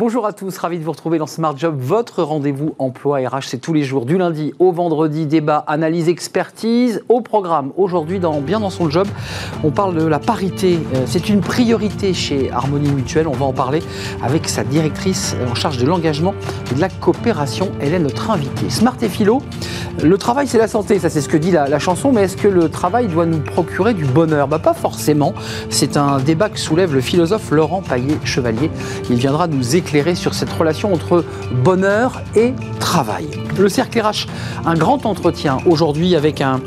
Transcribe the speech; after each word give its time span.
Bonjour 0.00 0.26
à 0.26 0.32
tous, 0.32 0.56
ravi 0.58 0.78
de 0.78 0.84
vous 0.84 0.92
retrouver 0.92 1.18
dans 1.18 1.26
Smart 1.26 1.58
Job, 1.58 1.74
votre 1.76 2.22
rendez-vous 2.22 2.76
emploi 2.78 3.18
RH. 3.18 3.48
C'est 3.48 3.58
tous 3.58 3.72
les 3.72 3.82
jours, 3.82 4.06
du 4.06 4.16
lundi 4.16 4.54
au 4.60 4.70
vendredi, 4.70 5.26
débat, 5.26 5.64
analyse, 5.66 6.08
expertise. 6.08 7.02
Au 7.08 7.20
programme, 7.20 7.72
aujourd'hui, 7.76 8.20
Bien 8.20 8.60
dans 8.60 8.70
son 8.70 8.88
job, 8.88 9.08
on 9.64 9.72
parle 9.72 9.96
de 9.96 10.06
la 10.06 10.20
parité. 10.20 10.78
Euh, 10.94 11.02
c'est 11.06 11.28
une 11.28 11.40
priorité 11.40 12.14
chez 12.14 12.48
Harmonie 12.52 12.92
Mutuelle. 12.92 13.26
On 13.26 13.32
va 13.32 13.46
en 13.46 13.52
parler 13.52 13.82
avec 14.22 14.48
sa 14.48 14.62
directrice 14.62 15.34
en 15.50 15.56
charge 15.56 15.78
de 15.78 15.86
l'engagement 15.86 16.32
et 16.70 16.76
de 16.76 16.80
la 16.80 16.88
coopération. 16.88 17.72
Elle 17.80 17.92
est 17.92 17.98
notre 17.98 18.30
invitée. 18.30 18.70
Smart 18.70 18.96
et 19.02 19.08
Philo, 19.08 19.42
le 20.00 20.16
travail 20.16 20.46
c'est 20.46 20.58
la 20.58 20.68
santé, 20.68 21.00
ça 21.00 21.10
c'est 21.10 21.20
ce 21.20 21.28
que 21.28 21.36
dit 21.36 21.50
la, 21.50 21.78
chanson, 21.80 22.12
mais 22.12 22.22
est-ce 22.22 22.36
que 22.36 22.46
le 22.46 22.68
travail 22.68 23.08
doit 23.08 23.26
nous 23.26 23.40
procurer 23.40 23.94
du 23.94 24.04
bonheur? 24.04 24.46
Bah, 24.46 24.60
Pas 24.60 24.74
forcément. 24.74 25.34
C'est 25.70 25.96
un 25.96 26.20
débat 26.20 26.50
que 26.50 26.58
soulève 26.58 26.94
le 26.94 27.00
philosophe 27.00 27.50
Laurent 27.50 27.82
Paillet-Chevalier. 27.82 28.70
Il 29.10 29.16
viendra 29.16 29.48
nous 29.48 29.74
sur 30.14 30.34
cette 30.34 30.52
relation 30.52 30.92
entre 30.92 31.24
bonheur 31.64 32.20
et 32.36 32.52
travail. 32.78 33.26
Le 33.58 33.68
cercle 33.70 34.00
RH, 34.00 34.26
un 34.66 34.74
grand 34.74 35.06
entretien 35.06 35.58
aujourd'hui 35.66 36.14
avec 36.14 36.42
un, 36.42 36.60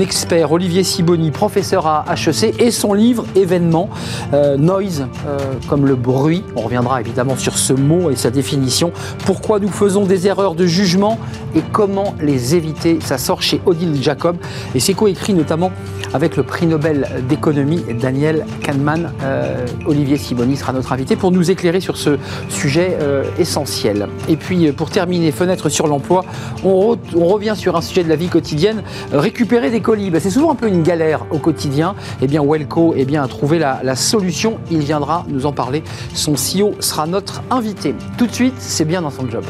expert, 0.00 0.50
Olivier 0.50 0.82
Siboni, 0.82 1.30
professeur 1.30 1.86
à 1.86 2.04
HEC, 2.14 2.60
et 2.60 2.70
son 2.70 2.94
livre 2.94 3.24
événement, 3.36 3.90
euh, 4.32 4.56
Noise, 4.56 5.06
euh, 5.26 5.38
comme 5.68 5.86
le 5.86 5.94
bruit. 5.94 6.42
On 6.56 6.62
reviendra 6.62 7.00
évidemment 7.00 7.36
sur 7.36 7.58
ce 7.58 7.72
mot 7.72 8.10
et 8.10 8.16
sa 8.16 8.30
définition. 8.30 8.92
Pourquoi 9.24 9.60
nous 9.60 9.68
faisons 9.68 10.04
des 10.04 10.26
erreurs 10.26 10.54
de 10.54 10.66
jugement 10.66 11.18
et 11.54 11.62
comment 11.72 12.14
les 12.20 12.54
éviter? 12.54 12.98
Ça 13.00 13.18
sort 13.18 13.42
chez 13.42 13.60
Odile 13.66 14.02
Jacob 14.02 14.36
et 14.74 14.80
c'est 14.80 14.94
coécrit 14.94 15.34
notamment 15.34 15.70
avec 16.12 16.36
le 16.36 16.42
prix 16.42 16.66
Nobel 16.66 17.08
d'économie 17.28 17.84
Daniel 18.00 18.46
Kahneman. 18.62 19.12
Euh, 19.22 19.66
Olivier 19.86 20.16
Siboni 20.16 20.56
sera 20.56 20.72
notre 20.72 20.92
invité 20.92 21.16
pour 21.16 21.30
nous 21.30 21.50
éclairer 21.50 21.80
sur 21.84 21.98
ce 21.98 22.16
sujet 22.48 22.96
euh, 23.00 23.24
essentiel. 23.38 24.08
Et 24.28 24.36
puis 24.36 24.72
pour 24.72 24.88
terminer, 24.90 25.32
fenêtre 25.32 25.68
sur 25.68 25.86
l'emploi, 25.86 26.24
on, 26.64 26.96
revient 27.14 27.54
sur 27.56 27.76
un 27.76 27.82
sujet 27.82 28.02
de 28.02 28.08
la 28.08 28.16
vie 28.16 28.28
quotidienne, 28.28 28.82
récupérer 29.12 29.70
des 29.70 29.80
colis. 29.80 30.10
Ben, 30.10 30.20
c'est 30.20 30.30
souvent 30.30 30.52
un 30.52 30.54
peu 30.54 30.68
une 30.68 30.82
galère 30.82 31.26
au 31.30 31.38
quotidien. 31.38 31.94
Eh 32.22 32.26
bien, 32.26 32.42
Welco 32.42 32.94
eh 32.96 33.04
bien, 33.04 33.22
a 33.22 33.28
trouvé 33.28 33.58
la 33.58 33.96
solution. 33.96 34.58
Il 34.70 34.78
viendra 34.78 35.26
nous 35.28 35.44
en 35.44 35.52
parler. 35.52 35.82
Son 36.14 36.32
CEO 36.32 36.72
sera 36.80 37.06
notre 37.06 37.42
invité. 37.50 37.94
Tout 38.16 38.26
de 38.26 38.32
suite, 38.32 38.54
c'est 38.58 38.86
bien 38.86 39.02
dans 39.02 39.10
son 39.10 39.28
job. 39.28 39.44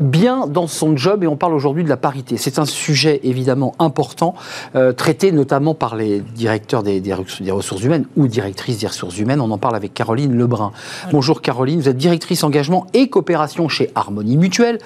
Bien 0.00 0.46
dans 0.46 0.66
son 0.66 0.96
job 0.96 1.24
et 1.24 1.26
on 1.26 1.36
parle 1.36 1.54
aujourd'hui 1.54 1.84
de 1.84 1.88
la 1.88 1.96
parité. 1.96 2.36
C'est 2.36 2.58
un 2.58 2.64
sujet 2.64 3.20
évidemment 3.24 3.74
important, 3.78 4.34
euh, 4.76 4.92
traité 4.92 5.32
notamment 5.32 5.74
par 5.74 5.96
les 5.96 6.20
directeurs 6.20 6.82
des, 6.82 7.00
des, 7.00 7.12
ressources 7.12 7.82
humaines 7.82 8.06
ou 8.16 8.28
directrices 8.28 8.78
des 8.78 8.86
ressources 8.86 9.18
humaines. 9.18 9.40
On 9.40 9.50
en 9.50 9.58
parle 9.58 9.76
avec 9.76 9.94
Caroline 9.94 10.36
Lebrun. 10.36 10.72
Bonjour 11.10 11.42
Caroline, 11.42 11.80
vous 11.80 11.88
êtes 11.88 11.96
directrice 11.96 12.44
engagement 12.44 12.86
et 12.94 13.08
coopération 13.08 13.68
chez 13.68 13.90
Harmonie 13.94 14.36
Mutuelle. 14.36 14.78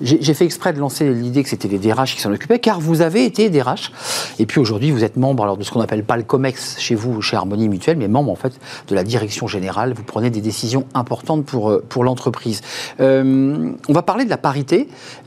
J'ai 0.00 0.34
fait 0.34 0.44
exprès 0.44 0.72
de 0.72 0.78
lancer 0.78 1.12
l'idée 1.12 1.42
que 1.42 1.48
c'était 1.48 1.68
les 1.68 1.78
DRH 1.78 2.14
qui 2.14 2.20
s'en 2.20 2.32
occupaient 2.32 2.58
car 2.58 2.80
vous 2.80 3.02
avez 3.02 3.24
été 3.24 3.50
DRH 3.50 3.92
et 4.38 4.46
puis 4.46 4.60
aujourd'hui 4.60 4.90
vous 4.90 5.04
êtes 5.04 5.16
membre 5.16 5.42
alors, 5.42 5.56
de 5.56 5.64
ce 5.64 5.70
qu'on 5.70 5.80
appelle 5.80 6.04
pas 6.04 6.16
le 6.16 6.22
COMEX 6.22 6.78
chez 6.78 6.94
vous, 6.94 7.20
chez 7.22 7.36
Harmonie 7.36 7.68
Mutuelle, 7.68 7.96
mais 7.96 8.08
membre 8.08 8.30
en 8.30 8.36
fait 8.36 8.52
de 8.88 8.94
la 8.94 9.02
direction 9.02 9.46
générale. 9.46 9.94
Vous 9.94 10.04
prenez 10.04 10.30
des 10.30 10.40
décisions 10.40 10.84
importantes 10.94 11.44
pour, 11.44 11.70
euh, 11.70 11.84
pour 11.88 12.04
l'entreprise. 12.04 12.60
Euh, 13.00 13.72
on 13.88 13.92
va 13.92 14.02
parler 14.02 14.24
de 14.24 14.30
la 14.30 14.36
parité. 14.36 14.59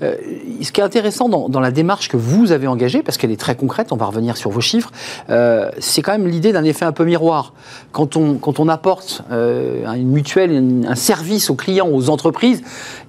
Euh, 0.01 0.15
ce 0.61 0.71
qui 0.71 0.81
est 0.81 0.83
intéressant 0.83 1.29
dans, 1.29 1.59
la 1.59 1.71
démarche 1.71 2.09
que 2.09 2.17
vous 2.17 2.51
avez 2.51 2.67
engagée, 2.67 3.03
parce 3.03 3.17
qu'elle 3.17 3.31
est 3.31 3.39
très 3.39 3.55
concrète, 3.55 3.91
on 3.91 3.95
va 3.95 4.05
revenir 4.05 4.37
sur 4.37 4.49
vos 4.49 4.61
chiffres, 4.61 4.91
euh, 5.29 5.69
c'est 5.79 6.01
quand 6.01 6.11
même 6.11 6.27
l'idée 6.27 6.51
d'un 6.51 6.63
effet 6.63 6.85
un 6.85 6.91
peu 6.91 7.05
miroir. 7.05 7.53
Quand 7.91 8.17
on, 8.17 8.69
apporte 8.69 9.23
euh, 9.31 9.85
une 9.93 10.09
mutuelle, 10.09 10.83
un 10.87 10.95
service 10.95 11.49
aux 11.49 11.55
clients, 11.55 11.89
aux 11.91 12.09
entreprises, 12.09 12.63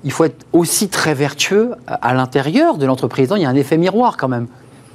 il 0.04 0.12
faut 0.12 0.24
être 0.24 0.44
aussi 0.52 0.88
très 0.88 1.14
vertueux 1.14 1.72
à 1.86 2.14
l'intérieur 2.14 2.76
de 2.76 2.86
l'entreprise. 2.86 3.32
Il 3.34 3.42
y 3.42 3.44
a 3.44 3.48
un 3.48 3.54
effet 3.54 3.76
miroir 3.76 4.16
quand 4.16 4.28
même. 4.28 4.46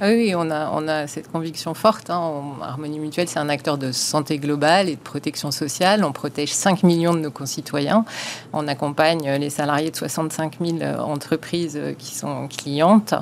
Ah 0.02 0.08
oui, 0.08 0.32
on 0.34 0.50
a, 0.50 1.06
cette 1.06 1.30
conviction 1.30 1.74
forte. 1.74 2.08
Hein. 2.08 2.32
Harmonie 2.62 2.98
Mutuelle, 2.98 3.28
c'est 3.28 3.38
un 3.38 3.50
acteur 3.50 3.76
de 3.76 3.92
santé 3.92 4.38
globale 4.38 4.88
et 4.88 4.96
de 4.96 5.00
protection 5.00 5.50
sociale. 5.50 6.04
On 6.04 6.12
protège 6.12 6.54
5 6.54 6.84
millions 6.84 7.12
de 7.12 7.18
nos 7.18 7.30
concitoyens. 7.30 8.06
On 8.54 8.66
accompagne 8.66 9.30
les 9.38 9.50
salariés 9.50 9.90
de 9.90 9.96
65 9.96 10.56
000 10.58 10.78
entreprises 11.00 11.78
qui 11.98 12.14
sont 12.14 12.48
clientes 12.48 13.14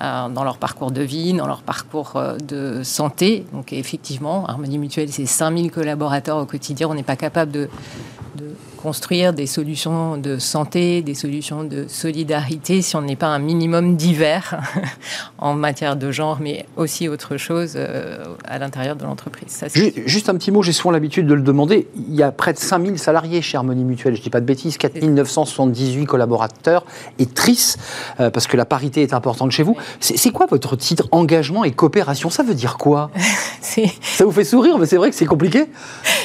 euh, 0.00 0.28
dans 0.28 0.42
leur 0.42 0.58
parcours 0.58 0.90
de 0.90 1.02
vie, 1.02 1.34
dans 1.34 1.46
leur 1.46 1.62
parcours 1.62 2.16
euh, 2.16 2.36
de 2.38 2.82
santé. 2.82 3.46
Donc 3.52 3.72
effectivement, 3.72 4.44
Harmonie 4.46 4.78
Mutuelle, 4.78 5.12
c'est 5.12 5.24
5000 5.24 5.70
collaborateurs 5.70 6.38
au 6.38 6.46
quotidien. 6.46 6.88
On 6.90 6.94
n'est 6.94 7.04
pas 7.04 7.14
capable 7.14 7.52
de 7.52 7.68
construire 8.84 9.32
des 9.32 9.46
solutions 9.46 10.18
de 10.18 10.38
santé, 10.38 11.00
des 11.00 11.14
solutions 11.14 11.64
de 11.64 11.86
solidarité, 11.88 12.82
si 12.82 12.96
on 12.96 13.00
n'est 13.00 13.16
pas 13.16 13.28
un 13.28 13.38
minimum 13.38 13.96
divers 13.96 14.60
en 15.38 15.54
matière 15.54 15.96
de 15.96 16.10
genre, 16.10 16.36
mais 16.38 16.66
aussi 16.76 17.08
autre 17.08 17.38
chose 17.38 17.76
euh, 17.76 18.22
à 18.44 18.58
l'intérieur 18.58 18.94
de 18.94 19.04
l'entreprise. 19.04 19.64
Juste 20.04 20.28
un 20.28 20.34
petit 20.34 20.50
mot, 20.50 20.62
j'ai 20.62 20.72
souvent 20.72 20.90
l'habitude 20.90 21.26
de 21.26 21.32
le 21.32 21.40
demander. 21.40 21.88
Il 21.96 22.14
y 22.14 22.22
a 22.22 22.30
près 22.30 22.52
de 22.52 22.58
5000 22.58 22.98
salariés 22.98 23.40
chez 23.40 23.56
Harmonie 23.56 23.84
Mutuelle, 23.84 24.16
je 24.16 24.20
ne 24.20 24.24
dis 24.24 24.28
pas 24.28 24.40
de 24.40 24.44
bêtises, 24.44 24.76
4978 24.76 26.04
collaborateurs 26.04 26.84
et 27.18 27.24
tristes, 27.24 27.78
euh, 28.20 28.28
parce 28.28 28.46
que 28.46 28.58
la 28.58 28.66
parité 28.66 29.00
est 29.00 29.14
importante 29.14 29.50
chez 29.50 29.62
vous. 29.62 29.78
C'est 29.98 30.30
quoi 30.30 30.44
votre 30.44 30.76
titre 30.76 31.08
engagement 31.10 31.64
et 31.64 31.70
coopération? 31.70 32.28
Ça 32.28 32.42
veut 32.42 32.54
dire 32.54 32.76
quoi? 32.76 33.10
Ça 33.62 34.24
vous 34.24 34.30
fait 34.30 34.44
sourire, 34.44 34.78
mais 34.78 34.86
c'est 34.86 34.98
vrai 34.98 35.10
que 35.10 35.16
c'est 35.16 35.26
compliqué? 35.26 35.64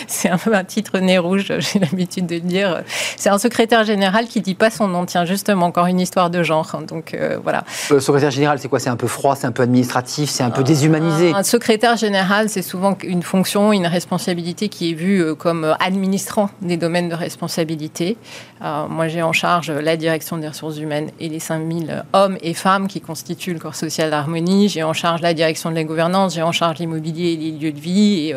C'est 0.08 0.30
un 0.30 0.38
peu 0.38 0.54
un 0.54 0.64
titre 0.64 1.00
nez 1.00 1.18
rouge, 1.18 1.54
j'ai 1.60 1.80
l'habitude 1.80 2.28
de 2.28 2.38
dire. 2.50 2.84
C'est 3.18 3.30
un 3.30 3.38
secrétaire 3.38 3.84
général 3.84 4.28
qui 4.28 4.42
dit 4.42 4.56
pas 4.56 4.70
son 4.70 4.88
nom. 4.88 5.06
Tiens, 5.06 5.26
justement, 5.26 5.68
encore 5.68 5.86
une 5.86 6.00
histoire 6.00 6.30
de 6.30 6.44
genre. 6.44 6.70
Hein, 6.74 6.82
donc 6.88 7.14
euh, 7.14 7.38
voilà. 7.42 7.64
Le 7.90 8.00
secrétaire 8.00 8.32
général, 8.32 8.60
c'est 8.60 8.68
quoi? 8.68 8.80
C'est 8.80 8.90
un 8.90 8.96
peu 8.96 9.08
froid, 9.08 9.36
c'est 9.36 9.48
un 9.48 9.52
peu 9.52 9.64
administratif, 9.64 10.30
c'est 10.30 10.44
un 10.44 10.50
peu 10.50 10.64
déshumanisé? 10.64 11.34
Un, 11.34 11.44
secrétaire 11.44 11.96
général, 11.96 12.50
c'est 12.50 12.62
souvent 12.62 12.98
une 13.04 13.24
fonction, 13.24 13.72
une 13.72 13.88
responsabilité 13.88 14.70
qui 14.70 14.92
est 14.92 14.94
vue 14.94 15.22
euh, 15.22 15.36
comme 15.36 15.64
euh, 15.64 15.74
administrant 15.80 16.50
des 16.62 16.78
domaines 16.78 17.10
de 17.10 17.16
responsabilité. 17.16 18.18
moi, 18.62 19.08
j'ai 19.08 19.22
en 19.22 19.34
charge 19.34 19.72
la 19.72 19.96
direction 19.96 20.38
des 20.38 20.48
ressources 20.48 20.78
humaines 20.78 21.12
et 21.20 21.30
les 21.30 21.40
5000 21.40 22.04
hommes 22.14 22.38
et 22.42 22.54
femmes 22.54 22.88
qui 22.88 23.02
constituent 23.02 23.54
le 23.54 23.60
corps 23.60 23.76
social 23.76 24.10
d'harmonie. 24.10 24.70
J'ai 24.70 24.84
en 24.84 24.94
charge 24.94 25.22
la 25.22 25.34
direction 25.34 25.70
de 25.70 25.76
la 25.76 25.84
gouvernance, 25.84 26.36
j'ai 26.36 26.42
en 26.42 26.52
charge 26.52 26.80
l'immobilier 26.80 27.34
et 27.34 27.38
les 27.38 27.52
lieux 27.52 27.72
de 27.72 27.80
vie 27.80 28.34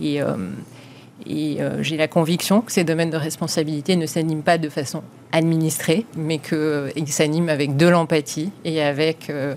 et, 0.00 0.16
et 0.16 0.22
et 1.26 1.60
euh, 1.60 1.82
j'ai 1.82 1.96
la 1.96 2.08
conviction 2.08 2.60
que 2.60 2.72
ces 2.72 2.84
domaines 2.84 3.10
de 3.10 3.16
responsabilité 3.16 3.96
ne 3.96 4.06
s'animent 4.06 4.42
pas 4.42 4.58
de 4.58 4.68
façon 4.68 5.02
administrée, 5.32 6.06
mais 6.16 6.38
qu'ils 6.38 6.56
euh, 6.56 7.06
s'animent 7.06 7.50
avec 7.50 7.76
de 7.76 7.86
l'empathie 7.86 8.50
et 8.64 8.82
avec 8.82 9.28
euh, 9.28 9.54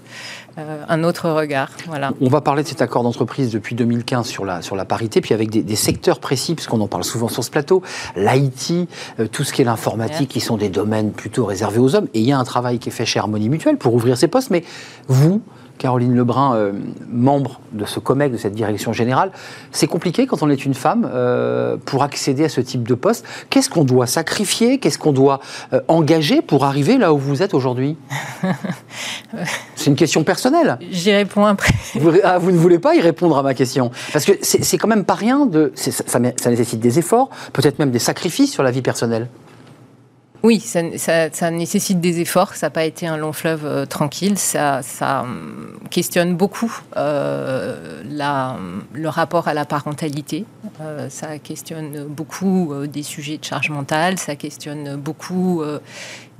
un 0.57 1.03
autre 1.03 1.29
regard. 1.29 1.71
Voilà. 1.87 2.11
On 2.19 2.27
va 2.27 2.41
parler 2.41 2.63
de 2.63 2.67
cet 2.67 2.81
accord 2.81 3.03
d'entreprise 3.03 3.51
depuis 3.51 3.73
2015 3.75 4.27
sur 4.27 4.43
la, 4.43 4.61
sur 4.61 4.75
la 4.75 4.83
parité, 4.83 5.21
puis 5.21 5.33
avec 5.33 5.49
des, 5.49 5.75
secteurs 5.75 6.19
précis, 6.19 6.55
puisqu'on 6.55 6.81
en 6.81 6.87
parle 6.87 7.05
souvent 7.05 7.29
sur 7.29 7.43
ce 7.43 7.49
plateau, 7.49 7.81
l'IT, 8.17 8.89
tout 9.31 9.43
ce 9.45 9.53
qui 9.53 9.61
est 9.61 9.65
l'informatique, 9.65 10.29
qui 10.29 10.41
sont 10.41 10.57
des 10.57 10.67
domaines 10.67 11.11
plutôt 11.11 11.45
réservés 11.45 11.79
aux 11.79 11.95
hommes. 11.95 12.09
Et 12.13 12.19
il 12.19 12.25
y 12.25 12.33
a 12.33 12.37
un 12.37 12.43
travail 12.43 12.79
qui 12.79 12.89
est 12.89 12.91
fait 12.91 13.05
chez 13.05 13.19
Harmonie 13.19 13.47
Mutuelle 13.47 13.77
pour 13.77 13.93
ouvrir 13.93 14.17
ces 14.17 14.27
postes, 14.27 14.49
mais 14.49 14.65
vous, 15.07 15.41
Caroline 15.81 16.15
Lebrun, 16.15 16.55
euh, 16.55 16.73
membre 17.09 17.59
de 17.71 17.85
ce 17.85 17.99
COMEC, 17.99 18.31
de 18.31 18.37
cette 18.37 18.53
direction 18.53 18.93
générale. 18.93 19.31
C'est 19.71 19.87
compliqué 19.87 20.27
quand 20.27 20.43
on 20.43 20.49
est 20.51 20.63
une 20.63 20.75
femme 20.75 21.09
euh, 21.11 21.75
pour 21.85 22.03
accéder 22.03 22.43
à 22.43 22.49
ce 22.49 22.61
type 22.61 22.87
de 22.87 22.93
poste. 22.93 23.25
Qu'est-ce 23.49 23.67
qu'on 23.67 23.83
doit 23.83 24.05
sacrifier? 24.05 24.77
Qu'est-ce 24.77 24.99
qu'on 24.99 25.11
doit 25.11 25.39
euh, 25.73 25.81
engager 25.87 26.43
pour 26.43 26.65
arriver 26.65 26.99
là 26.99 27.13
où 27.13 27.17
vous 27.17 27.41
êtes 27.41 27.55
aujourd'hui? 27.55 27.97
C'est 29.75 29.87
une 29.87 29.95
question 29.95 30.23
personnelle. 30.23 30.77
J'y 30.91 31.11
réponds 31.11 31.45
après. 31.45 31.73
Ah, 32.23 32.37
vous, 32.37 32.51
ne 32.51 32.57
voulez 32.57 32.77
pas 32.77 32.93
y 32.93 33.01
répondre 33.01 33.35
à 33.35 33.41
ma 33.41 33.55
question 33.55 33.89
Parce 34.13 34.25
que 34.25 34.33
c'est 34.41 34.77
quand 34.77 34.87
même 34.87 35.05
pas 35.05 35.15
rien 35.15 35.47
de. 35.47 35.71
Ça, 35.73 35.91
ça 36.15 36.49
nécessite 36.49 36.79
des 36.79 36.99
efforts, 36.99 37.31
peut-être 37.53 37.79
même 37.79 37.89
des 37.89 37.97
sacrifices 37.97 38.51
sur 38.51 38.61
la 38.61 38.69
vie 38.69 38.83
personnelle. 38.83 39.29
Oui, 40.43 40.59
ça, 40.59 41.51
nécessite 41.51 42.01
des 42.01 42.19
efforts. 42.19 42.55
Ça 42.55 42.67
n'a 42.67 42.71
pas 42.71 42.85
été 42.85 43.05
un 43.05 43.17
long 43.17 43.31
fleuve 43.31 43.65
euh, 43.65 43.85
tranquille. 43.85 44.37
Ça, 44.37 44.81
hum, 45.21 45.77
questionne 45.91 46.35
beaucoup 46.35 46.75
euh, 46.97 48.01
le 48.03 49.07
rapport 49.07 49.47
à 49.47 49.53
la 49.53 49.65
parentalité. 49.65 50.45
ça 51.09 51.37
questionne 51.37 52.05
beaucoup 52.05 52.73
des 52.87 53.03
sujets 53.03 53.37
de 53.37 53.43
charge 53.43 53.69
mentale, 53.69 54.17
ça 54.17 54.35
questionne 54.35 54.95
beaucoup 54.95 55.63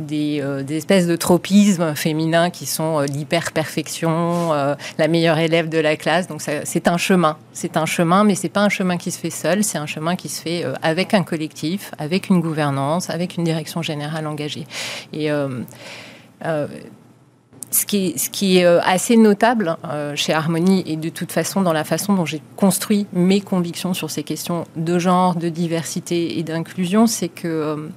des, 0.01 0.43
espèces 0.69 1.07
de 1.07 1.15
tropismes 1.15 1.95
féminins 1.95 2.49
qui 2.49 2.65
sont 2.65 2.99
l'hyper-perfection, 3.01 4.75
la 4.97 5.07
meilleure 5.07 5.37
élève 5.37 5.69
de 5.69 5.77
la 5.77 5.95
classe. 5.95 6.27
Donc 6.27 6.41
c'est 6.41 6.87
un 6.87 6.97
chemin. 6.97 7.37
C'est 7.53 7.77
un 7.77 7.85
chemin, 7.85 8.23
mais 8.23 8.35
c'est 8.35 8.49
pas 8.49 8.61
un 8.61 8.69
chemin 8.69 8.97
qui 8.97 9.11
se 9.11 9.19
fait 9.19 9.29
seul, 9.29 9.63
c'est 9.63 9.77
un 9.77 9.85
chemin 9.85 10.15
qui 10.15 10.29
se 10.29 10.41
fait 10.41 10.65
avec 10.81 11.13
un 11.13 11.23
collectif, 11.23 11.91
avec 11.97 12.29
une 12.29 12.41
gouvernance, 12.41 13.09
avec 13.09 13.37
une 13.37 13.43
direction 13.43 13.81
générale 13.81 14.27
engagée. 14.27 14.65
Et 15.13 15.29
ce 17.71 17.85
qui 18.29 18.57
est, 18.57 18.65
euh, 18.65 18.79
assez 18.83 19.17
notable 19.17 19.77
euh, 19.85 20.15
chez 20.15 20.33
Harmonie 20.33 20.83
et 20.85 20.97
de 20.97 21.09
toute 21.09 21.31
façon 21.31 21.61
dans 21.61 21.73
la 21.73 21.83
façon 21.83 22.13
dont 22.13 22.25
j'ai 22.25 22.41
construit 22.55 23.07
mes 23.13 23.41
convictions 23.41 23.93
sur 23.93 24.11
ces 24.11 24.23
questions 24.23 24.65
de 24.75 24.99
genre, 24.99 25.35
de 25.35 25.49
diversité 25.49 26.37
et 26.37 26.43
d'inclusion, 26.43 27.07
c'est 27.07 27.29
que 27.29 27.47
euh, 27.47 27.87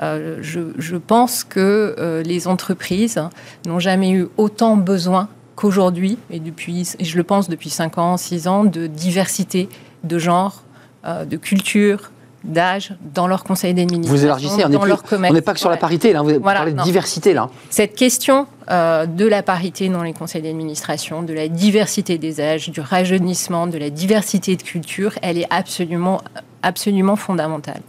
je, 0.00 0.96
pense 0.96 1.44
que 1.44 2.22
les 2.24 2.48
entreprises 2.48 3.20
n'ont 3.66 3.78
jamais 3.78 4.10
eu 4.10 4.28
autant 4.36 4.76
besoin 4.76 5.28
qu'aujourd'hui, 5.54 6.18
et, 6.30 6.38
depuis, 6.38 6.92
et 6.98 7.04
je 7.04 7.16
le 7.16 7.24
pense 7.24 7.48
depuis 7.48 7.70
5 7.70 7.98
ans, 7.98 8.16
6 8.16 8.48
ans, 8.48 8.64
de 8.64 8.86
diversité 8.86 9.68
de 10.04 10.18
genre, 10.18 10.62
de 11.04 11.36
culture, 11.36 12.10
d'âge 12.46 12.94
dans 13.14 13.26
leur 13.26 13.44
conseil 13.44 13.74
d'administration. 13.74 14.16
Vous 14.16 14.24
élargissez, 14.24 14.64
on 14.64 15.32
n'est 15.32 15.42
pas 15.42 15.52
que 15.52 15.60
sur 15.60 15.70
la 15.70 15.76
parité, 15.76 16.12
là, 16.12 16.22
vous 16.22 16.40
parlez 16.40 16.72
de 16.72 16.82
diversité. 16.82 17.34
Là. 17.34 17.50
Cette 17.70 17.94
question 17.94 18.46
euh, 18.70 19.06
de 19.06 19.26
la 19.26 19.42
parité 19.42 19.88
dans 19.88 20.02
les 20.02 20.12
conseils 20.12 20.42
d'administration, 20.42 21.22
de 21.22 21.32
la 21.32 21.48
diversité 21.48 22.18
des 22.18 22.40
âges, 22.40 22.70
du 22.70 22.80
rajeunissement, 22.80 23.66
de 23.66 23.78
la 23.78 23.90
diversité 23.90 24.56
de 24.56 24.62
culture, 24.62 25.12
elle 25.22 25.38
est 25.38 25.46
absolument 25.50 26.22
absolument 26.66 27.16
fondamentale. 27.16 27.80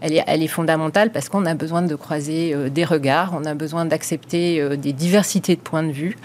Elle 0.00 0.12
est, 0.14 0.24
elle 0.26 0.42
est 0.42 0.48
fondamentale 0.48 1.12
parce 1.12 1.28
qu'on 1.28 1.46
a 1.46 1.54
besoin 1.54 1.82
de 1.82 1.94
croiser 1.94 2.52
euh, 2.52 2.68
des 2.68 2.84
regards, 2.84 3.32
on 3.40 3.44
a 3.44 3.54
besoin 3.54 3.86
d'accepter 3.86 4.60
euh, 4.60 4.76
des 4.76 4.92
diversités 4.92 5.54
de 5.54 5.60
points 5.60 5.84
de 5.84 5.92
vue 5.92 6.16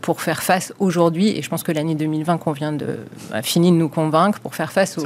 pour 0.00 0.20
faire 0.20 0.42
face 0.42 0.72
aujourd'hui, 0.78 1.36
et 1.36 1.42
je 1.42 1.48
pense 1.48 1.62
que 1.62 1.72
l'année 1.72 1.94
2020 1.94 2.38
qu'on 2.38 2.52
vient 2.52 2.72
de 2.72 2.98
a 3.32 3.42
fini 3.42 3.70
de 3.70 3.76
nous 3.76 3.88
convaincre, 3.88 4.40
pour 4.40 4.54
faire 4.54 4.72
face 4.72 4.98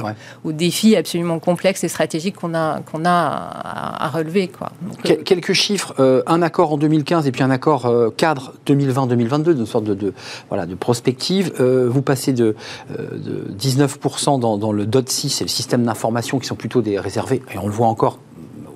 aux, 0.43 0.51
défis 0.51 0.95
absolument 0.95 1.39
complexes 1.39 1.83
et 1.83 1.87
stratégiques 1.87 2.35
qu'on 2.35 2.53
a, 2.53 2.81
qu'on 2.81 3.05
a 3.05 3.99
à, 3.99 4.09
relever. 4.09 4.47
Quoi. 4.47 4.71
Quelques 5.03 5.53
chiffres, 5.53 5.93
un 6.27 6.41
accord 6.41 6.73
en 6.73 6.77
2015 6.77 7.27
et 7.27 7.31
puis 7.31 7.43
un 7.43 7.51
accord 7.51 7.91
cadre 8.17 8.53
2020-2022, 8.65 9.57
une 9.57 9.65
sorte 9.65 9.85
de, 9.85 10.13
voilà, 10.49 10.65
de 10.65 10.75
prospective. 10.75 11.53
Euh, 11.59 11.87
vous 11.89 12.01
passez 12.01 12.33
de, 12.33 12.55
19% 12.91 14.35
euh, 14.35 14.37
dans, 14.37 14.57
dans, 14.57 14.71
le 14.71 14.85
DOT6, 14.85 15.29
c'est 15.29 15.43
le 15.43 15.49
système 15.49 15.83
d'information 15.83 16.39
qui 16.39 16.47
sont 16.47 16.55
plutôt 16.55 16.81
des 16.81 16.99
réservés, 16.99 17.41
et 17.53 17.57
on 17.57 17.67
le 17.67 17.73
voit 17.73 17.87
encore 17.87 18.19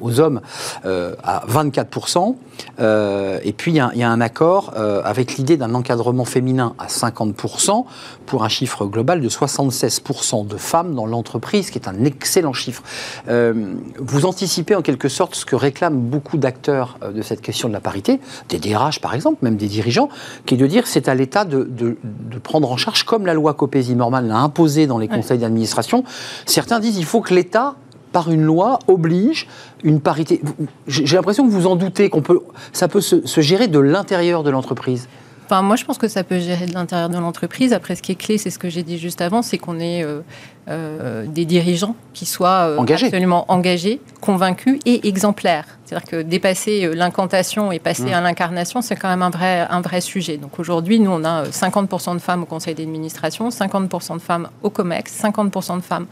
aux 0.02 0.20
hommes 0.20 0.42
euh, 0.86 1.16
à 1.24 1.44
24%. 1.48 2.36
Euh, 2.80 3.40
et 3.44 3.54
puis, 3.54 3.72
il 3.72 3.76
y, 3.76 4.04
a 4.04 4.10
un 4.10 4.22
accord 4.22 4.74
euh, 4.76 5.02
avec 5.04 5.38
l'idée 5.38 5.58
d'un 5.58 5.74
encadrement 5.74 6.26
féminin 6.26 6.74
à 6.80 6.88
50% 6.88 7.86
pour 8.26 8.44
un 8.44 8.50
chiffre 8.50 8.86
global 8.86 9.22
de 9.22 9.30
76% 9.30 10.48
de 10.48 10.58
femmes 10.58 10.96
dans 10.96 11.06
l'entreprise, 11.06 11.70
qui 11.70 11.78
est 11.78 11.88
un 11.88 12.04
excellent 12.04 12.54
chiffre. 12.54 12.84
vous 13.28 14.26
anticipez 14.26 14.76
en 14.76 14.82
quelque 14.82 15.10
sorte 15.10 15.36
ce 15.36 15.46
que 15.46 15.56
réclament 15.56 16.00
beaucoup 16.00 16.38
d'acteurs 16.38 16.98
de 17.14 17.22
cette 17.22 17.42
question 17.42 17.68
de 17.68 17.74
la 17.74 17.80
parité, 17.80 18.20
des 18.50 18.60
DRH 18.60 19.00
par 19.00 19.14
exemple, 19.14 19.38
même 19.42 19.56
des 19.56 19.68
dirigeants, 19.68 20.10
qui 20.46 20.56
est 20.56 20.58
de 20.58 20.68
dire 20.68 20.88
c'est 20.88 21.08
à 21.08 21.16
l'État 21.16 21.46
de, 21.46 21.64
de, 21.64 21.96
prendre 22.40 22.72
en 22.72 22.78
charge, 22.78 23.04
comme 23.04 23.26
la 23.26 23.34
loi 23.34 23.54
Copé-Zimmermann 23.54 24.28
l'a 24.28 24.38
imposé 24.38 24.88
dans 24.88 24.98
les 24.98 25.08
conseils 25.08 25.40
d'administration. 25.40 26.04
Certains 26.46 26.80
disent 26.80 26.98
il 26.98 27.06
faut 27.06 27.22
que 27.22 27.34
l'État 27.34 27.76
par 28.12 28.32
une 28.32 28.44
loi, 28.44 28.80
oblige 28.88 29.48
une 29.84 30.00
parité. 30.00 30.42
J'ai 30.88 31.16
l'impression 31.16 31.46
que 31.46 31.52
vous 31.52 31.68
en 31.68 31.76
doutez, 31.76 32.10
qu'on 32.10 32.22
peut, 32.22 32.40
ça 32.74 32.88
peut 32.88 33.02
se, 33.02 33.42
gérer 33.42 33.68
de 33.68 33.80
l'intérieur 33.80 34.44
de 34.44 34.50
l'entreprise. 34.50 35.08
Enfin, 35.46 35.62
moi, 35.62 35.78
je 35.78 35.86
pense 35.86 35.98
que 35.98 36.10
ça 36.10 36.26
peut 36.26 36.40
gérer 36.40 36.66
de 36.66 36.74
l'intérieur 36.74 37.08
de 37.08 37.18
l'entreprise. 37.18 37.72
Après, 37.72 37.96
ce 37.96 38.02
qui 38.02 38.12
est 38.12 38.16
clé, 38.16 38.38
c'est 38.38 38.50
ce 38.50 38.60
que 38.60 38.68
j'ai 38.68 38.84
dit 38.84 38.98
juste 38.98 39.22
avant, 39.22 39.42
c'est 39.42 39.58
qu'on 39.58 39.80
ait 39.80 40.04
euh, 40.04 40.20
euh, 40.68 41.26
des 41.26 41.46
dirigeants 41.46 41.96
qui 42.14 42.26
soient 42.26 42.76
euh, 42.78 42.80
absolument 42.80 43.46
engagés, 43.48 44.02
convaincus 44.20 44.78
et 44.86 45.08
exemplaires. 45.08 45.66
C'est-à-dire 45.86 46.10
que 46.10 46.22
dépasser 46.22 46.94
l'incantation 46.94 47.72
et 47.72 47.80
passer 47.80 48.10
mmh. 48.10 48.14
à 48.14 48.20
l'incarnation, 48.20 48.82
c'est 48.82 48.98
quand 48.98 49.08
même 49.08 49.22
un 49.22 49.30
vrai, 49.30 49.66
un 49.70 49.80
vrai 49.80 50.02
sujet. 50.02 50.36
Donc 50.36 50.60
aujourd'hui, 50.60 51.00
nous, 51.00 51.12
on 51.12 51.24
a 51.24 51.46
50% 51.46 52.16
de 52.16 52.20
femmes 52.20 52.44
au 52.44 52.46
conseil 52.46 52.76
d'administration, 52.76 53.48
50% 53.48 54.16
de 54.16 54.20
femmes 54.20 54.50
au 54.64 54.70
COMEX, 54.70 55.18
50% 55.24 55.78
de 55.78 55.82
femmes 55.82 56.08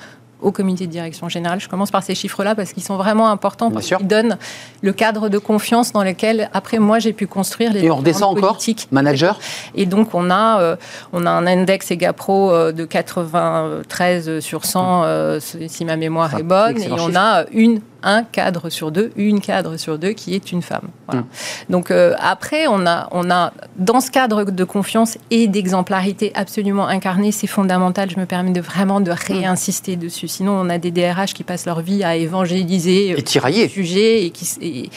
au 0.45 0.51
comité 0.51 0.85
de 0.85 0.91
direction 0.91 1.27
générale. 1.27 1.59
Je 1.59 1.67
commence 1.67 1.89
par 1.89 2.03
ces 2.03 2.13
chiffres-là 2.13 2.53
parce 2.53 2.71
qu'ils 2.71 2.83
sont 2.83 2.97
vraiment 2.97 3.29
importants, 3.29 3.71
parce 3.71 3.87
qu'ils 3.87 4.07
donnent 4.07 4.37
le 4.81 4.93
cadre 4.93 5.27
de 5.27 5.39
confiance 5.39 5.91
dans 5.91 6.03
lequel, 6.03 6.49
après 6.53 6.77
moi, 6.77 6.99
j'ai 6.99 7.13
pu 7.13 7.25
construire 7.25 7.73
les 7.73 7.83
Et 7.83 7.91
on 7.91 7.97
redescend 7.97 8.37
encore 8.37 8.59
Manager? 8.91 9.39
Et 9.73 9.87
donc, 9.87 10.13
on 10.13 10.29
a, 10.29 10.61
euh, 10.61 10.75
on 11.13 11.25
a 11.25 11.31
un 11.31 11.47
index 11.47 11.89
EGAPRO 11.89 12.51
euh, 12.51 12.71
de 12.71 12.85
93 12.85 14.39
sur 14.39 14.65
100, 14.65 15.03
euh, 15.03 15.39
si 15.39 15.83
ma 15.83 15.95
mémoire 15.95 16.37
est 16.37 16.43
bonne, 16.43 16.79
et 16.79 16.91
on 16.91 17.15
a 17.15 17.45
une 17.51 17.81
un 18.05 18.23
cadre 18.23 18.69
sur 18.69 18.91
deux, 18.91 19.11
une 19.17 19.41
cadre 19.41 19.77
sur 19.77 19.99
deux 19.99 20.11
qui 20.11 20.33
est 20.35 20.51
une 20.51 20.61
femme. 20.61 20.87
Mm. 21.11 21.21
Donc 21.69 21.91
après, 21.91 22.67
on 22.67 22.85
a, 22.85 23.09
on 23.11 23.29
a 23.29 23.51
dans 23.77 23.99
ce 23.99 24.11
cadre 24.11 24.45
de 24.45 24.63
confiance 24.63 25.17
et 25.31 25.47
d'exemplarité 25.47 26.31
absolument 26.35 26.87
incarné, 26.87 27.31
c'est 27.31 27.47
fondamental. 27.47 28.09
Je 28.09 28.19
me 28.19 28.25
permets 28.25 28.51
de 28.51 28.61
vraiment 28.61 29.01
de 29.01 29.11
réinsister 29.11 29.95
dessus. 29.95 30.27
Sinon, 30.27 30.53
on 30.53 30.69
a 30.69 30.77
des 30.77 30.91
DRH 30.91 31.33
qui 31.33 31.43
passent 31.43 31.65
leur 31.65 31.81
vie 31.81 32.03
à 32.03 32.15
évangéliser, 32.15 33.11
et 33.11 33.21
tirailler, 33.23 33.67
juger 33.67 34.25
et 34.25 34.29
qui, 34.29 34.47
et, 34.61 34.89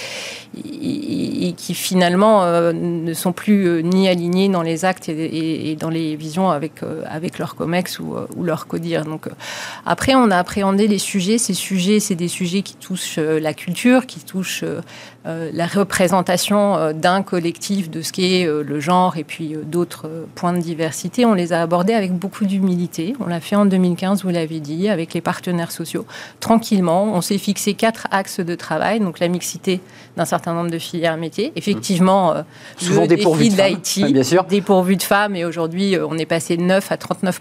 qui 1.56 1.74
finalement 1.74 2.44
euh, 2.44 2.72
ne 2.72 3.12
sont 3.12 3.32
plus 3.32 3.66
euh, 3.66 3.80
ni 3.80 4.08
alignés 4.08 4.48
dans 4.48 4.62
les 4.62 4.84
actes 4.84 5.08
et, 5.08 5.76
dans 5.78 5.90
les 5.90 6.16
visions 6.16 6.50
avec, 6.50 6.82
euh, 6.82 7.02
avec 7.08 7.38
leur 7.38 7.54
COMEX 7.54 7.98
ou, 7.98 8.14
ou 8.36 8.44
leur 8.44 8.66
CODIR. 8.66 9.04
Donc, 9.04 9.28
après, 9.84 10.14
on 10.14 10.30
a 10.30 10.36
appréhendé 10.36 10.88
les 10.88 10.98
sujets. 10.98 11.38
Ces 11.38 11.54
sujets, 11.54 12.00
c'est 12.00 12.14
des 12.14 12.28
sujets 12.28 12.62
qui 12.62 12.76
touchent 12.76 13.18
la 13.18 13.54
culture, 13.54 14.06
qui 14.06 14.20
touchent 14.20 14.64
la 15.52 15.66
représentation 15.66 16.76
euh, 16.76 16.92
d'un 16.92 17.22
collectif 17.22 17.90
de 17.90 18.02
ce 18.02 18.12
qu'est 18.12 18.46
euh, 18.46 18.62
le 18.62 18.80
genre 18.80 19.16
et 19.16 19.24
puis 19.24 19.56
d'autres 19.62 20.08
points 20.34 20.52
de 20.52 20.60
diversité, 20.60 21.24
on 21.24 21.34
les 21.34 21.52
a 21.52 21.60
abordés 21.60 21.92
avec 21.92 22.12
beaucoup 22.12 22.44
d'humilité. 22.44 23.14
On 23.20 23.26
l'a 23.26 23.40
fait 23.40 23.56
en 23.56 23.66
2015, 23.66 24.22
vous 24.24 24.30
l'avez 24.30 24.60
dit, 24.60 24.88
avec 24.88 25.14
les 25.14 25.20
partenaires 25.20 25.70
sociaux. 25.70 26.06
Tranquillement, 26.40 27.04
on 27.14 27.20
s'est 27.20 27.38
fixé 27.38 27.74
quatre 27.74 28.06
axes 28.10 28.40
de 28.40 28.54
travail, 28.54 29.00
donc 29.00 29.18
la 29.18 29.28
mixité 29.28 29.80
d'un 30.16 30.24
certain 30.24 30.54
nombre 30.54 30.70
de 30.70 30.78
filières 30.78 31.16
métiers. 31.16 31.52
Effectivement, 31.56 32.34
souvent 32.76 33.02
le 33.02 33.08
dépourvu 33.08 33.50
de, 33.50 33.62
l'IT, 33.62 34.12
bien 34.12 34.22
sûr. 34.22 34.44
dépourvu 34.44 34.96
de 34.96 35.02
femmes, 35.02 35.36
et 35.36 35.44
aujourd'hui, 35.44 35.96
on 35.96 36.18
est 36.18 36.26
passé 36.26 36.56
de 36.56 36.62
9 36.62 36.90
à 36.90 36.96
39 36.96 37.40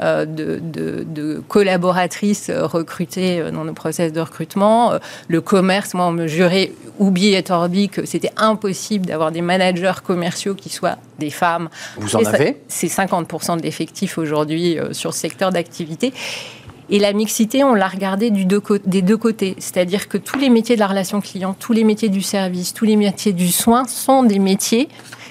de, 0.00 0.60
de, 0.60 1.42
collaboratrices 1.46 2.50
recrutées 2.50 3.50
dans 3.52 3.64
nos 3.64 3.72
process 3.72 4.12
de 4.12 4.20
recrutement. 4.20 4.94
Le 5.28 5.40
commerce, 5.40 5.94
moi, 5.94 6.06
on 6.06 6.12
me 6.12 6.26
jurait 6.26 6.69
oublié 6.98 7.36
et 7.36 7.42
Torbi 7.42 7.88
que 7.88 8.06
c'était 8.06 8.32
impossible 8.36 9.06
d'avoir 9.06 9.32
des 9.32 9.40
managers 9.40 10.00
commerciaux 10.04 10.54
qui 10.54 10.68
soient 10.68 10.96
des 11.18 11.30
femmes. 11.30 11.68
Vous 11.96 12.16
en 12.16 12.24
avez 12.24 12.60
C'est 12.68 12.86
50% 12.86 13.58
de 13.58 13.62
l'effectif 13.62 14.18
aujourd'hui 14.18 14.78
euh, 14.78 14.92
sur 14.92 15.14
ce 15.14 15.20
secteur 15.20 15.50
d'activité. 15.50 16.12
Et 16.92 16.98
la 16.98 17.12
mixité, 17.12 17.62
on 17.62 17.74
l'a 17.74 17.86
regardé 17.86 18.30
du 18.30 18.44
des 18.44 19.02
deux 19.02 19.16
côtés. 19.16 19.54
C'est-à-dire 19.58 20.08
que 20.08 20.18
tous 20.18 20.38
les 20.38 20.50
métiers 20.50 20.74
de 20.74 20.80
la 20.80 20.88
relation 20.88 21.20
client, 21.20 21.54
tous 21.58 21.72
les 21.72 21.84
métiers 21.84 22.08
du 22.08 22.20
service, 22.20 22.74
tous 22.74 22.84
les 22.84 22.96
métiers 22.96 23.32
du 23.32 23.48
soin 23.48 23.86
sont 23.86 24.24
des 24.24 24.40
métiers 24.40 24.88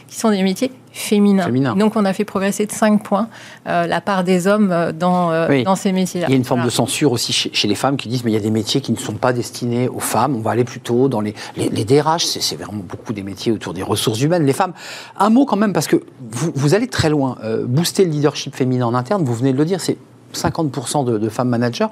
qui 0.10 0.18
sont 0.18 0.32
des 0.32 0.44
métiers 0.44 0.72
féminin. 0.92 1.76
Donc 1.76 1.96
on 1.96 2.04
a 2.04 2.14
fait 2.14 2.26
progresser 2.26 2.66
de 2.66 2.72
5 2.72 3.04
points 3.04 3.30
euh, 3.68 3.86
la 3.86 4.02
part 4.02 4.24
des 4.24 4.48
hommes 4.48 4.72
euh, 4.72 4.92
dans, 4.92 5.32
euh, 5.32 5.64
dans 5.64 5.76
ces 5.76 5.92
métiers-là. 5.92 6.28
Il 6.28 6.32
y 6.32 6.34
a 6.34 6.38
une 6.38 6.44
forme 6.44 6.66
de 6.66 6.70
censure 6.70 7.12
aussi 7.12 7.32
chez, 7.32 7.68
les 7.68 7.76
femmes 7.76 7.96
qui 7.96 8.10
disent 8.10 8.24
mais 8.24 8.32
il 8.32 8.34
y 8.34 8.38
a 8.38 8.42
des 8.42 8.52
métiers 8.52 8.82
qui 8.82 8.92
ne 8.92 8.98
sont 8.98 9.14
pas 9.14 9.32
destinés 9.32 9.88
aux 9.88 10.00
femmes, 10.00 10.36
on 10.36 10.42
va 10.42 10.52
aller 10.52 10.64
plutôt 10.64 11.08
dans 11.08 11.22
les, 11.22 11.36
les, 11.56 11.86
DRH, 11.86 12.26
c'est 12.26 12.56
vraiment 12.56 12.84
beaucoup 12.84 13.14
des 13.14 13.24
métiers 13.24 13.52
autour 13.52 13.74
des 13.74 13.84
ressources 13.84 14.22
humaines, 14.22 14.46
les 14.46 14.54
femmes. 14.54 14.74
Un 15.18 15.30
mot 15.30 15.46
quand 15.46 15.58
même 15.58 15.74
parce 15.74 15.88
que 15.88 15.98
vous, 16.32 16.52
vous 16.56 16.74
allez 16.74 16.88
très 16.88 17.10
loin, 17.10 17.38
booster 17.66 18.06
le 18.06 18.12
leadership 18.12 18.56
féminin 18.56 18.88
en 18.88 18.94
interne, 18.94 19.24
vous 19.24 19.34
venez 19.34 19.54
de 19.54 19.58
le 19.58 19.66
dire, 19.66 19.80
c'est 19.82 19.98
50% 20.34 21.06
de, 21.06 21.18
de, 21.18 21.30
femmes 21.30 21.50
managers, 21.50 21.88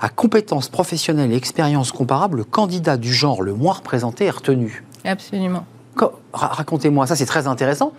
à 0.00 0.08
compétences 0.08 0.68
professionnelles 0.68 1.32
et 1.32 1.36
expériences 1.36 1.92
comparables, 1.92 2.38
le 2.38 2.44
candidat 2.44 2.96
du 2.96 3.12
genre 3.12 3.42
le 3.42 3.54
moins 3.54 3.74
représenté 3.74 4.26
est 4.26 4.30
retenu. 4.30 4.84
Absolument. 5.04 5.64
Racontez-moi, 6.32 7.06
ça 7.06 7.16
c'est 7.16 7.26
très 7.26 7.46
intéressant. 7.46 7.92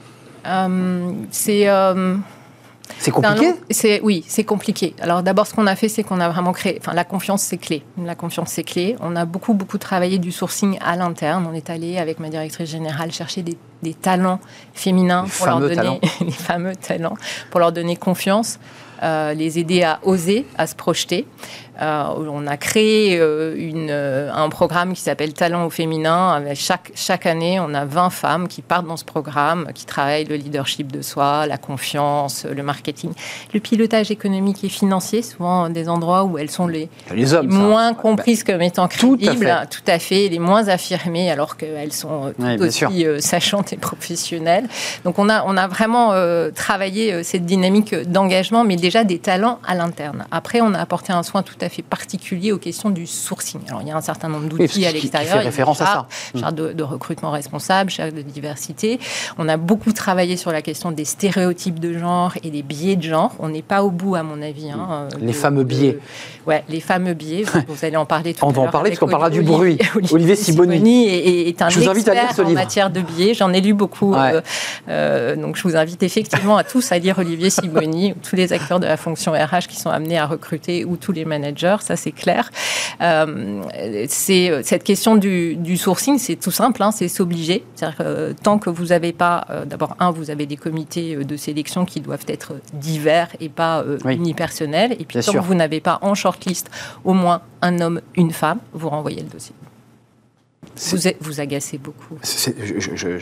Euh, 0.45 1.11
c'est. 1.31 1.67
Euh, 1.67 2.17
c'est 2.97 3.11
compliqué 3.11 3.53
C'est 3.69 4.01
oui, 4.01 4.23
c'est 4.27 4.43
compliqué. 4.43 4.93
Alors 5.01 5.23
d'abord, 5.23 5.47
ce 5.47 5.53
qu'on 5.53 5.65
a 5.65 5.75
fait, 5.75 5.87
c'est 5.87 6.03
qu'on 6.03 6.19
a 6.19 6.29
vraiment 6.29 6.51
créé. 6.51 6.77
Enfin, 6.79 6.93
la 6.93 7.05
confiance, 7.05 7.41
c'est 7.41 7.57
clé. 7.57 7.83
La 8.03 8.15
confiance, 8.15 8.49
c'est 8.51 8.63
clé. 8.63 8.97
On 8.99 9.15
a 9.15 9.23
beaucoup, 9.23 9.53
beaucoup 9.53 9.77
travaillé 9.77 10.19
du 10.19 10.31
sourcing 10.31 10.77
à 10.81 10.97
l'interne. 10.97 11.47
On 11.49 11.53
est 11.53 11.69
allé 11.69 11.97
avec 11.97 12.19
ma 12.19 12.29
directrice 12.29 12.69
générale 12.69 13.11
chercher 13.11 13.43
des, 13.43 13.57
des 13.81 13.93
talents 13.93 14.39
féminins 14.73 15.25
pour 15.37 15.45
leur 15.45 15.59
donner 15.59 16.01
les 16.21 16.31
fameux 16.31 16.75
talents 16.75 17.15
pour 17.49 17.61
leur 17.61 17.71
donner 17.71 17.95
confiance. 17.95 18.59
les 19.01 19.57
aider 19.57 19.83
à 19.83 19.99
oser, 20.03 20.45
à 20.57 20.67
se 20.67 20.75
projeter. 20.75 21.25
Euh, 21.81 22.03
on 22.17 22.47
a 22.47 22.57
créé 22.57 23.17
euh, 23.19 23.55
une, 23.57 23.89
euh, 23.89 24.31
un 24.33 24.49
programme 24.49 24.93
qui 24.93 25.01
s'appelle 25.01 25.33
Talent 25.33 25.65
au 25.65 25.69
féminin. 25.69 26.43
chaque, 26.53 26.91
chaque 26.95 27.25
année, 27.25 27.59
on 27.59 27.73
a 27.73 27.85
20 27.85 28.09
femmes 28.09 28.47
qui 28.47 28.61
partent 28.61 28.87
dans 28.87 28.97
ce 28.97 29.05
programme, 29.05 29.69
qui 29.73 29.85
travaillent 29.85 30.25
le 30.25 30.35
leadership 30.35 30.91
de 30.91 31.01
soi, 31.01 31.47
la 31.47 31.57
confiance, 31.57 32.45
le 32.45 32.61
marketing, 32.61 33.11
le 33.53 33.59
pilotage 33.59 34.11
économique 34.11 34.63
et 34.63 34.69
financier, 34.69 35.21
souvent 35.21 35.69
des 35.69 35.87
endroits 35.87 36.23
où 36.23 36.37
elles 36.37 36.51
sont 36.51 36.67
les, 36.67 36.89
moins 37.43 37.93
comprises 37.93 38.43
comme 38.43 38.61
étant 38.61 38.87
crédibles, 38.87 39.55
tout 39.69 39.81
à, 39.87 39.99
fait. 39.99 40.27
les 40.27 40.39
moins 40.39 40.67
affirmées, 40.67 41.31
alors 41.31 41.57
qu'elles 41.57 41.93
sont 41.93 42.33
tout 42.37 42.63
aussi 42.63 43.05
sachantes 43.19 43.73
et 43.73 43.77
professionnelles. 43.77 44.67
Donc 45.05 45.19
on 45.19 45.29
a, 45.29 45.43
on 45.45 45.55
a 45.55 45.67
vraiment 45.67 46.13
travaillé 46.53 47.23
cette 47.23 47.45
dynamique 47.45 47.95
d'engagement, 47.95 48.63
mais 48.63 48.75
déjà 48.75 49.03
des 49.03 49.19
talents 49.19 49.59
à 49.65 49.75
l'interne. 49.75 50.25
Après, 50.31 50.61
on 50.61 50.73
a 50.73 50.79
apporté 50.79 51.13
un 51.13 51.23
soin 51.23 51.43
tout 51.43 51.60
à 51.63 51.69
fait 51.69 51.81
particulier 51.81 52.51
aux 52.51 52.57
questions 52.57 52.89
du 52.89 53.07
sourcing. 53.07 53.61
Alors, 53.67 53.81
il 53.81 53.87
y 53.87 53.91
a 53.91 53.97
un 53.97 54.01
certain 54.01 54.29
nombre 54.29 54.47
d'outils 54.47 54.85
à 54.85 54.91
l'extérieur. 54.91 55.37
fait 55.37 55.43
référence 55.43 55.81
à 55.81 55.85
ça. 55.85 56.07
Charte 56.39 56.55
de, 56.55 56.73
de, 56.73 56.83
recrutement 56.83 57.31
responsable, 57.31 57.89
charte 57.89 58.13
de 58.13 58.21
diversité. 58.21 58.99
On 59.37 59.47
a 59.47 59.57
beaucoup 59.57 59.93
travaillé 59.93 60.37
sur 60.37 60.51
la 60.51 60.61
question 60.61 60.91
des 60.91 61.05
stéréotypes 61.05 61.79
de 61.79 61.97
genre 61.97 62.33
et 62.43 62.49
des 62.49 62.63
biais 62.63 62.95
de 62.95 63.03
genre. 63.03 63.33
On 63.39 63.49
n'est 63.49 63.61
pas 63.61 63.83
au 63.83 63.91
bout, 63.91 64.15
à 64.15 64.23
mon 64.23 64.41
avis. 64.41 64.69
Hein, 64.69 65.07
les 65.19 65.33
fameux 65.33 65.63
biais. 65.63 65.99
ouais, 66.47 66.63
les 66.69 66.79
fameux 66.79 67.13
biais. 67.13 67.43
Vous 67.67 67.85
allez 67.85 67.97
en 67.97 68.05
parler 68.05 68.33
tout 68.33 68.45
à 68.45 68.47
l'heure. 68.47 68.57
On 68.57 68.61
va 68.61 68.67
en 68.67 68.71
parler 68.71 68.91
parce 68.91 68.99
qu'on 68.99 69.07
parlera 69.07 69.29
du 69.29 69.41
bruit. 69.41 69.77
Olivier, 70.11 70.35
Siboni 70.35 71.07
est, 71.07 71.61
un 71.61 71.69
je 71.69 71.79
vous 71.79 71.89
invite 71.89 72.07
à 72.07 72.13
lire 72.13 72.31
ce 72.35 72.41
livre. 72.41 72.59
en 72.59 72.63
matière 72.63 72.89
de 72.89 73.01
biais. 73.01 73.33
J'en 73.33 73.53
ai 73.53 73.61
lu 73.61 73.73
beaucoup. 73.73 74.13
Euh, 74.15 74.41
euh, 74.89 75.35
donc, 75.35 75.55
je 75.55 75.63
vous 75.63 75.75
invite 75.75 76.03
effectivement 76.03 76.57
à 76.57 76.63
tous 76.63 76.91
à 76.91 76.97
lire 76.97 77.19
Olivier 77.19 77.49
Siboni, 77.49 78.13
tous 78.27 78.35
les 78.35 78.53
acteurs 78.53 78.79
de 78.79 78.85
la 78.85 78.97
fonction 78.97 79.33
RH 79.33 79.67
qui 79.67 79.79
sont 79.79 79.89
amenés 79.89 80.17
à 80.17 80.25
recruter 80.25 80.85
ou 80.85 80.97
tous 80.97 81.11
les 81.11 81.25
managers 81.25 81.50
ça 81.81 81.95
c'est 81.95 82.11
clair. 82.11 82.49
Euh, 83.01 83.63
c'est 84.07 84.63
cette 84.63 84.83
question 84.83 85.15
du, 85.15 85.77
sourcing, 85.77 86.17
c'est 86.17 86.35
tout 86.35 86.51
simple, 86.51 86.83
hein, 86.83 86.91
c'est 86.91 87.07
s'obliger. 87.07 87.63
Euh, 87.99 88.33
tant 88.41 88.59
que 88.59 88.69
vous 88.69 88.87
n'avez 88.87 89.13
pas, 89.13 89.45
euh, 89.49 89.65
d'abord 89.65 89.95
un, 89.99 90.11
vous 90.11 90.29
avez 90.29 90.45
des 90.45 90.57
comités 90.57 91.15
de 91.15 91.37
sélection 91.37 91.85
qui 91.85 91.99
doivent 91.99 92.25
être 92.27 92.53
divers 92.73 93.29
et 93.39 93.49
pas 93.49 93.83
unipersonnels, 94.05 94.93
et 94.93 95.05
puis 95.05 95.19
tant 95.19 95.33
que 95.33 95.37
vous 95.39 95.55
n'avez 95.55 95.79
pas 95.79 95.99
en 96.01 96.13
shortlist 96.13 96.69
au 97.03 97.13
moins 97.13 97.41
un 97.61 97.79
homme, 97.79 98.01
une 98.15 98.31
femme, 98.31 98.59
vous 98.73 98.89
renvoyez 98.89 99.21
le 99.21 99.29
dossier. 99.29 99.55
Vous, 100.77 100.97
vous 101.19 101.39
agacez 101.39 101.77
beaucoup. 101.77 102.17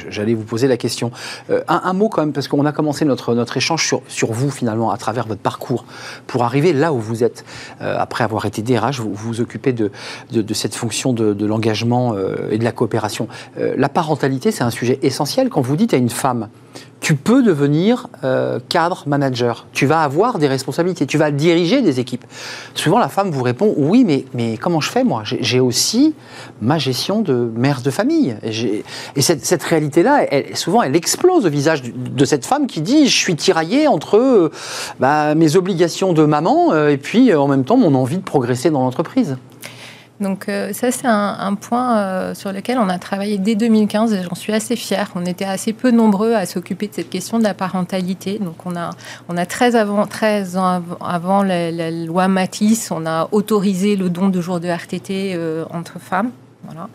J'allais 0.09 0.33
vous 0.33 0.43
poser 0.43 0.67
la 0.67 0.77
question. 0.77 1.11
Euh, 1.49 1.61
un, 1.67 1.93
mot 1.93 2.09
quand 2.09 2.21
même, 2.21 2.33
parce 2.33 2.47
qu'on 2.47 2.65
a 2.65 2.71
commencé 2.71 3.05
notre, 3.05 3.33
notre 3.33 3.57
échange 3.57 3.85
sur, 3.85 4.01
sur 4.07 4.31
vous 4.31 4.51
finalement, 4.51 4.91
à 4.91 4.97
travers 4.97 5.27
votre 5.27 5.41
parcours, 5.41 5.85
pour 6.27 6.43
arriver 6.43 6.73
là 6.73 6.93
où 6.93 6.99
vous 6.99 7.23
êtes. 7.23 7.45
Euh, 7.81 7.95
après 7.97 8.23
avoir 8.23 8.45
été 8.45 8.61
DRH, 8.61 8.99
vous 8.99 9.13
vous 9.13 9.41
occupez 9.41 9.73
de, 9.73 9.91
de, 10.31 10.53
cette 10.53 10.75
fonction 10.75 11.13
de, 11.13 11.33
de 11.33 11.45
l'engagement 11.45 12.13
euh, 12.15 12.49
et 12.51 12.57
de 12.57 12.63
la 12.63 12.71
coopération. 12.71 13.27
la 13.57 13.89
parentalité, 13.89 14.51
c'est 14.51 14.63
un 14.63 14.69
sujet 14.69 14.99
essentiel. 15.01 15.49
Quand 15.49 15.61
vous 15.61 15.75
dites 15.75 15.93
à 15.93 15.97
une 15.97 16.09
femme, 16.09 16.49
tu 16.99 17.15
peux 17.15 17.43
devenir 17.43 18.07
euh, 18.23 18.59
cadre 18.69 19.03
manager. 19.07 19.65
Tu 19.71 19.85
vas 19.85 20.03
avoir 20.03 20.37
des 20.37 20.47
responsabilités, 20.47 21.05
tu 21.05 21.17
vas 21.17 21.31
diriger 21.31 21.81
des 21.81 21.99
équipes. 21.99 22.25
Souvent, 22.75 22.99
la 22.99 23.09
femme 23.09 23.31
vous 23.31 23.43
répond 23.43 23.73
oui, 23.77 24.03
mais, 24.05 24.25
mais 24.33 24.57
comment 24.57 24.81
je 24.81 24.89
fais 24.89 25.03
moi? 25.03 25.23
J'ai 25.23 25.59
aussi 25.59 26.13
ma 26.61 26.77
gestion 26.77 27.21
de 27.21 27.33
mère 27.39 27.81
de 27.81 27.89
famille. 27.89 28.35
Et, 28.43 28.83
et 29.15 29.21
cette, 29.21 29.63
réalité-là, 29.63 30.25
souvent, 30.53 30.81
elle 30.81 30.95
explose 30.95 31.45
au 31.45 31.49
visage 31.49 31.81
de 31.83 32.25
cette 32.25 32.45
femme 32.45 32.67
qui 32.67 32.81
dit 32.81 33.07
je 33.07 33.15
suis 33.15 33.35
tiraillée 33.35 33.87
entre 33.87 34.17
euh, 34.17 34.51
bah, 34.99 35.35
mes 35.35 35.55
obligations 35.55 36.13
de 36.13 36.23
maman 36.23 36.71
euh, 36.71 36.89
et 36.89 36.97
puis 36.97 37.33
en 37.33 37.47
même 37.47 37.65
temps 37.65 37.77
mon 37.77 37.95
envie 37.95 38.17
de 38.17 38.23
progresser 38.23 38.69
dans 38.69 38.81
l'entreprise. 38.81 39.37
Donc 40.19 40.49
euh, 40.49 40.73
ça, 40.73 40.91
c'est 40.91 41.07
un, 41.07 41.55
point 41.55 41.97
euh, 41.97 42.33
sur 42.33 42.51
lequel 42.51 42.77
on 42.77 42.89
a 42.89 42.99
travaillé 42.99 43.37
dès 43.37 43.55
2015 43.55 44.13
et 44.13 44.23
j'en 44.23 44.35
suis 44.35 44.53
assez 44.53 44.75
fière. 44.75 45.11
On 45.15 45.25
était 45.25 45.45
assez 45.45 45.71
peu 45.71 45.91
nombreux 45.91 46.33
à 46.33 46.45
s'occuper 46.45 46.87
de 46.87 46.93
cette 46.93 47.09
question 47.09 47.39
de 47.39 47.43
la 47.43 47.53
parentalité. 47.53 48.37
Donc 48.39 48.65
on 48.65 48.75
a, 48.75 48.89
on 49.29 49.37
a 49.37 49.45
13, 49.45 49.75
avant, 49.75 50.05
13 50.05 50.57
ans 50.57 50.83
avant 50.99 51.43
la, 51.43 51.91
loi 51.91 52.27
Matisse, 52.27 52.91
on 52.91 53.05
a 53.05 53.29
autorisé 53.31 53.95
le 53.95 54.09
don 54.09 54.29
de 54.29 54.41
jours 54.41 54.59
de 54.59 54.67
RTT 54.67 55.33
euh, 55.35 55.63
entre 55.71 55.99
femmes. 55.99 56.31
Voilà. 56.63 56.89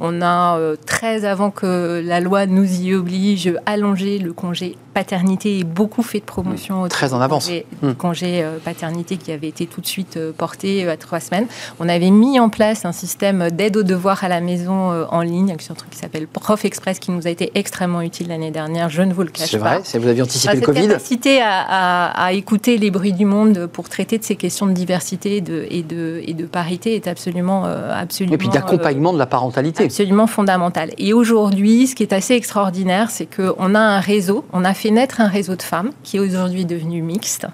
On 0.00 0.22
a, 0.22 0.58
très 0.86 1.24
avant 1.24 1.50
que 1.50 2.02
la 2.04 2.20
loi 2.20 2.46
nous 2.46 2.80
y 2.80 2.94
oblige, 2.94 3.52
allongé 3.66 4.18
le 4.18 4.32
congé 4.32 4.76
paternité 4.94 5.58
et 5.58 5.64
beaucoup 5.64 6.02
fait 6.02 6.20
de 6.20 6.24
promotion. 6.24 6.88
Très 6.88 7.12
en 7.12 7.20
avance. 7.20 7.46
Congé, 7.46 7.66
hmm. 7.82 7.92
congé 7.94 8.42
euh, 8.42 8.58
paternité 8.64 9.16
qui 9.16 9.32
avait 9.32 9.48
été 9.48 9.66
tout 9.66 9.80
de 9.80 9.86
suite 9.86 10.16
euh, 10.16 10.32
porté 10.32 10.86
euh, 10.86 10.92
à 10.92 10.96
trois 10.96 11.20
semaines. 11.20 11.46
On 11.80 11.88
avait 11.88 12.10
mis 12.10 12.38
en 12.38 12.48
place 12.48 12.84
un 12.84 12.92
système 12.92 13.50
d'aide 13.50 13.76
aux 13.76 13.82
devoirs 13.82 14.24
à 14.24 14.28
la 14.28 14.40
maison 14.40 15.04
en 15.10 15.22
ligne, 15.22 15.52
un 15.52 15.74
truc 15.74 15.90
qui 15.90 15.98
s'appelle 15.98 16.28
Prof 16.28 16.64
Express, 16.64 17.00
qui 17.00 17.10
nous 17.10 17.26
a 17.26 17.30
été 17.30 17.50
extrêmement 17.54 18.00
utile 18.00 18.28
l'année 18.28 18.52
dernière. 18.52 18.88
Je 18.88 19.02
ne 19.02 19.12
vous 19.12 19.22
le 19.22 19.30
cache 19.30 19.58
pas. 19.58 19.80
C'est 19.82 19.98
vrai, 19.98 20.04
vous 20.04 20.08
aviez 20.08 20.22
anticipé 20.22 20.54
le 20.54 20.60
Covid. 20.60 20.80
Cette 20.82 20.88
capacité 20.90 21.40
à, 21.42 22.10
à, 22.10 22.32
écouter 22.32 22.78
les 22.78 22.90
bruits 22.90 23.12
du 23.12 23.24
monde 23.24 23.66
pour 23.66 23.88
traiter 23.88 24.18
de 24.18 24.24
ces 24.24 24.36
questions 24.36 24.66
de 24.66 24.72
diversité 24.72 25.40
de, 25.40 25.66
et, 25.70 25.82
de, 25.82 26.22
et 26.24 26.34
de 26.34 26.44
parité 26.44 26.94
est 26.94 27.08
absolument, 27.08 27.64
absolument. 27.64 28.34
Et 28.34 28.38
puis 28.38 28.48
d'accompagnement 28.48 29.12
de 29.12 29.18
la 29.18 29.26
parentalité. 29.26 29.83
Absolument 29.84 30.26
fondamental. 30.26 30.90
Et 30.98 31.12
aujourd'hui, 31.12 31.86
ce 31.86 31.94
qui 31.94 32.02
est 32.02 32.12
assez 32.12 32.34
extraordinaire, 32.34 33.10
c'est 33.10 33.26
qu'on 33.26 33.74
a 33.74 33.80
un 33.80 34.00
réseau, 34.00 34.44
on 34.52 34.64
a 34.64 34.74
fait 34.74 34.90
naître 34.90 35.20
un 35.20 35.28
réseau 35.28 35.56
de 35.56 35.62
femmes 35.62 35.90
qui 36.02 36.16
est 36.16 36.20
aujourd'hui 36.20 36.64
devenu 36.64 37.02
mixte, 37.02 37.46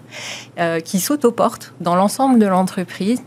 euh, 0.59 0.81
qui 0.81 1.01
s'autoporte 1.01 1.75
dans 1.81 1.95
l'ensemble 1.95 2.39
de 2.39 2.47
l'entreprise 2.47 3.23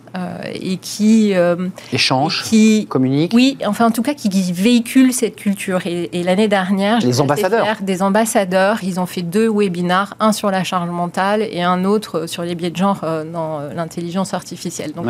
et 0.53 0.77
qui 0.77 1.33
euh, 1.33 1.69
échange, 1.91 2.43
qui 2.43 2.85
communique. 2.87 3.31
Oui, 3.33 3.57
enfin 3.65 3.87
en 3.87 3.91
tout 3.91 4.03
cas 4.03 4.13
qui, 4.13 4.29
véhicule 4.51 5.13
cette 5.13 5.35
culture. 5.35 5.81
Et, 5.85 6.23
l'année 6.23 6.47
dernière, 6.47 6.99
les 6.99 7.21
ambassadeurs, 7.21 7.77
des 7.81 8.01
ambassadeurs, 8.01 8.79
ils 8.83 8.99
ont 8.99 9.05
fait 9.05 9.21
deux 9.21 9.47
webinars, 9.47 10.15
un 10.19 10.31
sur 10.31 10.51
la 10.51 10.63
charge 10.63 10.89
mentale 10.89 11.47
et 11.51 11.63
un 11.63 11.83
autre 11.83 12.27
sur 12.27 12.43
les 12.43 12.55
biais 12.55 12.69
de 12.69 12.77
genre 12.77 13.01
dans 13.31 13.61
l'intelligence 13.75 14.33
artificielle. 14.33 14.93
Donc 14.93 15.07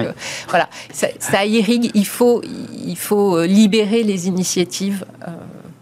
voilà, 0.48 0.70
ça, 0.92 1.08
ça, 1.20 1.46
irrigue. 1.46 1.92
Il 1.94 2.08
faut, 2.08 2.42
il 2.86 2.98
faut 2.98 3.44
libérer 3.44 4.04
les 4.04 4.28
initiatives 4.28 5.06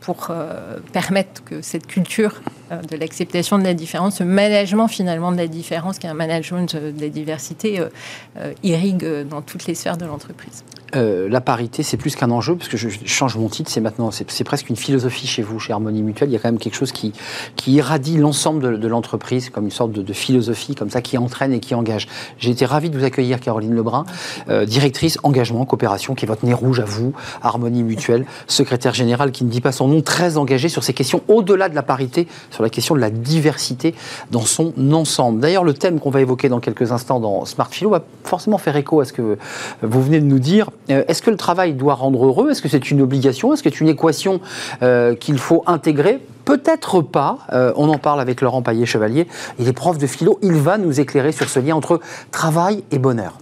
pour 0.02 0.28
euh, 0.30 0.80
permettre 0.92 1.44
que 1.44 1.62
cette 1.62 1.88
culture 1.88 2.42
euh, 2.72 2.82
de 2.82 2.98
l'acceptation 2.98 3.58
de 3.58 3.64
la 3.64 3.74
différence, 3.74 4.18
ce 4.18 4.24
management 4.24 4.88
finalement 4.88 5.32
de 5.32 5.38
la 5.38 5.48
différence, 5.48 6.00
qui 6.00 6.08
est 6.08 6.10
un 6.10 6.16
management 6.16 6.76
de 6.76 7.00
la 7.00 7.10
diversité, 7.10 7.80
euh, 7.80 8.54
irrigue 8.64 9.06
dans 9.30 9.42
toutes 9.42 9.68
les 9.68 9.76
sphères 9.76 9.98
de 9.98 10.06
l'entreprise. 10.06 10.64
Euh, 10.96 11.30
la 11.30 11.42
parité, 11.42 11.84
c'est 11.84 11.98
plus 11.98 12.16
qu'un 12.16 12.32
enjeu, 12.32 12.56
parce 12.56 12.68
que 12.68 12.78
je, 12.78 12.90
change 13.06 13.38
mon 13.38 13.48
titre, 13.48 13.72
c'est 13.72 13.82
maintenant, 13.82 14.12
c'est 14.12 14.44
presque 14.44 14.70
une 14.70 14.76
philosophie 14.76 15.28
chez 15.28 15.42
vous, 15.42 15.60
chez 15.60 15.72
Harmonie 15.74 16.04
Mutuelle. 16.04 16.30
Il 16.30 16.34
y 16.34 16.36
a 16.36 16.40
quand 16.40 16.50
même 16.50 16.60
quelque 16.60 16.76
chose 16.76 16.92
qui, 16.92 17.14
qui 17.56 17.74
irradie 17.74 18.18
l'ensemble 18.18 18.80
de, 18.80 18.88
l'entreprise, 18.88 19.50
comme 19.50 19.66
une 19.66 19.72
sorte 19.72 19.92
de, 19.92 20.14
philosophie, 20.14 20.76
comme 20.76 20.90
ça, 20.90 21.02
qui 21.02 21.18
entraîne 21.18 21.54
et 21.54 21.60
qui 21.60 21.76
engage. 21.76 22.08
J'ai 22.38 22.52
été 22.52 22.66
ravi 22.66 22.90
de 22.90 22.98
vous 22.98 23.06
accueillir, 23.06 23.40
Caroline 23.40 23.74
Lebrun, 23.74 24.06
euh, 24.50 24.66
directrice 24.66 25.18
engagement, 25.24 25.66
coopération, 25.66 26.16
qui 26.16 26.26
est 26.26 26.28
votre 26.28 26.46
nez 26.46 26.54
rouge 26.54 26.80
à 26.80 26.86
vous, 26.86 27.14
Harmonie 27.42 27.84
Mutuelle, 27.84 28.26
secrétaire 28.48 28.94
générale 28.94 29.32
qui 29.32 29.46
ne 29.46 29.50
dit 29.50 29.62
pas 29.62 29.72
son 29.72 29.88
nom, 29.88 30.02
très 30.02 30.38
engagée 30.38 30.70
sur 30.70 30.84
ces 30.84 30.94
questions, 30.94 31.22
au-delà 31.28 31.70
de 31.70 31.76
la 31.76 31.84
parité, 31.84 32.28
sur 32.50 32.64
la 32.64 32.70
question 32.70 32.96
de 32.96 33.00
la 33.00 33.10
diversité 33.10 33.96
dans 34.32 34.42
son 34.42 34.74
ensemble. 34.92 35.40
D'ailleurs, 35.40 35.64
le 35.64 35.74
thème 35.74 36.00
qu'on 36.00 36.10
va 36.10 36.22
évoquer 36.22 36.50
dans 36.50 36.60
quelques 36.60 36.92
instants 36.92 37.20
dans 37.20 37.46
Smart 37.46 37.70
Philo 37.70 37.92
va 37.92 38.04
forcément 38.24 38.58
faire 38.58 38.76
écho 38.76 39.00
à 39.00 39.06
ce 39.06 39.14
que 39.14 39.38
vous 39.82 40.04
venez 40.04 40.20
de 40.20 40.26
nous 40.26 40.40
dire. 40.40 40.70
Euh, 40.90 41.04
est-ce 41.08 41.22
que 41.22 41.30
le 41.30 41.38
travail 41.38 41.74
doit 41.74 41.96
rendre 41.96 42.26
heureux? 42.26 42.52
Est-ce 42.52 42.62
que 42.62 42.70
c'est 42.70 42.92
une 42.92 43.02
obligation? 43.02 43.54
Est-ce 43.54 43.64
que 43.64 43.70
c'est 43.70 43.82
une 43.82 43.90
équation 43.90 44.42
euh, 44.82 45.16
qu'il 45.16 45.38
faut 45.38 45.64
intégrer? 45.68 46.20
Peut-être 46.46 47.02
pas. 47.02 47.40
Euh, 47.54 47.74
on 47.76 47.90
en 47.90 47.98
parle 47.98 48.20
avec 48.20 48.42
Laurent 48.42 48.62
Paillet-Chevalier. 48.62 49.28
Il 49.60 49.68
est 49.68 49.74
prof 49.74 49.98
de 49.98 50.08
philo. 50.08 50.40
Il 50.42 50.54
va 50.54 50.78
nous 50.78 51.00
éclairer 51.00 51.32
sur 51.32 51.50
ce 51.50 51.60
lien 51.60 51.76
entre 51.76 52.00
travail 52.32 52.84
et 52.92 53.00
bonheur. 53.00 53.38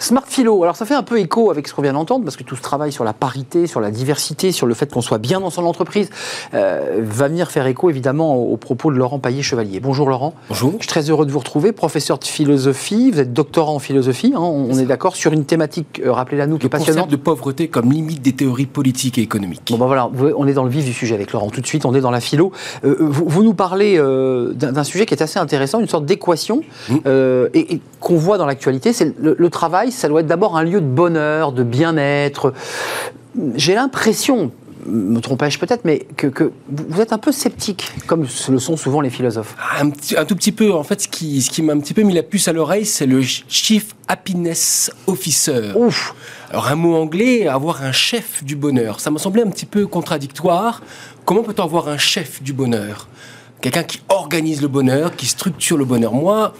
Smart 0.00 0.24
Philo, 0.26 0.62
alors 0.62 0.76
ça 0.76 0.86
fait 0.86 0.94
un 0.94 1.02
peu 1.02 1.20
écho 1.20 1.50
avec 1.50 1.68
ce 1.68 1.74
qu'on 1.74 1.82
vient 1.82 1.92
d'entendre, 1.92 2.24
parce 2.24 2.38
que 2.38 2.42
tout 2.42 2.56
ce 2.56 2.62
travail 2.62 2.90
sur 2.90 3.04
la 3.04 3.12
parité, 3.12 3.66
sur 3.66 3.80
la 3.80 3.90
diversité, 3.90 4.50
sur 4.50 4.66
le 4.66 4.72
fait 4.72 4.90
qu'on 4.90 5.02
soit 5.02 5.18
bien 5.18 5.40
dans 5.40 5.50
son 5.50 5.66
entreprise, 5.66 6.08
euh, 6.54 7.02
va 7.02 7.28
venir 7.28 7.50
faire 7.50 7.66
écho 7.66 7.90
évidemment 7.90 8.34
aux, 8.36 8.56
propos 8.56 8.90
de 8.90 8.96
Laurent 8.96 9.18
Paillet-Chevalier. 9.18 9.78
Bonjour 9.78 10.08
Laurent. 10.08 10.32
Bonjour. 10.48 10.72
Je 10.72 10.78
suis 10.78 10.88
très 10.88 11.10
heureux 11.10 11.26
de 11.26 11.30
vous 11.30 11.38
retrouver, 11.38 11.72
professeur 11.72 12.18
de 12.18 12.24
philosophie, 12.24 13.10
vous 13.10 13.20
êtes 13.20 13.34
doctorant 13.34 13.74
en 13.74 13.78
philosophie, 13.78 14.32
hein, 14.34 14.40
on, 14.40 14.72
est, 14.78 14.86
d'accord 14.86 15.16
sur 15.16 15.34
une 15.34 15.44
thématique, 15.44 16.00
euh, 16.02 16.12
rappelez-la 16.12 16.46
nous, 16.46 16.56
qui 16.56 16.66
est 16.66 16.70
passionnante. 16.70 17.10
de 17.10 17.16
pauvreté 17.16 17.68
comme 17.68 17.92
limite 17.92 18.22
des 18.22 18.32
théories 18.32 18.64
politiques 18.64 19.18
et 19.18 19.22
économiques. 19.22 19.68
Bon 19.70 19.76
ben 19.76 19.86
voilà, 19.86 20.10
on 20.34 20.46
est 20.46 20.54
dans 20.54 20.64
le 20.64 20.70
vif 20.70 20.86
du 20.86 20.94
sujet 20.94 21.14
avec 21.14 21.30
Laurent, 21.32 21.50
tout 21.50 21.60
de 21.60 21.66
suite 21.66 21.84
on 21.84 21.94
est 21.94 22.00
dans 22.00 22.10
la 22.10 22.20
philo. 22.20 22.52
Euh, 22.86 22.96
vous, 22.98 23.42
nous 23.42 23.54
parlez 23.54 23.98
d'un 24.54 24.84
sujet 24.84 25.04
qui 25.04 25.12
est 25.12 25.22
assez 25.22 25.38
intéressant, 25.38 25.78
une 25.78 25.88
sorte 25.88 26.06
d'équation, 26.06 26.62
mmh. 26.88 26.96
et, 27.52 27.80
qu'on 28.00 28.16
voit 28.16 28.38
dans 28.38 28.46
l'actualité, 28.46 28.94
c'est 28.94 29.14
le, 29.18 29.36
le 29.38 29.50
travail, 29.50 29.89
ça 29.90 30.08
doit 30.08 30.20
être 30.20 30.26
d'abord 30.26 30.56
un 30.56 30.64
lieu 30.64 30.80
de 30.80 30.86
bonheur, 30.86 31.52
de 31.52 31.62
bien-être. 31.62 32.52
J'ai 33.54 33.74
l'impression, 33.74 34.50
me 34.86 35.20
trompais-je 35.20 35.58
peut-être, 35.58 35.84
mais 35.84 36.06
que, 36.16 36.52
vous 36.68 37.00
êtes 37.00 37.12
un 37.12 37.18
peu 37.18 37.32
sceptique, 37.32 37.90
comme 38.06 38.22
le 38.22 38.58
sont 38.58 38.76
souvent 38.76 39.00
les 39.00 39.10
philosophes. 39.10 39.54
Un, 39.80 39.88
un 39.88 40.24
tout 40.24 40.36
petit 40.36 40.52
peu. 40.52 40.72
En 40.72 40.82
fait, 40.82 41.02
ce 41.02 41.08
qui, 41.08 41.42
ce 41.42 41.50
qui 41.50 41.62
m'a 41.62 41.72
un 41.72 41.80
petit 41.80 41.94
peu 41.94 42.02
mis 42.02 42.14
la 42.14 42.22
puce 42.22 42.48
à 42.48 42.52
l'oreille, 42.52 42.86
c'est 42.86 43.06
le 43.06 43.22
Chief 43.22 43.94
Happiness 44.08 44.90
Officer. 45.06 45.72
Ouf 45.74 46.14
Alors, 46.50 46.68
un 46.68 46.76
mot 46.76 46.96
anglais, 46.96 47.46
avoir 47.46 47.82
un 47.82 47.92
chef 47.92 48.42
du 48.44 48.56
bonheur. 48.56 49.00
Ça 49.00 49.10
m'a 49.10 49.18
semblé 49.18 49.42
un 49.42 49.50
petit 49.50 49.66
peu 49.66 49.86
contradictoire. 49.86 50.82
Comment 51.24 51.42
peut-on 51.42 51.64
avoir 51.64 51.88
un 51.88 51.98
chef 51.98 52.42
du 52.42 52.52
bonheur? 52.52 53.08
Quelqu'un 53.60 53.82
qui 53.82 54.00
organise 54.08 54.62
le 54.62 54.68
bonheur, 54.68 55.14
qui 55.14 55.26
structure 55.26 55.76
le 55.76 55.84
bonheur. 55.84 56.14
Moi, 56.14 56.54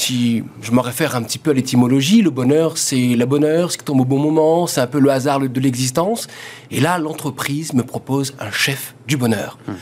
si 0.00 0.42
je 0.62 0.72
me 0.72 0.80
réfère 0.80 1.14
un 1.14 1.22
petit 1.22 1.38
peu 1.38 1.50
à 1.50 1.54
l'étymologie, 1.54 2.22
le 2.22 2.30
bonheur, 2.30 2.78
c'est 2.78 3.14
la 3.16 3.26
bonheur, 3.26 3.70
ce 3.70 3.78
qui 3.78 3.84
tombe 3.84 4.00
au 4.00 4.04
bon 4.04 4.18
moment, 4.18 4.66
c'est 4.66 4.80
un 4.80 4.86
peu 4.86 4.98
le 4.98 5.10
hasard 5.10 5.40
de 5.40 5.60
l'existence. 5.60 6.26
Et 6.70 6.80
là, 6.80 6.98
l'entreprise 6.98 7.74
me 7.74 7.82
propose 7.82 8.34
un 8.40 8.50
chef 8.50 8.94
du 9.06 9.16
bonheur. 9.16 9.58
Hmm. 9.66 9.72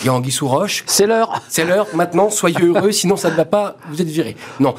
Il 0.00 0.06
y 0.06 0.08
a 0.08 0.14
Anguille 0.14 0.32
sous 0.32 0.48
roche. 0.48 0.84
C'est 0.86 1.06
l'heure. 1.06 1.40
C'est 1.48 1.64
l'heure. 1.64 1.86
Maintenant, 1.94 2.28
soyez 2.30 2.60
heureux, 2.60 2.92
sinon 3.00 3.16
ça 3.16 3.30
ne 3.30 3.36
va 3.36 3.44
pas, 3.44 3.76
vous 3.88 4.02
êtes 4.02 4.08
viré. 4.08 4.36
Non. 4.60 4.74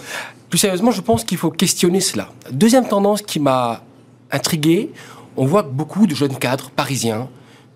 Plus 0.50 0.60
sérieusement, 0.60 0.92
je 0.92 1.02
pense 1.02 1.24
qu'il 1.24 1.38
faut 1.38 1.52
questionner 1.52 2.00
cela. 2.00 2.30
Deuxième 2.52 2.88
tendance 2.88 3.22
qui 3.22 3.40
m'a 3.40 3.82
intrigué, 4.32 4.92
on 5.36 5.46
voit 5.46 5.64
que 5.64 5.70
beaucoup 5.70 6.06
de 6.06 6.14
jeunes 6.14 6.38
cadres 6.38 6.70
parisiens 6.70 7.28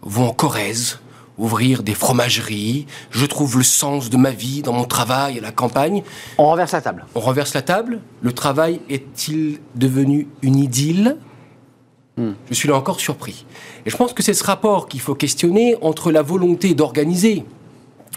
vont 0.02 0.28
en 0.28 0.34
Corrèze, 0.34 1.00
ouvrir 1.40 1.82
des 1.82 1.94
fromageries, 1.94 2.86
je 3.10 3.26
trouve 3.26 3.58
le 3.58 3.64
sens 3.64 4.10
de 4.10 4.18
ma 4.18 4.32
vie 4.32 4.62
dans 4.62 4.74
mon 4.74 4.84
travail 4.84 5.40
à 5.40 5.42
la 5.42 5.52
campagne. 5.52 6.04
On 6.38 6.46
renverse 6.46 6.74
la 6.74 6.82
table. 6.82 7.06
On 7.16 7.20
renverse 7.20 7.54
la 7.54 7.62
table. 7.62 8.02
Le 8.22 8.34
travail 8.34 8.82
est-il 8.90 9.60
devenu 9.76 10.28
une 10.42 10.58
idylle? 10.58 11.18
Hmm. 12.18 12.34
Je 12.50 12.54
suis 12.54 12.68
là 12.68 12.76
encore 12.76 13.00
surpris. 13.00 13.46
Et 13.86 13.90
je 13.90 13.98
pense 13.98 14.14
que 14.14 14.22
c'est 14.22 14.34
ce 14.34 14.44
rapport 14.44 14.88
qu'il 14.88 15.00
faut 15.00 15.16
questionner 15.16 15.78
entre 15.82 16.12
la 16.12 16.22
volonté 16.22 16.74
d'organiser 16.74 17.46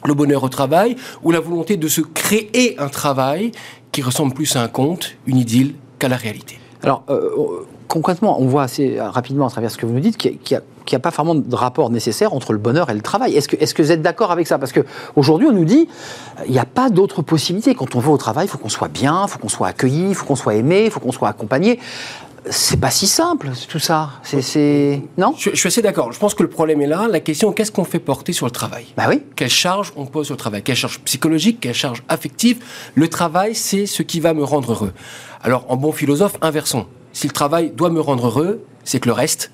le 0.04 0.14
bonheur 0.14 0.42
au 0.42 0.48
travail 0.48 0.96
ou 1.22 1.30
la 1.30 1.38
volonté 1.38 1.76
de 1.76 1.86
se 1.86 2.00
créer 2.00 2.74
un 2.80 2.88
travail 2.88 3.52
qui 3.92 4.02
ressemble 4.02 4.34
plus 4.34 4.56
à 4.56 4.62
un 4.62 4.68
conte, 4.68 5.14
une 5.26 5.36
idylle, 5.36 5.74
qu'à 6.00 6.08
la 6.08 6.16
réalité. 6.16 6.58
Alors, 6.82 7.04
euh, 7.10 7.64
concrètement, 7.86 8.40
on 8.40 8.46
voit 8.46 8.64
assez 8.64 8.98
rapidement 9.00 9.46
à 9.46 9.50
travers 9.50 9.70
ce 9.70 9.76
que 9.76 9.86
vous 9.86 9.92
nous 9.92 10.00
dites 10.00 10.16
qu'il 10.16 10.38
y, 10.50 10.54
a 10.54 10.62
pas 10.98 11.10
vraiment 11.10 11.34
de 11.34 11.54
rapport 11.54 11.90
nécessaire 11.90 12.34
entre 12.34 12.52
le 12.52 12.58
bonheur 12.58 12.90
et 12.90 12.94
le 12.94 13.00
travail. 13.00 13.34
Est-ce 13.34 13.48
que, 13.48 13.56
est 13.56 13.72
que, 13.72 13.82
vous 13.82 13.92
êtes 13.92 14.02
d'accord 14.02 14.30
avec 14.30 14.46
ça? 14.46 14.58
Parce 14.58 14.72
qu'aujourd'hui, 14.72 15.48
on 15.48 15.52
nous 15.52 15.64
dit 15.64 15.88
il 16.46 16.52
n'y 16.52 16.58
a 16.58 16.64
pas 16.64 16.90
d'autre 16.90 17.22
possibilité. 17.22 17.74
Quand 17.74 17.94
on 17.94 18.00
va 18.00 18.10
au 18.10 18.16
travail, 18.16 18.46
il 18.46 18.48
faut 18.48 18.58
qu'on 18.58 18.68
soit 18.68 18.88
bien, 18.88 19.24
il 19.24 19.30
faut 19.30 19.38
qu'on 19.38 19.48
soit 19.48 19.68
accueilli, 19.68 20.10
il 20.10 20.14
faut 20.14 20.26
qu'on 20.26 20.36
soit 20.36 20.54
aimé, 20.54 20.84
il 20.86 20.90
faut 20.90 21.00
qu'on 21.00 21.12
soit 21.12 21.28
accompagné. 21.28 21.78
C'est 22.50 22.80
pas 22.80 22.90
si 22.90 23.06
simple, 23.06 23.50
tout 23.68 23.78
ça. 23.78 24.10
C'est, 24.24 25.00
non? 25.16 25.32
Je, 25.38 25.54
suis 25.54 25.68
assez 25.68 25.80
d'accord. 25.80 26.10
Je 26.10 26.18
pense 26.18 26.34
que 26.34 26.42
le 26.42 26.48
problème 26.48 26.80
est 26.80 26.88
là. 26.88 27.06
La 27.08 27.20
question, 27.20 27.52
qu'est-ce 27.52 27.70
qu'on 27.70 27.84
fait 27.84 28.00
porter 28.00 28.32
sur 28.32 28.46
le 28.46 28.50
travail? 28.50 28.86
Bah 28.96 29.04
oui. 29.08 29.22
Quelle 29.36 29.48
charge 29.48 29.92
on 29.94 30.06
pose 30.06 30.26
sur 30.26 30.34
le 30.34 30.38
travail? 30.38 30.62
Quelle 30.62 30.74
charge 30.74 30.98
psychologique? 31.00 31.58
Quelle 31.60 31.74
charge 31.74 32.02
affective? 32.08 32.58
Le 32.96 33.06
travail, 33.06 33.54
c'est 33.54 33.86
ce 33.86 34.02
qui 34.02 34.18
va 34.18 34.34
me 34.34 34.42
rendre 34.42 34.72
heureux. 34.72 34.92
Alors, 35.44 35.66
en 35.68 35.76
bon 35.76 35.92
philosophe, 35.92 36.36
inversons 36.42 36.86
si 37.12 37.26
le 37.26 37.32
travail 37.32 37.70
doit 37.70 37.90
me 37.90 38.00
rendre 38.00 38.26
heureux, 38.26 38.64
c'est 38.84 39.00
que 39.00 39.08
le 39.08 39.12
reste 39.12 39.50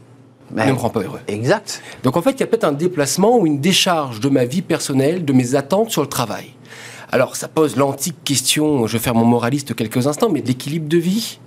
ne 0.54 0.72
me 0.72 0.78
rend 0.78 0.90
pas 0.90 1.00
heureux. 1.00 1.20
Exact. 1.28 1.82
Donc 2.02 2.16
en 2.16 2.22
fait, 2.22 2.32
il 2.32 2.40
y 2.40 2.42
a 2.42 2.46
peut-être 2.46 2.64
un 2.64 2.72
déplacement 2.72 3.38
ou 3.38 3.46
une 3.46 3.60
décharge 3.60 4.20
de 4.20 4.28
ma 4.28 4.44
vie 4.44 4.62
personnelle, 4.62 5.24
de 5.24 5.32
mes 5.32 5.54
attentes 5.54 5.90
sur 5.90 6.02
le 6.02 6.08
travail. 6.08 6.52
Alors, 7.10 7.36
ça 7.36 7.48
pose 7.48 7.76
l'antique 7.76 8.22
question, 8.22 8.86
je 8.86 8.92
vais 8.92 8.98
faire 8.98 9.14
mon 9.14 9.24
moraliste 9.24 9.74
quelques 9.74 10.06
instants, 10.06 10.28
mais 10.28 10.42
de 10.42 10.48
l'équilibre 10.48 10.88
de 10.88 10.98
vie. 10.98 11.38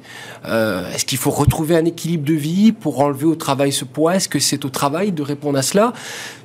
Euh, 0.47 0.91
est-ce 0.91 1.05
qu'il 1.05 1.19
faut 1.19 1.29
retrouver 1.29 1.75
un 1.75 1.85
équilibre 1.85 2.25
de 2.25 2.33
vie 2.33 2.71
pour 2.71 2.99
enlever 2.99 3.25
au 3.25 3.35
travail 3.35 3.71
ce 3.71 3.85
poids? 3.85 4.15
Est-ce 4.15 4.27
que 4.27 4.39
c'est 4.39 4.65
au 4.65 4.69
travail 4.69 5.11
de 5.11 5.21
répondre 5.21 5.59
à 5.59 5.61
cela? 5.61 5.93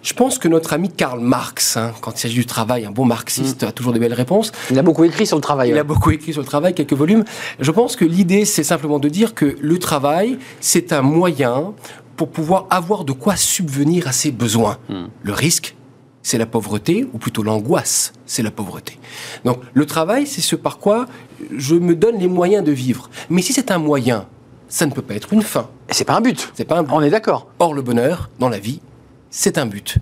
Je 0.03 0.13
pense 0.13 0.39
que 0.39 0.49
notre 0.49 0.75
ami 0.75 0.91
Karl 0.91 1.19
Marx, 1.19 1.79
hein, 1.79 1.93
quand 2.03 2.13
il 2.13 2.19
s'agit 2.21 2.35
du 2.35 2.47
travail, 2.47 2.85
un 2.85 2.91
bon 2.91 3.07
marxiste 3.07 3.63
mm. 3.63 3.69
a 3.69 3.73
toujours 3.73 3.95
des 3.95 3.99
belles 3.99 4.13
réponses. 4.13 4.53
Il 4.71 4.79
a 4.79 4.83
beaucoup 4.83 5.05
écrit 5.05 5.27
sur 5.27 5.37
le 5.37 5.43
travail. 5.43 5.71
Il 5.71 5.79
a 5.79 5.85
beaucoup 5.85 6.11
écrit 6.11 6.35
sur 6.35 6.43
le 6.43 6.47
travail, 6.47 6.75
quelques 6.75 6.93
volumes. 6.93 7.25
Je 7.59 7.71
pense 7.71 7.97
que 7.97 8.05
l'idée, 8.05 8.45
c'est 8.45 8.65
simplement 8.65 8.99
de 8.99 9.09
dire 9.09 9.35
que 9.35 9.57
le 9.59 9.79
travail, 9.79 10.39
c'est 10.61 10.93
un 10.93 11.01
moyen 11.01 11.73
pour 12.17 12.31
pouvoir 12.31 12.67
avoir 12.71 13.05
de 13.05 13.13
quoi 13.13 13.37
subvenir 13.37 14.09
à 14.09 14.13
ses 14.13 14.31
besoins. 14.31 14.79
Mm. 14.89 15.05
Le 15.23 15.33
risque, 15.33 15.77
c'est 16.23 16.39
la 16.39 16.47
pauvreté, 16.47 17.07
ou 17.13 17.19
plutôt 17.19 17.43
l'angoisse, 17.43 18.13
c'est 18.27 18.43
la 18.43 18.51
pauvreté. 18.51 18.99
Donc 19.45 19.61
le 19.75 19.87
travail, 19.87 20.27
c'est 20.27 20.41
ce 20.41 20.57
par 20.57 20.79
quoi 20.79 21.07
je 21.57 21.77
me 21.77 21.95
donne 21.95 22.19
les 22.19 22.29
moyens 22.29 22.65
de 22.65 22.73
vivre. 22.73 23.11
Mais 23.31 23.43
si 23.43 23.53
c'est 23.53 23.71
un 23.71 23.79
moyen, 23.79 24.27
ça 24.69 24.87
ne 24.87 24.91
peut 24.91 25.03
pas 25.03 25.15
être 25.15 25.33
une 25.33 25.43
fin. 25.43 25.69
C'est 25.91 26.05
pas 26.05 26.17
un 26.17 26.21
but. 26.21 26.51
C'est 26.55 26.65
pas 26.65 26.79
un 26.79 26.83
but. 26.83 26.93
On 26.93 27.03
est 27.03 27.11
d'accord. 27.11 27.47
Or 27.61 27.75
le 27.75 27.83
bonheur 27.83 28.31
dans 28.41 28.49
la 28.49 28.59
vie, 28.59 28.81
c'est 29.31 29.59
un 29.59 29.67
but. 29.67 29.99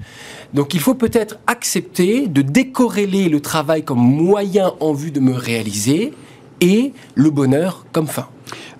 Donc 0.54 0.72
il 0.72 0.80
faut 0.80 0.94
peut-être 0.94 1.38
accepter 1.46 2.26
de 2.26 2.40
décorréler 2.40 3.28
le 3.28 3.40
travail 3.40 3.84
comme 3.84 3.98
moyen 3.98 4.72
en 4.80 4.92
vue 4.92 5.10
de 5.10 5.20
me 5.20 5.34
réaliser 5.34 6.14
et 6.60 6.92
le 7.14 7.30
bonheur 7.30 7.84
comme 7.92 8.06
fin. 8.06 8.28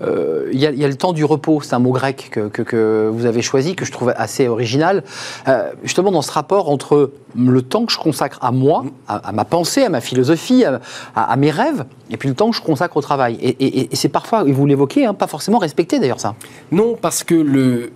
Euh, 0.03 0.49
il 0.53 0.59
y, 0.59 0.67
a 0.67 0.89
le 0.89 0.97
temps 0.97 1.13
du 1.13 1.25
repos, 1.25 1.61
c'est 1.63 1.75
un 1.75 1.79
mot 1.79 1.93
grec 1.93 2.31
que, 2.31 3.09
vous 3.13 3.27
avez 3.27 3.43
choisi, 3.43 3.75
que 3.75 3.85
je 3.85 3.93
trouve 3.93 4.13
assez 4.17 4.49
original. 4.49 5.05
Euh, 5.49 5.71
justement, 5.83 6.11
dans 6.11 6.23
ce 6.23 6.33
rapport 6.33 6.69
entre 6.69 7.13
le 7.37 7.63
temps 7.63 7.87
que 7.87 7.93
je 7.93 7.99
consacre 7.99 8.39
à 8.43 8.53
moi, 8.53 8.85
à, 9.09 9.33
ma 9.33 9.45
pensée, 9.45 9.83
à 9.83 9.89
ma 9.89 10.01
philosophie, 10.01 10.65
à, 11.15 11.37
mes 11.37 11.51
rêves, 11.51 11.85
et 12.11 12.17
puis 12.17 12.29
le 12.29 12.35
temps 12.35 12.51
que 12.51 12.57
je 12.57 12.63
consacre 12.63 12.97
au 12.97 13.03
travail. 13.03 13.39
Et, 13.41 13.89
c'est 13.95 14.09
parfois, 14.09 14.45
et 14.47 14.53
vous 14.53 14.67
l'évoquez, 14.67 15.07
hein, 15.07 15.15
pas 15.15 15.27
forcément 15.27 15.59
respecté 15.59 15.99
d'ailleurs 15.99 16.21
ça. 16.21 16.35
Non, 16.73 16.97
parce 17.01 17.25
que 17.25 17.35
le, 17.35 17.93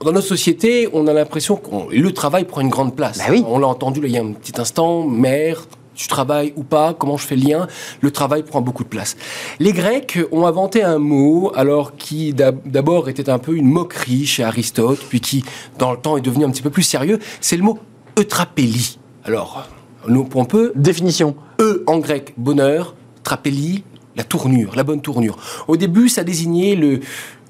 dans 0.00 0.12
notre 0.12 0.26
société, 0.26 0.88
on 0.92 1.06
a 1.06 1.12
l'impression 1.12 1.56
que 1.56 1.94
le 1.94 2.12
travail 2.12 2.44
prend 2.44 2.60
une 2.60 2.68
grande 2.68 2.94
place. 2.94 3.18
Bah 3.18 3.24
oui. 3.30 3.44
On 3.46 3.58
l'a 3.58 3.66
entendu 3.66 4.00
il 4.04 4.10
y 4.10 4.18
a 4.18 4.22
un 4.22 4.32
petit 4.32 4.60
instant, 4.60 5.02
mère, 5.04 5.66
tu 5.94 6.08
travailles 6.08 6.52
ou 6.56 6.64
pas, 6.64 6.94
comment 6.94 7.16
je 7.16 7.26
fais 7.26 7.36
le 7.36 7.48
lien, 7.48 7.66
le 8.00 8.10
travail 8.10 8.42
prend 8.42 8.60
beaucoup 8.60 8.84
de 8.84 8.88
place. 8.88 9.16
Les 9.58 9.72
Grecs 9.72 10.18
ont 10.32 10.46
inventé 10.46 10.82
un 10.82 10.98
mot, 10.98 11.52
alors 11.54 11.96
qui 11.96 12.34
d'abord 12.34 13.08
était 13.08 13.30
un 13.30 13.38
peu 13.38 13.56
une 13.56 13.66
moquerie 13.66 14.26
chez 14.26 14.44
Aristote, 14.44 15.00
puis 15.08 15.20
qui, 15.20 15.44
dans 15.78 15.92
le 15.92 15.98
temps, 15.98 16.16
est 16.16 16.22
devenu 16.22 16.44
un 16.44 16.50
petit 16.50 16.62
peu 16.62 16.70
plus 16.70 16.82
sérieux, 16.82 17.18
c'est 17.40 17.56
le 17.56 17.62
mot 17.62 17.78
eutrapélie. 18.18 18.98
Alors, 19.24 19.68
nous, 20.08 20.28
on 20.34 20.44
peut... 20.44 20.72
Définition. 20.74 21.36
E 21.60 21.82
en 21.86 21.98
grec, 21.98 22.34
bonheur, 22.36 22.94
trapélie, 23.22 23.84
la 24.16 24.24
tournure, 24.24 24.76
la 24.76 24.84
bonne 24.84 25.00
tournure. 25.00 25.38
Au 25.68 25.76
début, 25.76 26.08
ça 26.08 26.24
désignait 26.24 26.74
le, 26.74 27.00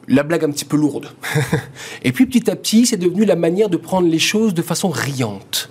la 0.09 0.23
blague 0.23 0.45
un 0.45 0.51
petit 0.51 0.65
peu 0.65 0.77
lourde. 0.77 1.09
Et 2.03 2.13
puis 2.13 2.27
petit 2.27 2.51
à 2.51 2.57
petit, 2.57 2.87
c'est 2.87 2.97
devenu 2.97 3.25
la 3.25 3.37
manière 3.37 3.69
de 3.69 3.77
prendre 3.77 4.09
les 4.09 4.19
choses 4.19 4.55
de 4.55 4.63
façon 4.63 4.89
riante. 4.89 5.71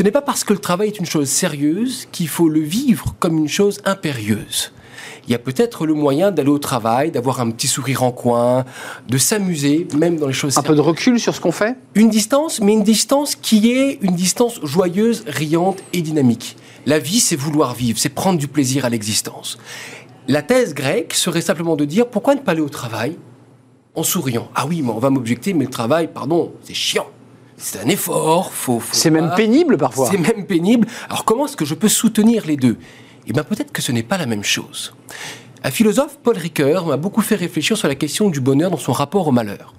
Ce 0.00 0.02
n'est 0.02 0.10
pas 0.10 0.22
parce 0.22 0.44
que 0.44 0.54
le 0.54 0.58
travail 0.58 0.88
est 0.88 0.98
une 0.98 1.04
chose 1.04 1.28
sérieuse 1.28 2.08
qu'il 2.10 2.26
faut 2.26 2.48
le 2.48 2.60
vivre 2.60 3.14
comme 3.18 3.36
une 3.36 3.50
chose 3.50 3.82
impérieuse. 3.84 4.72
Il 5.26 5.30
y 5.30 5.34
a 5.34 5.38
peut-être 5.38 5.84
le 5.84 5.92
moyen 5.92 6.30
d'aller 6.30 6.48
au 6.48 6.58
travail, 6.58 7.10
d'avoir 7.10 7.42
un 7.42 7.50
petit 7.50 7.68
sourire 7.68 8.02
en 8.02 8.10
coin, 8.10 8.64
de 9.10 9.18
s'amuser, 9.18 9.86
même 9.94 10.16
dans 10.16 10.26
les 10.26 10.32
choses. 10.32 10.56
Un 10.56 10.62
peu 10.62 10.74
de 10.74 10.80
recul 10.80 11.20
sur 11.20 11.34
ce 11.34 11.40
qu'on 11.42 11.52
fait? 11.52 11.76
Une 11.94 12.08
distance, 12.08 12.62
mais 12.62 12.72
une 12.72 12.82
distance 12.82 13.34
qui 13.36 13.72
est 13.72 13.98
une 14.00 14.14
distance 14.14 14.58
joyeuse, 14.62 15.22
riante 15.26 15.82
et 15.92 16.00
dynamique. 16.00 16.56
La 16.86 16.98
vie, 16.98 17.20
c'est 17.20 17.36
vouloir 17.36 17.74
vivre, 17.74 17.98
c'est 17.98 18.08
prendre 18.08 18.38
du 18.38 18.48
plaisir 18.48 18.86
à 18.86 18.88
l'existence. 18.88 19.58
La 20.28 20.40
thèse 20.40 20.72
grecque 20.72 21.12
serait 21.12 21.42
simplement 21.42 21.76
de 21.76 21.84
dire 21.84 22.08
pourquoi 22.08 22.34
ne 22.34 22.40
pas 22.40 22.52
aller 22.52 22.62
au 22.62 22.70
travail 22.70 23.18
en 23.94 24.02
souriant? 24.02 24.48
Ah 24.54 24.64
oui, 24.66 24.80
mais 24.80 24.92
on 24.92 24.98
va 24.98 25.10
m'objecter, 25.10 25.52
mais 25.52 25.66
le 25.66 25.70
travail, 25.70 26.08
pardon, 26.10 26.54
c'est 26.62 26.72
chiant 26.72 27.08
c'est 27.60 27.78
un 27.78 27.88
effort, 27.88 28.52
faut. 28.52 28.82
c'est 28.90 29.10
même 29.10 29.32
pénible 29.36 29.76
parfois. 29.76 30.08
C'est 30.10 30.16
même 30.18 30.46
pénible. 30.46 30.88
Alors 31.08 31.24
comment 31.24 31.44
est-ce 31.44 31.56
que 31.56 31.66
je 31.66 31.74
peux 31.74 31.88
soutenir 31.88 32.46
les 32.46 32.56
deux? 32.56 32.78
Eh 33.26 33.32
bien 33.32 33.44
peut-être 33.44 33.70
que 33.70 33.82
ce 33.82 33.92
n'est 33.92 34.02
pas 34.02 34.16
la 34.16 34.26
même 34.26 34.42
chose. 34.42 34.94
Un 35.62 35.70
philosophe, 35.70 36.18
Paul 36.22 36.38
Ricoeur, 36.38 36.86
m'a 36.86 36.96
beaucoup 36.96 37.20
fait 37.20 37.34
réfléchir 37.34 37.76
sur 37.76 37.86
la 37.86 37.94
question 37.94 38.30
du 38.30 38.40
bonheur 38.40 38.70
dans 38.70 38.78
son 38.78 38.92
rapport 38.92 39.28
au 39.28 39.30
malheur. 39.30 39.74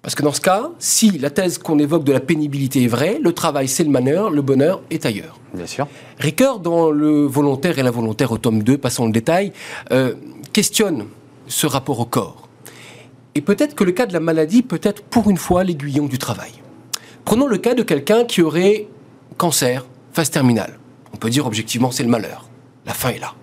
Parce 0.00 0.14
que 0.14 0.22
dans 0.22 0.32
ce 0.32 0.40
cas, 0.40 0.70
si 0.78 1.18
la 1.18 1.28
thèse 1.28 1.58
qu'on 1.58 1.78
évoque 1.78 2.04
de 2.04 2.12
la 2.12 2.20
pénibilité 2.20 2.82
est 2.82 2.88
vraie, 2.88 3.18
le 3.22 3.32
travail 3.32 3.68
c'est 3.68 3.84
le 3.84 3.90
malheur, 3.90 4.30
le 4.30 4.40
bonheur 4.40 4.80
est 4.90 5.04
ailleurs. 5.04 5.38
Bien 5.52 5.66
sûr. 5.66 5.86
Ricoeur, 6.18 6.58
dans 6.58 6.90
Le 6.90 7.26
volontaire 7.26 7.78
et 7.78 7.82
l'involontaire 7.82 8.32
au 8.32 8.38
tome 8.38 8.62
2, 8.62 8.78
passons 8.78 9.04
le 9.04 9.12
détail, 9.12 9.52
euh, 9.92 10.14
questionne 10.54 11.04
ce 11.48 11.66
rapport 11.66 12.00
au 12.00 12.06
corps. 12.06 12.48
Et 13.34 13.42
peut-être 13.42 13.74
que 13.74 13.84
le 13.84 13.92
cas 13.92 14.06
de 14.06 14.12
la 14.12 14.20
maladie 14.20 14.62
peut 14.62 14.80
être 14.82 15.02
pour 15.02 15.30
une 15.30 15.36
fois 15.36 15.64
l'aiguillon 15.64 16.06
du 16.06 16.18
travail. 16.18 16.61
Prenons 17.24 17.46
le 17.46 17.58
cas 17.58 17.74
de 17.74 17.82
quelqu'un 17.82 18.24
qui 18.24 18.42
aurait 18.42 18.88
cancer, 19.36 19.86
phase 20.12 20.30
terminale. 20.30 20.78
On 21.14 21.16
peut 21.16 21.30
dire 21.30 21.46
objectivement 21.46 21.90
c'est 21.90 22.02
le 22.02 22.08
malheur. 22.08 22.48
La 22.86 22.94
fin 22.94 23.10
est 23.10 23.18
là. 23.18 23.34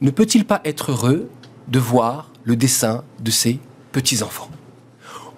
Ne 0.00 0.10
peut-il 0.10 0.44
pas 0.44 0.60
être 0.64 0.90
heureux 0.90 1.28
de 1.68 1.78
voir 1.78 2.30
le 2.44 2.56
dessin 2.56 3.04
de 3.20 3.30
ses 3.30 3.60
petits-enfants? 3.92 4.48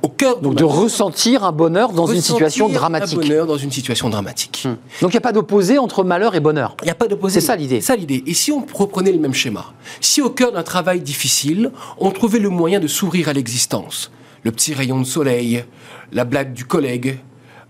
Au 0.02 0.08
cœur 0.08 0.40
Donc 0.40 0.54
de 0.56 0.64
ressentir 0.64 1.44
un 1.44 1.52
bonheur 1.52 1.92
dans 1.92 2.06
une 2.06 2.20
situation 2.20 2.68
dramatique. 2.68 3.18
Un 3.18 3.22
bonheur 3.22 3.46
dans 3.46 3.56
une 3.56 3.70
situation 3.70 4.10
dramatique. 4.10 4.64
Hmm. 4.66 4.76
Donc 5.00 5.12
il 5.12 5.16
n'y 5.16 5.18
a 5.18 5.22
pas 5.22 5.32
d'opposé 5.32 5.78
entre 5.78 6.04
malheur 6.04 6.34
et 6.34 6.40
bonheur. 6.40 6.76
Il 6.82 6.86
n'y 6.86 6.90
a 6.90 6.94
pas 6.94 7.08
d'opposé. 7.08 7.40
C'est 7.40 7.46
ça 7.46 7.56
l'idée. 7.56 7.80
C'est 7.80 7.88
ça 7.88 7.96
l'idée. 7.96 8.22
Et 8.26 8.34
si 8.34 8.52
on 8.52 8.66
reprenait 8.74 9.12
le 9.12 9.18
même 9.18 9.32
schéma, 9.32 9.72
si 10.02 10.20
au 10.20 10.28
cœur 10.28 10.52
d'un 10.52 10.62
travail 10.62 11.00
difficile, 11.00 11.72
on 11.98 12.10
trouvait 12.10 12.38
le 12.38 12.50
moyen 12.50 12.80
de 12.80 12.86
sourire 12.86 13.30
à 13.30 13.32
l'existence, 13.32 14.10
le 14.42 14.52
petit 14.52 14.74
rayon 14.74 14.98
de 14.98 15.06
soleil, 15.06 15.64
la 16.12 16.24
blague 16.24 16.52
du 16.52 16.66
collègue, 16.66 17.18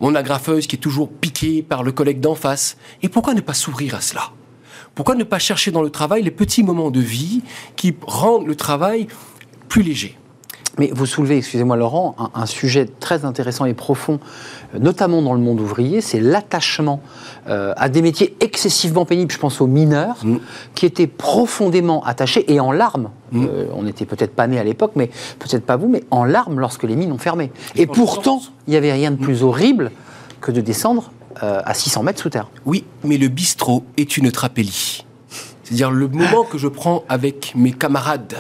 mon 0.01 0.15
agrafeuse 0.15 0.67
qui 0.67 0.77
est 0.77 0.81
toujours 0.81 1.11
piquée 1.11 1.63
par 1.63 1.83
le 1.83 1.93
collègue 1.93 2.21
d'en 2.21 2.35
face. 2.35 2.77
Et 3.03 3.09
pourquoi 3.09 3.35
ne 3.35 3.41
pas 3.41 3.55
sourire 3.55 3.95
à 3.95 4.01
cela? 4.01 4.31
Pourquoi 4.95 5.15
ne 5.15 5.25
pas 5.25 5.39
chercher 5.39 5.71
dans 5.71 5.83
le 5.83 5.91
travail 5.91 6.23
les 6.23 6.31
petits 6.31 6.63
moments 6.63 6.91
de 6.91 7.01
vie 7.01 7.43
qui 7.77 7.95
rendent 8.03 8.47
le 8.47 8.55
travail 8.55 9.09
plus 9.69 9.83
léger? 9.83 10.17
Mais 10.79 10.91
vous 10.93 11.07
soulevez, 11.07 11.37
excusez-moi 11.39 11.77
Laurent, 11.77 12.17
un, 12.35 12.47
sujet 12.47 12.87
très 12.87 13.25
intéressant 13.25 13.65
et 13.65 13.75
profond, 13.75 14.19
euh, 14.75 14.79
notamment 14.79 15.23
dans 15.23 15.35
le 15.35 15.41
monde 15.41 15.61
ouvrier, 15.61 16.01
c'est 16.01 16.21
l'attachement 16.21 17.01
euh, 17.49 17.73
à 17.77 17.89
des 17.89 18.03
métiers 18.03 18.37
excessivement 18.41 19.05
pénibles. 19.05 19.33
Je 19.33 19.39
pense 19.39 19.61
aux 19.61 19.67
mineurs, 19.67 20.17
mm. 20.25 20.37
qui 20.75 20.87
étaient 20.87 21.07
profondément 21.07 22.05
attachés 22.05 22.53
et 22.53 22.61
en 22.61 22.73
larmes. 22.73 23.11
Mm. 23.33 23.45
Euh, 23.45 23.67
on 23.75 23.85
n'était 23.85 24.07
peut-être 24.07 24.35
pas 24.35 24.47
nés 24.47 24.59
à 24.59 24.65
l'époque, 24.65 24.93
mais 24.97 25.11
peut-être 25.39 25.65
pas 25.65 25.77
vous, 25.77 25.89
mais 25.89 26.03
en 26.11 26.25
larmes 26.25 26.59
lorsque 26.59 26.85
les 26.85 26.97
mines 26.97 27.13
ont 27.13 27.19
fermé. 27.19 27.53
Et, 27.77 27.87
pourtant, 27.87 28.41
il 28.67 28.71
n'y 28.71 28.77
avait 28.77 28.93
rien 28.93 29.11
de 29.11 29.17
plus 29.17 29.43
horrible 29.43 29.93
que 30.41 30.51
de 30.51 30.61
descendre 30.61 31.11
à 31.41 31.75
600 31.75 32.05
mètres 32.05 32.21
sous 32.21 32.31
terre. 32.31 32.49
Oui, 32.65 32.85
mais 33.03 33.17
le 33.17 33.27
bistrot 33.27 33.85
est 33.97 34.17
une 34.17 34.31
trapélie. 34.31 35.05
C'est-à-dire 35.65 35.91
le 35.91 36.07
moment 36.07 36.45
que 36.45 36.59
je 36.59 36.69
prends 36.69 37.03
avec 37.09 37.53
mes 37.57 37.73
camarades 37.73 38.37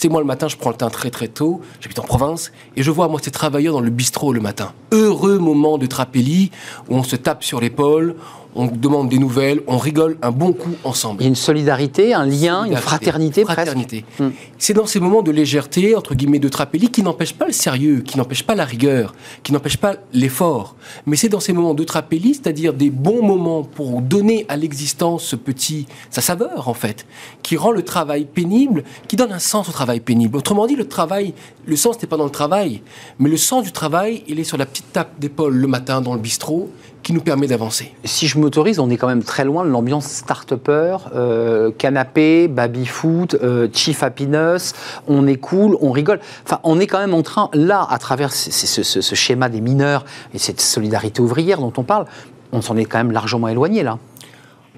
c'est 0.00 0.08
moi 0.08 0.20
le 0.22 0.26
matin, 0.26 0.48
je 0.48 0.56
prends 0.56 0.70
le 0.70 0.76
train 0.76 0.88
très 0.88 1.10
très 1.10 1.28
tôt, 1.28 1.60
j'habite 1.82 1.98
en 1.98 2.04
province, 2.04 2.52
et 2.74 2.82
je 2.82 2.90
vois 2.90 3.06
moi 3.08 3.20
ces 3.22 3.30
travailleurs 3.30 3.74
dans 3.74 3.82
le 3.82 3.90
bistrot 3.90 4.32
le 4.32 4.40
matin. 4.40 4.72
Heureux 4.92 5.38
moment 5.38 5.76
de 5.76 5.84
trapélie 5.84 6.50
où 6.88 6.96
on 6.96 7.02
se 7.02 7.16
tape 7.16 7.44
sur 7.44 7.60
l'épaule, 7.60 8.16
on 8.54 8.66
demande 8.66 9.08
des 9.08 9.18
nouvelles, 9.18 9.62
on 9.66 9.78
rigole 9.78 10.18
un 10.22 10.30
bon 10.30 10.52
coup 10.52 10.74
ensemble. 10.84 11.22
Il 11.22 11.24
y 11.24 11.26
a 11.26 11.28
une 11.28 11.36
solidarité, 11.36 12.14
un 12.14 12.26
lien, 12.26 12.64
une 12.64 12.76
fraternité, 12.76 13.44
fraternité. 13.44 14.04
Hmm. 14.18 14.30
C'est 14.58 14.74
dans 14.74 14.86
ces 14.86 15.00
moments 15.00 15.22
de 15.22 15.30
légèreté, 15.30 15.94
entre 15.94 16.14
guillemets, 16.14 16.38
de 16.38 16.48
trapélie, 16.48 16.90
qui 16.90 17.02
n'empêchent 17.02 17.34
pas 17.34 17.46
le 17.46 17.52
sérieux, 17.52 18.00
qui 18.00 18.18
n'empêchent 18.18 18.42
pas 18.42 18.54
la 18.54 18.64
rigueur, 18.64 19.14
qui 19.42 19.52
n'empêchent 19.52 19.76
pas 19.76 19.96
l'effort. 20.12 20.74
Mais 21.06 21.16
c'est 21.16 21.28
dans 21.28 21.40
ces 21.40 21.52
moments 21.52 21.74
de 21.74 21.84
trapélie, 21.84 22.34
c'est-à-dire 22.34 22.74
des 22.74 22.90
bons 22.90 23.22
moments 23.22 23.62
pour 23.62 24.00
donner 24.00 24.46
à 24.48 24.56
l'existence 24.56 25.24
ce 25.24 25.36
petit, 25.36 25.86
sa 26.10 26.20
saveur 26.20 26.68
en 26.68 26.74
fait, 26.74 27.06
qui 27.42 27.56
rend 27.56 27.70
le 27.70 27.82
travail 27.82 28.24
pénible, 28.24 28.84
qui 29.08 29.16
donne 29.16 29.32
un 29.32 29.38
sens 29.38 29.68
au 29.68 29.72
travail 29.72 30.00
pénible. 30.00 30.36
Autrement 30.36 30.66
dit, 30.66 30.76
le 30.76 30.88
travail, 30.88 31.34
le 31.66 31.76
sens 31.76 32.00
n'est 32.00 32.08
pas 32.08 32.16
dans 32.16 32.24
le 32.24 32.30
travail, 32.30 32.82
mais 33.18 33.28
le 33.28 33.36
sens 33.36 33.64
du 33.64 33.72
travail, 33.72 34.24
il 34.26 34.40
est 34.40 34.44
sur 34.44 34.56
la 34.56 34.66
petite 34.66 34.92
tape 34.92 35.18
d'épaule 35.20 35.54
le 35.54 35.66
matin 35.66 36.00
dans 36.00 36.14
le 36.14 36.20
bistrot 36.20 36.70
qui 37.02 37.12
nous 37.12 37.20
permet 37.20 37.46
d'avancer. 37.46 37.94
Si 38.04 38.26
je 38.26 38.38
m'autorise, 38.38 38.78
on 38.78 38.90
est 38.90 38.96
quand 38.96 39.08
même 39.08 39.22
très 39.22 39.44
loin 39.44 39.64
de 39.64 39.70
l'ambiance 39.70 40.06
start-upper, 40.06 40.96
euh, 41.14 41.70
canapé, 41.70 42.48
baby-foot, 42.48 43.34
euh, 43.34 43.68
chief 43.72 44.02
happiness, 44.02 44.74
on 45.08 45.26
est 45.26 45.36
cool, 45.36 45.76
on 45.80 45.90
rigole. 45.90 46.20
Enfin, 46.44 46.60
on 46.64 46.78
est 46.78 46.86
quand 46.86 46.98
même 46.98 47.14
en 47.14 47.22
train, 47.22 47.48
là, 47.54 47.86
à 47.88 47.98
travers 47.98 48.32
ce, 48.32 49.14
schéma 49.14 49.48
des 49.48 49.60
mineurs 49.60 50.04
et 50.34 50.38
cette 50.38 50.60
solidarité 50.60 51.22
ouvrière 51.22 51.58
dont 51.58 51.72
on 51.76 51.82
parle, 51.82 52.06
on 52.52 52.60
s'en 52.60 52.76
est 52.76 52.84
quand 52.84 52.98
même 52.98 53.12
largement 53.12 53.48
éloigné, 53.48 53.82
là. 53.82 53.98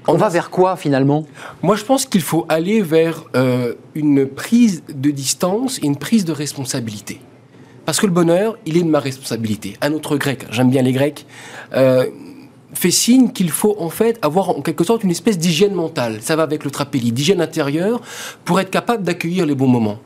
On, 0.08 0.16
va 0.16 0.28
vers 0.28 0.50
quoi 0.50 0.74
finalement? 0.74 1.24
Moi 1.62 1.76
je 1.76 1.84
pense 1.84 2.06
qu'il 2.06 2.22
faut 2.22 2.44
aller 2.48 2.82
vers 2.82 3.22
euh, 3.36 3.74
une 3.94 4.26
prise 4.26 4.82
de 4.92 5.12
distance 5.12 5.78
et 5.78 5.86
une 5.86 5.94
prise 5.96 6.24
de 6.24 6.32
responsabilité. 6.32 7.20
Parce 7.84 7.98
que 7.98 8.06
le 8.06 8.12
bonheur, 8.12 8.56
il 8.64 8.76
est 8.76 8.82
de 8.82 8.88
ma 8.88 9.00
responsabilité. 9.00 9.76
Un 9.80 9.92
autre 9.92 10.16
grec, 10.16 10.46
j'aime 10.50 10.70
bien 10.70 10.82
les 10.82 10.92
grecs, 10.92 11.26
euh, 11.74 12.06
fait 12.74 12.90
signe 12.90 13.30
qu'il 13.32 13.50
faut 13.50 13.76
en 13.78 13.90
fait 13.90 14.18
avoir 14.22 14.50
en 14.50 14.62
quelque 14.62 14.84
sorte 14.84 15.04
une 15.04 15.10
espèce 15.10 15.38
d'hygiène 15.38 15.74
mentale. 15.74 16.18
Ça 16.22 16.36
va 16.36 16.44
avec 16.44 16.64
le 16.64 16.70
trapélie, 16.70 17.12
d'hygiène 17.12 17.40
intérieure 17.40 18.00
pour 18.44 18.60
être 18.60 18.70
capable 18.70 19.02
d'accueillir 19.02 19.46
les 19.46 19.54
bons 19.54 19.68
moments. 19.68 19.98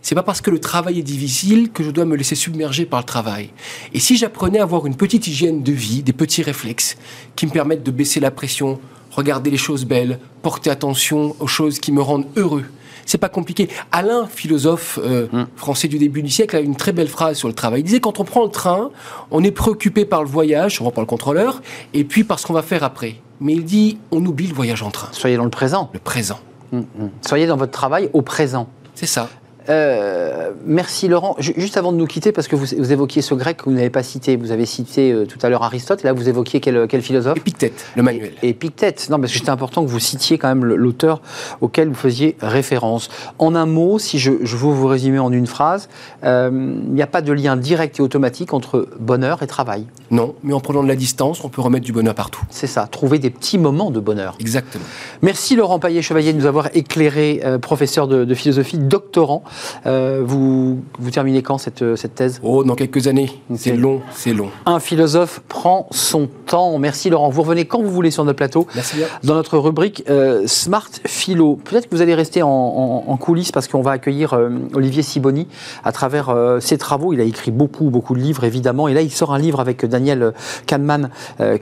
C'est 0.00 0.14
pas 0.14 0.22
parce 0.22 0.40
que 0.40 0.50
le 0.50 0.60
travail 0.60 0.98
est 0.98 1.02
difficile 1.02 1.70
que 1.72 1.82
je 1.82 1.90
dois 1.90 2.04
me 2.04 2.14
laisser 2.14 2.34
submerger 2.34 2.84
par 2.84 3.00
le 3.00 3.06
travail. 3.06 3.50
Et 3.94 4.00
si 4.00 4.16
j'apprenais 4.16 4.58
à 4.58 4.62
avoir 4.64 4.86
une 4.86 4.96
petite 4.96 5.26
hygiène 5.26 5.62
de 5.62 5.72
vie, 5.72 6.02
des 6.02 6.12
petits 6.12 6.42
réflexes 6.42 6.96
qui 7.36 7.46
me 7.46 7.50
permettent 7.50 7.82
de 7.82 7.90
baisser 7.90 8.20
la 8.20 8.30
pression, 8.30 8.80
regarder 9.10 9.50
les 9.50 9.56
choses 9.56 9.86
belles, 9.86 10.18
porter 10.42 10.70
attention 10.70 11.34
aux 11.40 11.46
choses 11.46 11.78
qui 11.78 11.90
me 11.90 12.02
rendent 12.02 12.26
heureux, 12.36 12.66
c'est 13.06 13.18
pas 13.18 13.28
compliqué. 13.28 13.68
Alain, 13.92 14.26
philosophe 14.26 14.98
euh, 15.02 15.26
hmm. 15.32 15.46
français 15.56 15.88
du 15.88 15.98
début 15.98 16.22
du 16.22 16.30
siècle, 16.30 16.56
a 16.56 16.60
une 16.60 16.76
très 16.76 16.92
belle 16.92 17.08
phrase 17.08 17.36
sur 17.36 17.48
le 17.48 17.54
travail. 17.54 17.80
Il 17.80 17.84
disait 17.84 18.00
quand 18.00 18.20
on 18.20 18.24
prend 18.24 18.44
le 18.44 18.50
train, 18.50 18.90
on 19.30 19.42
est 19.42 19.50
préoccupé 19.50 20.04
par 20.04 20.22
le 20.22 20.28
voyage, 20.28 20.80
on 20.80 20.90
par 20.90 21.02
le 21.02 21.06
contrôleur, 21.06 21.62
et 21.92 22.04
puis 22.04 22.24
par 22.24 22.38
ce 22.38 22.46
qu'on 22.46 22.52
va 22.52 22.62
faire 22.62 22.84
après. 22.84 23.16
Mais 23.40 23.54
il 23.54 23.64
dit 23.64 23.98
on 24.10 24.24
oublie 24.24 24.46
le 24.46 24.54
voyage 24.54 24.82
en 24.82 24.90
train. 24.90 25.08
Soyez 25.12 25.36
dans 25.36 25.44
le 25.44 25.50
présent. 25.50 25.90
Le 25.92 25.98
présent. 25.98 26.40
Hmm, 26.72 26.80
hmm. 26.80 27.08
Soyez 27.20 27.46
dans 27.46 27.56
votre 27.56 27.72
travail 27.72 28.10
au 28.12 28.22
présent. 28.22 28.68
C'est 28.94 29.06
ça. 29.06 29.28
Euh, 29.68 30.50
merci 30.66 31.08
Laurent. 31.08 31.36
Juste 31.38 31.76
avant 31.76 31.92
de 31.92 31.96
nous 31.96 32.06
quitter, 32.06 32.32
parce 32.32 32.48
que 32.48 32.56
vous, 32.56 32.92
évoquiez 32.92 33.22
ce 33.22 33.34
grec 33.34 33.58
que 33.58 33.64
vous 33.64 33.72
n'avez 33.72 33.90
pas 33.90 34.02
cité, 34.02 34.36
vous 34.36 34.52
avez 34.52 34.66
cité 34.66 35.12
euh, 35.12 35.24
tout 35.24 35.38
à 35.42 35.48
l'heure 35.48 35.62
Aristote, 35.62 36.02
là 36.02 36.12
vous 36.12 36.28
évoquiez 36.28 36.60
quel, 36.60 36.86
quel 36.86 37.02
philosophe? 37.02 37.38
Épictète, 37.38 37.86
le 37.96 38.02
manuel. 38.02 38.32
Épictète, 38.42 39.08
non, 39.10 39.18
parce 39.18 39.32
que 39.32 39.38
c'était 39.38 39.50
important 39.50 39.84
que 39.84 39.90
vous 39.90 40.00
citiez 40.00 40.38
quand 40.38 40.48
même 40.48 40.64
l'auteur 40.64 41.22
auquel 41.60 41.88
vous 41.88 41.94
faisiez 41.94 42.36
référence. 42.40 43.08
En 43.38 43.54
un 43.54 43.66
mot, 43.66 43.98
si 43.98 44.18
je, 44.18 44.32
je 44.42 44.56
veux 44.56 44.72
vous 44.72 44.86
résumer 44.86 45.18
en 45.18 45.32
une 45.32 45.46
phrase, 45.46 45.88
euh, 46.24 46.50
il 46.52 46.92
n'y 46.92 47.02
a 47.02 47.06
pas 47.06 47.22
de 47.22 47.32
lien 47.32 47.56
direct 47.56 47.98
et 47.98 48.02
automatique 48.02 48.52
entre 48.52 48.88
bonheur 48.98 49.42
et 49.42 49.46
travail. 49.46 49.86
Non, 50.10 50.34
mais 50.42 50.52
en 50.52 50.60
prenant 50.60 50.82
de 50.82 50.88
la 50.88 50.96
distance, 50.96 51.42
on 51.44 51.48
peut 51.48 51.62
remettre 51.62 51.86
du 51.86 51.92
bonheur 51.92 52.14
partout. 52.14 52.42
C'est 52.50 52.66
ça, 52.66 52.86
trouver 52.86 53.18
des 53.18 53.30
petits 53.30 53.58
moments 53.58 53.90
de 53.90 54.00
bonheur. 54.00 54.36
Exactement. 54.40 54.84
Merci 55.22 55.56
Laurent 55.56 55.78
Paillet-Chevalier 55.78 56.32
de 56.32 56.38
nous 56.38 56.46
avoir 56.46 56.68
éclairé, 56.74 57.42
professeur 57.62 58.08
de, 58.08 58.24
de 58.24 58.34
philosophie, 58.34 58.78
doctorant. 58.78 59.42
Euh, 59.86 60.22
vous, 60.24 60.82
vous 60.98 61.10
terminez 61.10 61.42
quand 61.42 61.58
cette, 61.58 61.96
cette 61.96 62.14
thèse? 62.14 62.40
Oh, 62.42 62.64
dans 62.64 62.74
quelques 62.74 63.06
années. 63.06 63.30
C'est 63.56 63.76
long, 63.76 64.00
c'est 64.12 64.32
long. 64.32 64.50
Un 64.66 64.80
philosophe 64.80 65.40
prend 65.48 65.86
son 65.90 66.28
temps. 66.46 66.78
Merci 66.78 67.10
Laurent. 67.10 67.28
Vous 67.28 67.42
revenez 67.42 67.64
quand 67.64 67.82
vous 67.82 67.90
voulez 67.90 68.10
sur 68.10 68.24
notre 68.24 68.36
plateau. 68.36 68.66
Merci 68.74 68.96
bien. 68.96 69.06
Dans 69.22 69.34
notre 69.34 69.58
rubrique 69.58 70.04
euh, 70.08 70.46
Smart 70.46 70.88
Philo. 71.06 71.56
Peut-être 71.56 71.88
que 71.88 71.94
vous 71.94 72.02
allez 72.02 72.14
rester 72.14 72.42
en, 72.42 73.16
coulisses 73.20 73.52
parce 73.52 73.68
qu'on 73.68 73.80
va 73.80 73.92
accueillir 73.92 74.34
euh, 74.34 74.50
Olivier 74.74 75.02
Siboni 75.02 75.46
à 75.84 75.92
travers 75.92 76.34
ses 76.60 76.78
travaux. 76.78 77.12
Il 77.12 77.20
a 77.20 77.24
écrit 77.24 77.50
beaucoup, 77.50 77.90
beaucoup 77.90 78.14
de 78.14 78.20
livres 78.20 78.44
évidemment. 78.44 78.88
Et 78.88 78.94
là, 78.94 79.02
il 79.02 79.10
sort 79.10 79.32
un 79.32 79.38
livre 79.38 79.60
avec 79.60 79.84
Daniel 79.84 80.32
Kahneman, 80.66 81.10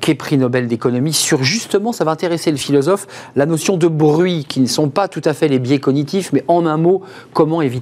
qui 0.00 0.10
est 0.10 0.14
prix 0.14 0.38
Nobel 0.38 0.66
d'économie, 0.66 1.12
sur 1.12 1.42
justement, 1.42 1.92
ça 1.92 2.04
va 2.04 2.10
intéresser 2.10 2.50
le 2.50 2.56
philosophe, 2.56 3.06
la 3.36 3.46
notion 3.46 3.76
de 3.76 3.88
bruit, 3.88 4.44
qui 4.48 4.60
ne 4.60 4.66
sont 4.66 4.88
pas 4.88 5.08
tout 5.08 5.22
à 5.24 5.34
fait 5.34 5.48
les 5.48 5.58
biais 5.58 5.78
cognitifs, 5.78 6.32
mais 6.32 6.44
en 6.48 6.66
un 6.66 6.76
mot, 6.76 7.02
comment 7.32 7.62
éviter 7.62 7.81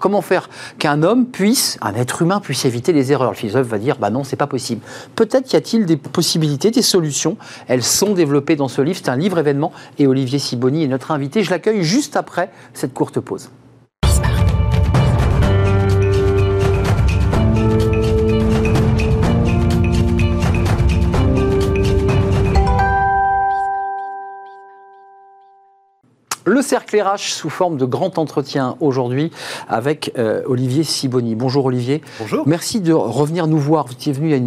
Comment 0.00 0.22
faire 0.22 0.48
qu'un 0.78 1.02
homme 1.02 1.26
puisse, 1.26 1.78
un 1.80 1.94
être 1.94 2.22
humain 2.22 2.40
puisse 2.40 2.64
éviter 2.64 2.92
les 2.92 3.12
erreurs? 3.12 3.30
Le 3.30 3.36
philosophe 3.36 3.66
va 3.66 3.78
dire, 3.78 3.96
bah 3.98 4.10
non, 4.10 4.24
c'est 4.24 4.36
pas 4.36 4.46
possible. 4.46 4.82
Peut-être 5.16 5.52
y 5.52 5.56
a-t-il 5.56 5.86
des 5.86 5.96
possibilités, 5.96 6.70
des 6.70 6.82
solutions. 6.82 7.36
Elles 7.68 7.82
sont 7.82 8.14
développées 8.14 8.56
dans 8.56 8.68
ce 8.68 8.82
livre. 8.82 8.98
C'est 9.02 9.10
un 9.10 9.16
livre 9.16 9.38
événement 9.38 9.72
et 9.98 10.06
Olivier 10.06 10.38
Siboni 10.38 10.84
est 10.84 10.88
notre 10.88 11.10
invité. 11.10 11.42
Je 11.42 11.50
l'accueille 11.50 11.82
juste 11.82 12.16
après 12.16 12.50
cette 12.74 12.94
courte 12.94 13.20
pause. 13.20 13.50
Le 26.50 26.62
cercle 26.62 27.00
RH 27.00 27.30
sous 27.30 27.48
forme 27.48 27.76
de 27.76 27.84
grand 27.84 28.18
entretien 28.18 28.74
aujourd'hui 28.80 29.30
avec 29.68 30.12
euh, 30.18 30.42
Olivier 30.46 30.82
Siboni. 30.82 31.36
Bonjour 31.36 31.66
Olivier. 31.66 32.02
Bonjour. 32.18 32.42
Merci 32.44 32.80
de 32.80 32.92
revenir 32.92 33.46
nous 33.46 33.56
voir. 33.56 33.86
Vous 33.86 33.92
étiez 33.92 34.12
venu 34.12 34.26
il 34.26 34.30
y 34.32 34.34
a 34.34 34.42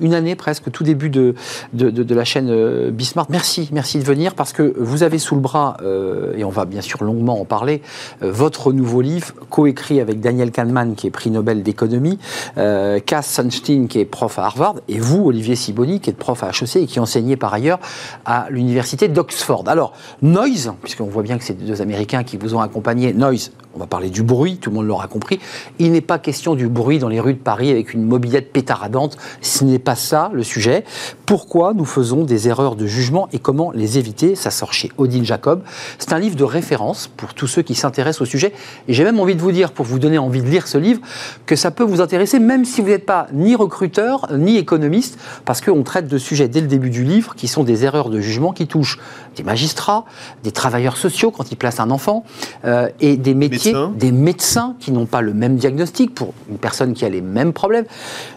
une, 0.00 0.14
année 0.14 0.36
presque, 0.36 0.70
tout 0.70 0.84
début 0.84 1.10
de, 1.10 1.34
de, 1.72 2.14
la 2.14 2.24
chaîne 2.24 2.48
euh, 2.48 2.92
Bismarck. 2.92 3.28
Merci, 3.28 3.68
merci 3.72 3.98
de 3.98 4.04
venir 4.04 4.36
parce 4.36 4.52
que 4.52 4.72
vous 4.78 5.02
avez 5.02 5.18
sous 5.18 5.34
le 5.34 5.40
bras, 5.40 5.78
euh, 5.82 6.32
et 6.36 6.44
on 6.44 6.48
va 6.48 6.64
bien 6.64 6.80
sûr 6.80 7.02
longuement 7.02 7.40
en 7.40 7.44
parler, 7.44 7.82
votre 8.20 8.72
nouveau 8.72 9.00
livre, 9.00 9.32
coécrit 9.50 10.00
avec 10.00 10.20
Daniel 10.20 10.52
Kahneman, 10.52 10.94
qui 10.94 11.08
est 11.08 11.10
prix 11.10 11.32
Nobel 11.32 11.64
d'économie, 11.64 12.20
Cass 12.54 13.26
Sunstein, 13.26 13.88
qui 13.88 13.98
est 13.98 14.04
prof 14.04 14.38
à 14.38 14.44
Harvard, 14.44 14.76
et 14.86 15.00
vous, 15.00 15.26
Olivier 15.26 15.56
Siboni, 15.56 15.98
qui 15.98 16.10
êtes 16.10 16.18
prof 16.18 16.44
à 16.44 16.50
HEC 16.50 16.76
et 16.76 16.86
qui 16.86 17.00
enseignait 17.00 17.36
par 17.36 17.52
ailleurs 17.52 17.80
à 18.24 18.46
l'université 18.48 19.08
d'Oxford. 19.08 19.64
Alors, 19.66 19.92
Noise, 20.22 20.72
puisqu'on 20.82 21.06
voit 21.06 21.24
bien 21.24 21.31
que 21.38 21.44
c'est 21.44 21.54
deux 21.54 21.80
Américains 21.82 22.24
qui 22.24 22.36
vous 22.36 22.54
ont 22.54 22.60
accompagné. 22.60 23.12
Noise, 23.12 23.52
on 23.74 23.78
va 23.78 23.86
parler 23.86 24.10
du 24.10 24.22
bruit, 24.22 24.58
tout 24.58 24.70
le 24.70 24.76
monde 24.76 24.86
l'aura 24.86 25.08
compris. 25.08 25.40
Il 25.78 25.92
n'est 25.92 26.00
pas 26.00 26.18
question 26.18 26.54
du 26.54 26.68
bruit 26.68 26.98
dans 26.98 27.08
les 27.08 27.20
rues 27.20 27.34
de 27.34 27.38
Paris 27.38 27.70
avec 27.70 27.94
une 27.94 28.02
mobilette 28.02 28.52
pétaradante. 28.52 29.16
Ce 29.40 29.64
n'est 29.64 29.78
pas 29.78 29.94
ça 29.94 30.30
le 30.34 30.42
sujet. 30.42 30.84
Pourquoi 31.26 31.72
nous 31.72 31.84
faisons 31.84 32.24
des 32.24 32.48
erreurs 32.48 32.76
de 32.76 32.86
jugement 32.86 33.28
et 33.32 33.38
comment 33.38 33.70
les 33.72 33.98
éviter? 33.98 34.34
Ça 34.34 34.50
sort 34.50 34.72
chez 34.72 34.90
Odile 34.98 35.24
Jacob. 35.24 35.62
C'est 35.98 36.12
un 36.12 36.18
livre 36.18 36.36
de 36.36 36.44
référence 36.44 37.08
pour 37.08 37.34
tous 37.34 37.46
ceux 37.46 37.62
qui 37.62 37.74
s'intéressent 37.74 38.22
au 38.22 38.26
sujet. 38.26 38.52
Et 38.88 38.94
j'ai 38.94 39.04
même 39.04 39.18
envie 39.20 39.34
de 39.34 39.40
vous 39.40 39.52
dire, 39.52 39.72
pour 39.72 39.86
vous 39.86 39.98
donner 39.98 40.18
envie 40.18 40.42
de 40.42 40.48
lire 40.48 40.68
ce 40.68 40.76
livre, 40.76 41.00
que 41.46 41.56
ça 41.56 41.70
peut 41.70 41.84
vous 41.84 42.00
intéresser 42.00 42.38
même 42.38 42.64
si 42.64 42.80
vous 42.80 42.88
n'êtes 42.88 43.06
pas 43.06 43.26
ni 43.32 43.56
recruteur 43.56 44.28
ni 44.32 44.56
économiste, 44.56 45.18
parce 45.44 45.60
qu'on 45.60 45.82
traite 45.82 46.08
de 46.08 46.18
sujets 46.18 46.48
dès 46.48 46.60
le 46.60 46.66
début 46.66 46.90
du 46.90 47.04
livre 47.04 47.34
qui 47.34 47.48
sont 47.48 47.64
des 47.64 47.84
erreurs 47.84 48.10
de 48.10 48.20
jugement 48.20 48.52
qui 48.52 48.66
touchent 48.66 48.98
des 49.36 49.42
magistrats, 49.42 50.04
des 50.42 50.52
travailleurs 50.52 50.96
sociaux 50.96 51.30
quand 51.30 51.50
ils 51.50 51.56
placent 51.56 51.80
un 51.80 51.90
enfant, 51.90 52.24
euh, 52.64 52.88
et 53.00 53.16
des 53.16 53.34
métiers 53.34 53.61
métier, 53.70 53.74
des 53.96 54.12
médecins 54.12 54.76
qui 54.80 54.92
n'ont 54.92 55.06
pas 55.06 55.20
le 55.20 55.34
même 55.34 55.56
diagnostic 55.56 56.14
pour 56.14 56.34
une 56.50 56.58
personne 56.58 56.94
qui 56.94 57.04
a 57.04 57.08
les 57.08 57.20
mêmes 57.20 57.52
problèmes. 57.52 57.84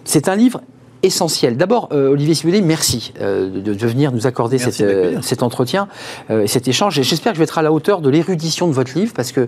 C'est 0.04 0.30
un 0.30 0.36
livre 0.36 0.62
essentiel. 1.06 1.56
D'abord, 1.56 1.90
euh, 1.92 2.10
Olivier 2.10 2.34
Simonet, 2.34 2.62
merci 2.62 3.14
euh, 3.22 3.62
de, 3.62 3.88
venir 3.88 4.12
nous 4.12 4.28
accorder 4.28 4.58
euh, 4.82 5.20
cet 5.22 5.44
entretien 5.44 5.88
et 6.30 6.48
cet 6.48 6.68
échange. 6.68 7.02
J'espère 7.02 7.34
que 7.34 7.38
je 7.38 7.40
vais 7.40 7.46
être 7.46 7.58
à 7.58 7.62
la 7.62 7.72
hauteur 7.72 8.02
de 8.02 8.10
l'érudition 8.10 8.68
de 8.68 8.74
votre 8.74 8.98
livre, 8.98 9.14
parce 9.14 9.32
que, 9.32 9.48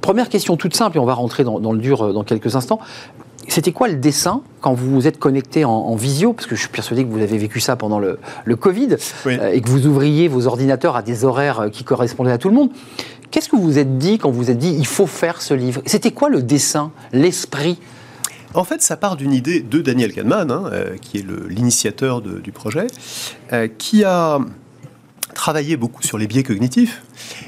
première 0.00 0.28
question 0.28 0.56
toute 0.56 0.74
simple, 0.74 0.96
et 0.96 1.00
on 1.00 1.04
va 1.04 1.14
rentrer 1.14 1.44
dans, 1.44 1.72
le 1.72 1.78
dur 1.78 2.12
dans 2.12 2.24
quelques 2.24 2.56
instants. 2.56 2.78
C'était 3.48 3.72
quoi 3.72 3.88
le 3.88 3.96
dessin 3.96 4.42
quand 4.60 4.72
vous 4.72 4.88
vous 4.92 5.08
êtes 5.08 5.18
connecté 5.18 5.64
en, 5.64 5.94
visio? 5.96 6.32
Parce 6.32 6.46
que 6.46 6.54
je 6.54 6.60
suis 6.60 6.70
persuadé 6.70 7.04
que 7.04 7.10
vous 7.10 7.20
avez 7.20 7.38
vécu 7.38 7.58
ça 7.58 7.74
pendant 7.74 7.98
le, 7.98 8.18
Covid 8.56 8.96
et 9.26 9.60
que 9.60 9.68
vous 9.68 9.86
ouvriez 9.86 10.28
vos 10.28 10.46
ordinateurs 10.46 10.94
à 10.94 11.02
des 11.02 11.24
horaires 11.24 11.68
qui 11.72 11.82
correspondaient 11.82 12.30
à 12.30 12.38
tout 12.38 12.48
le 12.48 12.54
monde. 12.54 12.70
Qu'est-ce 13.32 13.48
que 13.48 13.56
vous 13.56 13.62
vous 13.62 13.78
êtes 13.78 13.96
dit 13.96 14.18
quand 14.18 14.30
vous 14.30 14.42
vous 14.42 14.52
dit 14.52 14.76
il 14.78 14.86
faut 14.86 15.06
faire 15.06 15.40
ce 15.40 15.54
livre? 15.54 15.80
C'était 15.86 16.10
quoi 16.10 16.28
le 16.28 16.42
dessin, 16.42 16.92
l'esprit? 17.12 17.78
En 18.52 18.64
fait, 18.64 18.82
ça 18.82 18.98
part 18.98 19.16
d'une 19.16 19.32
idée 19.32 19.60
de 19.60 19.80
Daniel 19.80 20.12
Kahneman, 20.12 20.50
hein, 20.50 20.64
euh, 20.70 20.96
qui 21.00 21.16
est 21.16 21.26
l'initiateur 21.48 22.20
du 22.20 22.52
projet, 22.52 22.88
euh, 23.54 23.68
qui 23.78 24.04
a 24.04 24.38
travaillé 25.34 25.78
beaucoup 25.78 26.02
sur 26.02 26.18
les 26.18 26.26
biais 26.26 26.42
cognitifs. 26.42 27.02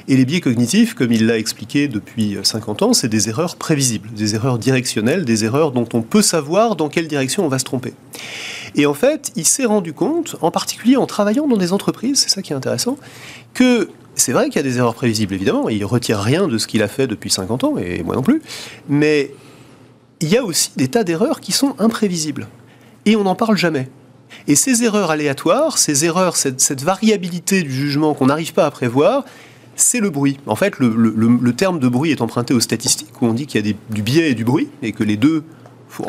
Et 0.08 0.16
les 0.16 0.24
biais 0.24 0.40
cognitifs, 0.40 0.94
comme 0.94 1.12
il 1.12 1.26
l'a 1.26 1.36
expliqué 1.36 1.86
depuis 1.86 2.38
50 2.42 2.80
ans, 2.80 2.92
c'est 2.94 3.08
des 3.08 3.28
erreurs 3.28 3.56
prévisibles, 3.56 4.08
des 4.14 4.34
erreurs 4.34 4.58
directionnelles, 4.58 5.26
des 5.26 5.44
erreurs 5.44 5.72
dont 5.72 5.86
on 5.92 6.00
peut 6.00 6.22
savoir 6.22 6.76
dans 6.76 6.88
quelle 6.88 7.08
direction 7.08 7.44
on 7.44 7.48
va 7.48 7.58
se 7.58 7.64
tromper. 7.64 7.92
Et 8.74 8.86
en 8.86 8.94
fait, 8.94 9.32
il 9.36 9.44
s'est 9.46 9.66
rendu 9.66 9.92
compte, 9.92 10.36
en 10.40 10.50
particulier 10.50 10.96
en 10.96 11.04
travaillant 11.04 11.46
dans 11.46 11.58
des 11.58 11.74
entreprises, 11.74 12.20
c'est 12.20 12.30
ça 12.30 12.40
qui 12.40 12.54
est 12.54 12.56
intéressant, 12.56 12.96
que 13.52 13.90
c'est 14.14 14.32
vrai 14.32 14.46
qu'il 14.46 14.56
y 14.56 14.58
a 14.60 14.62
des 14.62 14.78
erreurs 14.78 14.94
prévisibles, 14.94 15.34
évidemment. 15.34 15.68
Il 15.68 15.84
retire 15.84 16.18
rien 16.18 16.48
de 16.48 16.58
ce 16.58 16.66
qu'il 16.66 16.82
a 16.82 16.88
fait 16.88 17.06
depuis 17.06 17.30
50 17.30 17.64
ans, 17.64 17.78
et 17.78 18.02
moi 18.02 18.14
non 18.14 18.22
plus. 18.22 18.42
Mais 18.88 19.32
il 20.20 20.28
y 20.28 20.36
a 20.36 20.44
aussi 20.44 20.70
des 20.76 20.88
tas 20.88 21.04
d'erreurs 21.04 21.40
qui 21.40 21.52
sont 21.52 21.74
imprévisibles. 21.78 22.48
Et 23.06 23.16
on 23.16 23.24
n'en 23.24 23.34
parle 23.34 23.56
jamais. 23.56 23.88
Et 24.48 24.56
ces 24.56 24.84
erreurs 24.84 25.10
aléatoires, 25.10 25.78
ces 25.78 26.04
erreurs, 26.04 26.36
cette, 26.36 26.82
variabilité 26.82 27.62
du 27.62 27.72
jugement 27.72 28.14
qu'on 28.14 28.26
n'arrive 28.26 28.52
pas 28.52 28.66
à 28.66 28.70
prévoir, 28.70 29.24
c'est 29.76 30.00
le 30.00 30.10
bruit. 30.10 30.38
En 30.46 30.56
fait, 30.56 30.78
le, 30.78 31.52
terme 31.52 31.78
de 31.78 31.88
bruit 31.88 32.10
est 32.10 32.20
emprunté 32.20 32.54
aux 32.54 32.60
statistiques, 32.60 33.20
où 33.20 33.26
on 33.26 33.32
dit 33.32 33.46
qu'il 33.46 33.66
y 33.66 33.70
a 33.70 33.74
du 33.90 34.02
biais 34.02 34.30
et 34.30 34.34
du 34.34 34.44
bruit, 34.44 34.68
et 34.82 34.92
que 34.92 35.04
les 35.04 35.16
deux 35.16 35.44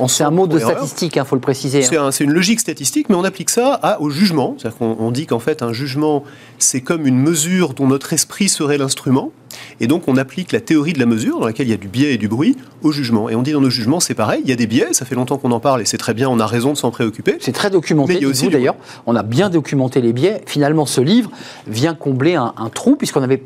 c'est 0.07 0.23
un 0.23 0.31
mot 0.31 0.47
de 0.47 0.59
statistique, 0.59 1.15
il 1.15 1.19
hein, 1.19 1.25
faut 1.25 1.35
le 1.35 1.41
préciser. 1.41 1.85
Hein. 1.95 2.11
C'est 2.11 2.23
une 2.23 2.33
logique 2.33 2.59
statistique, 2.59 3.09
mais 3.09 3.15
on 3.15 3.23
applique 3.23 3.49
ça 3.49 3.73
à, 3.73 4.01
au 4.01 4.09
jugement. 4.09 4.55
C'est-à-dire 4.57 4.77
qu'on 4.77 5.11
dit 5.11 5.25
qu'en 5.25 5.39
fait, 5.39 5.61
un 5.61 5.73
jugement, 5.73 6.23
c'est 6.59 6.81
comme 6.81 7.05
une 7.07 7.19
mesure 7.19 7.73
dont 7.73 7.87
notre 7.87 8.13
esprit 8.13 8.49
serait 8.49 8.77
l'instrument. 8.77 9.31
Et 9.79 9.87
donc, 9.87 10.07
on 10.07 10.17
applique 10.17 10.51
la 10.51 10.59
théorie 10.59 10.93
de 10.93 10.99
la 10.99 11.05
mesure, 11.05 11.39
dans 11.39 11.45
laquelle 11.45 11.67
il 11.67 11.71
y 11.71 11.73
a 11.73 11.77
du 11.77 11.87
biais 11.87 12.13
et 12.13 12.17
du 12.17 12.27
bruit, 12.27 12.55
au 12.81 12.91
jugement. 12.91 13.29
Et 13.29 13.35
on 13.35 13.41
dit 13.41 13.51
dans 13.51 13.61
nos 13.61 13.69
jugements, 13.69 13.99
c'est 13.99 14.13
pareil, 14.13 14.41
il 14.43 14.49
y 14.49 14.53
a 14.53 14.55
des 14.55 14.67
biais, 14.67 14.93
ça 14.93 15.05
fait 15.05 15.15
longtemps 15.15 15.37
qu'on 15.37 15.51
en 15.51 15.59
parle 15.59 15.81
et 15.81 15.85
c'est 15.85 15.97
très 15.97 16.13
bien, 16.13 16.29
on 16.29 16.39
a 16.39 16.45
raison 16.45 16.73
de 16.73 16.77
s'en 16.77 16.91
préoccuper. 16.91 17.37
C'est 17.39 17.51
très 17.51 17.69
documenté, 17.69 18.19
mais 18.19 18.25
aussi 18.25 18.49
d'ailleurs. 18.49 18.75
On 19.05 19.15
a 19.15 19.23
bien 19.23 19.49
documenté 19.49 20.01
les 20.01 20.13
biais. 20.13 20.41
Finalement, 20.45 20.85
ce 20.85 21.01
livre 21.01 21.31
vient 21.67 21.93
combler 21.93 22.35
un, 22.35 22.53
trou, 22.73 22.95
puisqu'on 22.95 23.23
avait, 23.23 23.43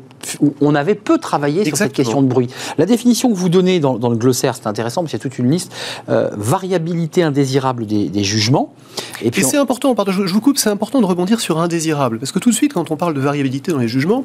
on 0.60 0.74
avait 0.74 0.94
peu 0.94 1.18
travaillé 1.18 1.64
sur 1.64 1.76
cette 1.76 1.92
question 1.92 2.22
de 2.22 2.28
bruit. 2.28 2.48
La 2.78 2.86
définition 2.86 3.30
que 3.30 3.36
vous 3.36 3.48
donnez 3.48 3.80
dans, 3.80 3.96
le 3.96 4.16
glossaire, 4.16 4.54
c'est 4.54 4.66
intéressant, 4.66 5.02
parce 5.02 5.12
qu'il 5.12 5.18
y 5.18 5.22
a 5.22 5.24
toute 5.28 5.38
une 5.38 5.50
liste. 5.50 5.72
Euh, 6.08 6.29
variabilité 6.36 7.22
indésirable 7.22 7.86
des, 7.86 8.24
jugements. 8.24 8.74
Et, 9.22 9.30
puis 9.30 9.44
c'est 9.44 9.56
important, 9.56 9.94
pardon, 9.94 10.12
je, 10.12 10.22
vous 10.22 10.40
coupe, 10.40 10.58
c'est 10.58 10.70
important 10.70 11.00
de 11.00 11.06
rebondir 11.06 11.40
sur 11.40 11.58
indésirable. 11.58 12.18
Parce 12.18 12.32
que 12.32 12.38
tout 12.38 12.50
de 12.50 12.54
suite, 12.54 12.72
quand 12.72 12.90
on 12.90 12.96
parle 12.96 13.14
de 13.14 13.20
variabilité 13.20 13.72
dans 13.72 13.78
les 13.78 13.88
jugements, 13.88 14.24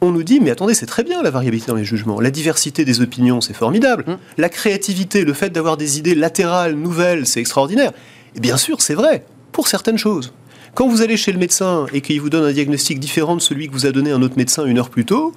on 0.00 0.12
nous 0.12 0.22
dit, 0.22 0.40
mais 0.40 0.50
attendez, 0.50 0.74
c'est 0.74 0.86
très 0.86 1.02
bien 1.02 1.22
la 1.22 1.30
variabilité 1.30 1.68
dans 1.68 1.76
les 1.76 1.84
jugements. 1.84 2.20
La 2.20 2.30
diversité 2.30 2.84
des 2.84 3.00
opinions, 3.00 3.40
c'est 3.40 3.54
formidable. 3.54 4.04
Hum. 4.06 4.18
La 4.38 4.48
créativité, 4.48 5.24
le 5.24 5.32
fait 5.32 5.50
d'avoir 5.50 5.76
des 5.76 5.98
idées 5.98 6.14
latérales, 6.14 6.74
nouvelles, 6.74 7.26
c'est 7.26 7.40
extraordinaire. 7.40 7.92
Et 8.36 8.40
bien 8.40 8.56
sûr, 8.56 8.80
c'est 8.80 8.94
vrai, 8.94 9.24
pour 9.52 9.68
certaines 9.68 9.98
choses. 9.98 10.32
Quand 10.74 10.88
vous 10.88 11.02
allez 11.02 11.16
chez 11.16 11.30
le 11.30 11.38
médecin 11.38 11.86
et 11.92 12.00
qu'il 12.00 12.20
vous 12.20 12.30
donne 12.30 12.44
un 12.44 12.52
diagnostic 12.52 12.98
différent 12.98 13.36
de 13.36 13.40
celui 13.40 13.68
que 13.68 13.72
vous 13.72 13.86
a 13.86 13.92
donné 13.92 14.10
un 14.10 14.20
autre 14.22 14.36
médecin 14.36 14.64
une 14.64 14.78
heure 14.78 14.90
plus 14.90 15.04
tôt, 15.04 15.32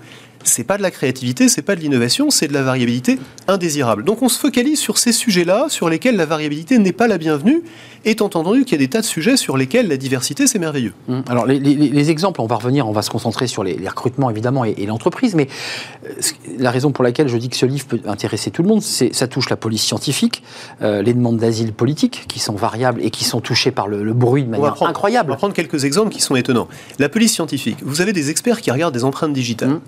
c'est 0.48 0.64
pas 0.64 0.78
de 0.78 0.82
la 0.82 0.92
créativité, 0.92 1.50
c'est 1.50 1.62
pas 1.62 1.76
de 1.76 1.82
l'innovation, 1.82 2.30
c'est 2.30 2.48
de 2.48 2.54
la 2.54 2.64
variabilité 2.64 3.20
indésirable. 3.48 4.04
Donc 4.04 4.22
on 4.22 4.30
se 4.30 4.40
focalise 4.40 4.80
sur 4.80 4.98
ces 4.98 5.12
sujets-là, 5.12 5.68
sur 5.70 5.90
lesquels 5.90 6.16
la 6.16 6.26
variabilité 6.26 6.78
n'est 6.78 6.94
pas 6.94 7.08
la 7.08 7.18
bienvenue, 7.18 7.62
étant 8.06 8.26
entendu 8.26 8.64
qu'il 8.64 8.74
y 8.74 8.76
a 8.76 8.86
des 8.86 8.90
tas 8.90 9.02
de 9.02 9.06
sujets 9.06 9.38
sur 9.38 9.58
lesquels 9.58 9.88
la 9.88 9.98
diversité, 9.98 10.48
c'est 10.48 10.60
merveilleux. 10.60 10.94
Hum, 11.10 11.24
alors 11.28 11.46
les, 11.46 12.10
exemples, 12.10 12.42
on 12.42 12.48
va 12.48 12.56
revenir, 12.56 12.88
on 12.88 12.92
va 12.92 13.02
se 13.02 13.10
concentrer 13.10 13.48
sur 13.48 13.64
les, 13.64 13.78
recrutements 13.88 14.30
évidemment 14.30 14.64
et, 14.66 14.86
l'entreprise, 14.86 15.36
mais 15.36 15.48
euh, 16.06 16.10
la 16.58 16.72
raison 16.72 16.92
pour 16.92 17.04
laquelle 17.04 17.28
je 17.28 17.38
dis 17.38 17.50
que 17.50 17.58
ce 17.58 17.66
livre 17.66 17.86
peut 17.86 18.00
intéresser 18.06 18.52
tout 18.52 18.64
le 18.64 18.70
monde, 18.70 18.82
c'est 18.82 19.14
ça 19.14 19.28
touche 19.28 19.50
la 19.50 19.58
police 19.58 19.84
scientifique, 19.84 20.44
euh, 20.82 21.02
les 21.02 21.14
demandes 21.14 21.38
d'asile 21.38 21.74
politique 21.74 22.26
qui 22.28 22.40
sont 22.40 22.56
variables 22.56 23.02
et 23.04 23.10
qui 23.10 23.24
sont 23.24 23.42
touchées 23.42 23.72
par 23.72 23.88
le, 23.88 24.14
bruit 24.14 24.44
de 24.44 24.50
manière 24.50 24.82
incroyable. 24.84 25.32
On 25.32 25.34
va 25.34 25.38
prendre 25.38 25.54
quelques 25.54 25.84
exemples 25.84 26.12
qui 26.12 26.22
sont 26.22 26.36
étonnants. 26.36 26.68
La 27.00 27.10
police 27.10 27.34
scientifique, 27.34 27.78
vous 27.84 28.02
avez 28.02 28.14
des 28.14 28.30
experts 28.30 28.62
qui 28.62 28.72
regardent 28.72 28.94
des 28.94 29.04
empreintes 29.04 29.34
digitales. 29.34 29.70
Hum 29.70 29.82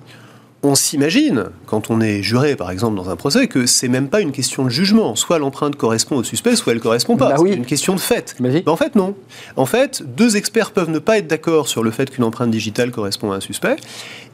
on 0.62 0.76
s'imagine, 0.76 1.46
quand 1.66 1.90
on 1.90 2.02
est 2.02 2.22
juré 2.22 2.56
par 2.56 2.70
exemple 2.72 2.96
dans 2.96 3.10
un 3.10 3.16
procès, 3.16 3.48
que 3.48 3.66
c'est 3.66 3.88
même 3.88 4.10
pas 4.10 4.20
une 4.20 4.32
question 4.32 4.66
de 4.66 4.70
jugement. 4.70 5.16
Soit 5.16 5.40
l'empreinte 5.40 5.76
correspond 5.76 6.18
au 6.18 6.24
suspect, 6.24 6.56
soit 6.56 6.74
elle 6.74 6.82
correspond 6.82 7.16
pas. 7.16 7.30
Bah 7.30 7.36
c'est 7.38 7.54
une 7.54 7.66
question 7.66 7.96
de 7.96 8.00
fait. 8.00 8.36
Mais 8.40 8.68
en 8.68 8.76
fait, 8.76 8.96
non. 8.96 9.16
En 9.56 9.66
fait, 9.66 10.04
deux 10.16 10.36
experts 10.36 10.72
peuvent 10.72 10.90
ne 10.90 11.00
pas 11.00 11.18
être 11.18 11.28
d'accord 11.28 11.68
sur 11.68 11.84
le 11.84 11.92
fait 11.92 12.10
qu'une 12.10 12.26
empreinte 12.26 12.52
digitale 12.52 12.92
correspond 12.92 13.32
à 13.32 13.36
un 13.36 13.40
suspect. 13.40 13.78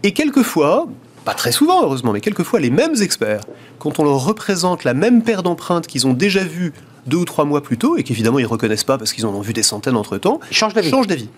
Et 0.03 0.13
quelquefois, 0.13 0.87
pas 1.25 1.33
très 1.33 1.51
souvent 1.51 1.83
heureusement, 1.83 2.11
mais 2.11 2.21
quelquefois 2.21 2.59
les 2.59 2.71
mêmes 2.71 2.95
experts, 3.01 3.41
quand 3.77 3.99
on 3.99 4.03
leur 4.03 4.23
représente 4.25 4.83
la 4.83 4.93
même 4.93 5.21
paire 5.21 5.43
d'empreintes 5.43 5.85
qu'ils 5.85 6.07
ont 6.07 6.13
déjà 6.13 6.43
vues 6.43 6.73
deux 7.05 7.17
ou 7.17 7.25
trois 7.25 7.45
mois 7.45 7.61
plus 7.61 7.77
tôt, 7.77 7.97
et 7.97 8.03
qu'évidemment 8.03 8.39
ils 8.39 8.47
reconnaissent 8.47 8.83
pas 8.83 8.97
parce 8.97 9.13
qu'ils 9.13 9.27
en 9.27 9.33
ont 9.33 9.41
vu 9.41 9.53
des 9.53 9.63
centaines 9.63 9.95
entre 9.95 10.17
temps, 10.17 10.39
changent 10.49 10.73
d'avis. 11.07 11.29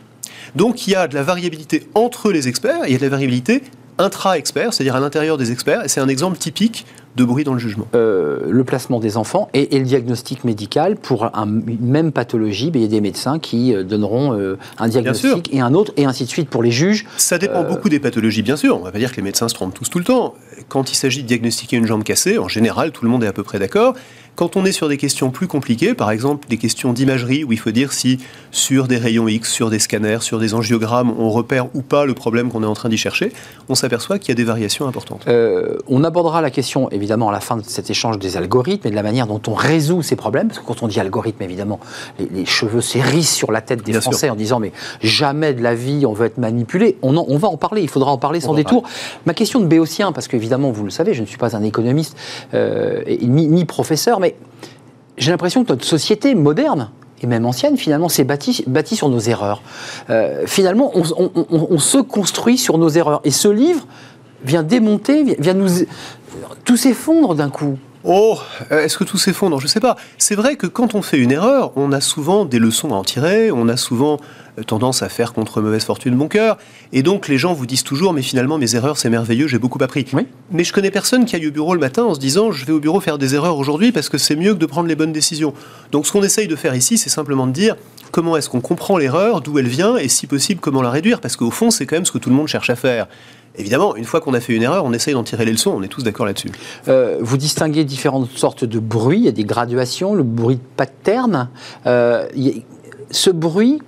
Donc 0.56 0.88
il 0.88 0.92
y 0.92 0.96
a 0.96 1.08
de 1.08 1.16
la 1.16 1.24
variabilité 1.24 1.88
entre 1.96 2.32
les 2.32 2.48
experts, 2.48 2.84
et 2.86 2.88
il 2.88 2.92
y 2.94 2.96
a 2.96 3.00
de 3.00 3.04
la 3.04 3.10
variabilité 3.10 3.64
intra-experts, 3.98 4.74
c'est-à-dire 4.74 4.96
à, 4.96 5.00
l'intérieur 5.00 5.38
des 5.38 5.52
experts, 5.52 5.84
et 5.86 5.88
c'est 5.88 6.02
un 6.02 6.08
exemple 6.08 6.38
typique 6.38 6.86
de 7.18 7.24
bruit 7.24 7.44
dans 7.44 7.54
le 7.54 7.60
jugement. 7.60 7.88
Euh, 7.96 8.42
le 8.48 8.64
placement 8.64 9.00
des 9.00 9.18
enfants 9.18 9.50
et, 9.54 9.78
le 9.78 9.86
diagnostic 9.86 10.44
médical 10.44 10.96
pour 10.96 11.26
une 11.36 11.78
même 11.82 12.12
pathologie, 12.12 12.72
il 12.74 12.82
y 12.82 12.86
a 12.86 12.88
des 12.88 13.02
médecins 13.02 13.40
qui 13.40 13.74
euh, 13.74 13.84
donneront 13.84 14.34
euh, 14.34 14.58
un 14.78 14.88
diagnostic 14.88 15.52
et 15.52 15.60
un 15.60 15.74
autre, 15.74 15.92
et 15.98 16.06
ainsi 16.06 16.26
de 16.26 16.30
suite 16.30 16.48
pour 16.48 16.62
les 16.62 16.70
juges. 16.70 17.06
Ça 17.18 17.40
dépend 17.40 17.64
beaucoup 17.64 17.90
des 17.90 18.00
pathologies, 18.00 18.44
bien 18.44 18.56
sûr. 18.56 18.76
On 18.76 18.80
ne 18.80 18.86
va 18.86 18.92
pas 18.92 19.00
dire 19.00 19.12
que 19.12 19.18
les 19.18 19.24
médecins 19.24 19.50
se 19.50 19.56
trompent 19.56 19.74
tous 19.74 19.90
tout 19.90 19.98
le 19.98 20.06
temps. 20.06 20.36
Quand 20.70 20.92
il 20.92 20.96
s'agit 20.96 21.24
de 21.24 21.28
diagnostiquer 21.28 21.78
une 21.78 21.88
jambe 21.88 22.04
cassée, 22.04 22.38
en 22.38 22.48
général, 22.48 22.92
tout 22.92 23.04
le 23.04 23.10
monde 23.10 23.24
est 23.24 23.28
à 23.28 23.34
peu 23.34 23.44
près 23.44 23.58
d'accord. 23.58 23.96
Quand 24.38 24.56
on 24.56 24.66
est 24.66 24.72
sur 24.72 24.88
des 24.88 24.98
questions 24.98 25.32
plus 25.32 25.48
compliquées, 25.48 25.96
par 25.96 26.12
exemple 26.12 26.48
des 26.48 26.58
questions 26.58 26.94
d'imagerie, 26.94 27.44
où 27.44 27.54
il 27.54 27.58
faut 27.58 27.72
dire 27.72 27.92
si 27.92 28.20
sur 28.52 28.88
des 28.88 28.98
rayons 28.98 29.28
X, 29.28 29.52
sur 29.52 29.72
des 29.72 29.80
scanners, 29.80 30.20
sur 30.22 30.38
des 30.38 30.54
angiogrammes, 30.54 31.12
on 31.18 31.32
repère 31.32 31.76
ou 31.76 31.82
pas 31.82 32.06
le 32.06 32.14
problème 32.14 32.52
qu'on 32.52 32.62
est 32.62 32.68
en 32.68 32.76
train 32.76 32.88
d'y 32.88 33.00
chercher, 33.00 33.32
on 33.68 33.74
s'aperçoit 33.74 34.20
qu'il 34.20 34.30
y 34.30 34.32
a 34.34 34.36
des 34.36 34.44
variations 34.44 34.88
importantes. 34.88 35.24
Euh, 35.28 35.80
on 35.88 36.04
abordera 36.04 36.44
la 36.44 36.52
question, 36.52 36.88
évidemment, 36.92 37.07
à 37.12 37.32
la 37.32 37.40
fin 37.40 37.58
de 37.58 37.64
cet 37.66 37.90
échange 37.90 38.20
des 38.20 38.38
algorithmes 38.38 38.88
et 38.88 38.92
de 38.92 38.96
la 38.96 39.04
manière 39.04 39.28
dont 39.28 39.42
on 39.48 39.54
résout 39.54 40.02
ces 40.02 40.16
problèmes, 40.16 40.48
parce 40.48 40.60
que 40.60 40.66
quand 40.66 40.84
on 40.84 40.88
dit 40.88 41.00
algorithme, 41.00 41.42
évidemment, 41.44 41.80
les, 42.20 42.46
cheveux 42.46 42.82
s'érissent 42.82 43.34
sur 43.34 43.52
la 43.52 43.62
tête 43.62 43.84
des 43.84 43.94
Français 43.94 44.30
en 44.30 44.36
disant 44.36 44.60
mais 44.60 44.72
jamais 45.02 45.54
de 45.54 45.62
la 45.62 45.76
vie 45.76 46.06
on 46.06 46.14
veut 46.14 46.26
être 46.26 46.38
manipulé. 46.38 46.98
On, 47.02 47.16
on 47.18 47.38
va 47.38 47.48
en 47.48 47.58
parler, 47.58 47.82
il 47.82 47.90
faudra 47.90 48.12
en 48.12 48.18
parler 48.18 48.40
sans 48.40 48.54
détour. 48.54 48.84
Ma 49.26 49.34
question 49.34 49.60
de 49.60 49.66
béotien, 49.66 50.12
parce 50.12 50.28
qu'évidemment, 50.28 50.72
vous 50.72 50.84
le 50.84 50.90
savez, 50.90 51.14
je 51.14 51.22
ne 51.22 51.28
suis 51.28 51.38
pas 51.38 51.56
un 51.56 51.64
économiste 51.64 52.16
euh, 52.54 53.04
ni, 53.22 53.48
ni 53.48 53.66
professeur, 53.66 54.20
mais 54.20 54.36
j'ai 55.18 55.32
l'impression 55.32 55.64
que 55.64 55.72
notre 55.72 55.86
société 55.86 56.36
moderne, 56.36 56.90
et 57.22 57.28
même 57.28 57.46
ancienne, 57.46 57.78
finalement, 57.78 58.10
s'est 58.10 58.24
bâtie, 58.24 58.64
sur 58.96 59.10
nos 59.10 59.20
erreurs. 59.20 59.62
Euh, 60.10 60.44
finalement, 60.46 60.92
on, 60.94 61.80
se 61.80 61.98
construit 61.98 62.58
sur 62.58 62.78
nos 62.78 62.90
erreurs. 62.90 63.22
Et 63.24 63.32
ce 63.32 63.48
livre 63.48 63.88
vient 64.44 64.64
démonter, 64.64 65.36
vient 65.40 65.54
nous... 65.54 65.70
Tout 66.66 66.78
s'effondre 66.78 67.34
d'un 67.34 67.50
coup. 67.50 67.78
Oh, 68.04 68.38
euh, 68.72 68.84
est-ce 68.84 68.98
que 68.98 69.04
tout 69.04 69.18
s'effondre? 69.18 69.60
Je 69.60 69.66
ne 69.66 69.70
sais 69.70 69.80
pas. 69.80 69.98
C'est 70.18 70.36
vrai 70.36 70.56
que 70.56 70.68
quand 70.68 70.96
on 70.96 71.02
fait 71.02 71.18
une 71.18 71.32
erreur, 71.32 71.72
on 71.76 71.92
a 71.92 72.00
souvent 72.00 72.46
des 72.46 72.60
leçons 72.60 72.92
à 72.92 72.94
en 72.94 73.04
tirer, 73.04 73.52
on 73.52 73.68
a 73.68 73.76
souvent 73.76 74.20
euh, 74.58 74.64
tendance 74.64 75.02
à 75.02 75.10
faire 75.10 75.34
contre 75.34 75.62
mauvaise 75.62 75.84
fortune 75.84 76.16
bon 76.16 76.28
cœur, 76.28 76.58
et 76.94 77.04
donc 77.04 77.28
les 77.28 77.38
gens 77.38 77.54
vous 77.54 77.66
disent 77.66 77.84
toujours, 77.84 78.14
mais 78.14 78.22
finalement 78.22 78.58
mes 78.58 78.76
erreurs 78.76 78.98
c'est 78.98 79.10
merveilleux, 79.10 79.48
j'ai 79.48 79.58
beaucoup 79.58 79.84
appris. 79.84 80.06
Mais 80.52 80.64
je 80.64 80.72
connais 80.72 80.92
personne 80.92 81.26
qui 81.26 81.36
aille 81.36 81.48
au 81.48 81.52
bureau 81.52 81.74
le 81.74 81.82
matin 81.82 82.04
en 82.04 82.14
se 82.14 82.20
disant, 82.20 82.52
je 82.52 82.66
vais 82.66 82.72
au 82.72 82.80
bureau 82.80 83.02
faire 83.02 83.18
des 83.18 83.36
erreurs 83.36 83.58
aujourd'hui 83.58 83.92
parce 83.92 84.08
que 84.08 84.18
c'est 84.18 84.36
mieux 84.36 84.54
que 84.54 84.60
de 84.60 84.66
prendre 84.68 84.88
les 84.88 84.96
bonnes 84.96 85.12
décisions. 85.12 85.54
Donc 85.92 86.06
ce 86.06 86.12
qu'on 86.14 86.24
essaye 86.24 86.48
de 86.48 86.56
faire 86.56 86.76
ici, 86.76 86.98
c'est 86.98 87.10
simplement 87.10 87.48
de 87.48 87.52
dire 87.52 87.76
comment 88.12 88.38
est-ce 88.38 88.50
qu'on 88.50 88.62
comprend 88.62 88.98
l'erreur, 88.98 89.42
d'où 89.42 89.60
elle 89.60 89.68
vient, 89.68 89.98
et 89.98 90.08
si 90.08 90.28
possible 90.28 90.62
comment 90.62 90.82
la 90.82 90.92
réduire, 90.92 91.20
parce 91.20 91.36
qu'au 91.36 91.52
fond 91.52 91.72
c'est 91.72 91.86
quand 91.86 91.98
même 91.98 92.06
ce 92.06 92.12
que 92.14 92.20
tout 92.20 92.30
le 92.30 92.36
monde 92.36 92.48
cherche 92.48 92.70
à 92.70 92.76
faire. 92.76 93.08
Évidemment, 93.58 93.96
une 93.96 94.06
fois 94.06 94.22
qu'on 94.22 94.34
a 94.34 94.40
fait 94.40 94.56
une 94.56 94.64
erreur, 94.64 94.86
on 94.86 94.94
essaye 94.94 95.14
d'en 95.14 95.24
tirer 95.24 95.46
les 95.46 95.52
leçons, 95.52 95.74
on 95.76 95.82
est 95.82 95.88
tous 95.88 96.04
d'accord 96.04 96.26
là-dessus. 96.26 96.52
Euh, 96.88 97.18
vous 97.22 97.38
distinguez 97.38 97.84
différentes 97.84 98.30
sortes 98.32 98.66
de 98.66 98.80
bruits, 98.80 99.20
il 99.20 99.26
y 99.26 99.30
a 99.30 99.32
des 99.32 99.44
graduations, 99.44 100.14
le 100.14 100.24
bruit 100.24 100.58
de 100.58 100.62
pattern. 100.76 101.50
Euh, 101.86 102.28
ce 103.10 103.30
bruit, 103.30 103.82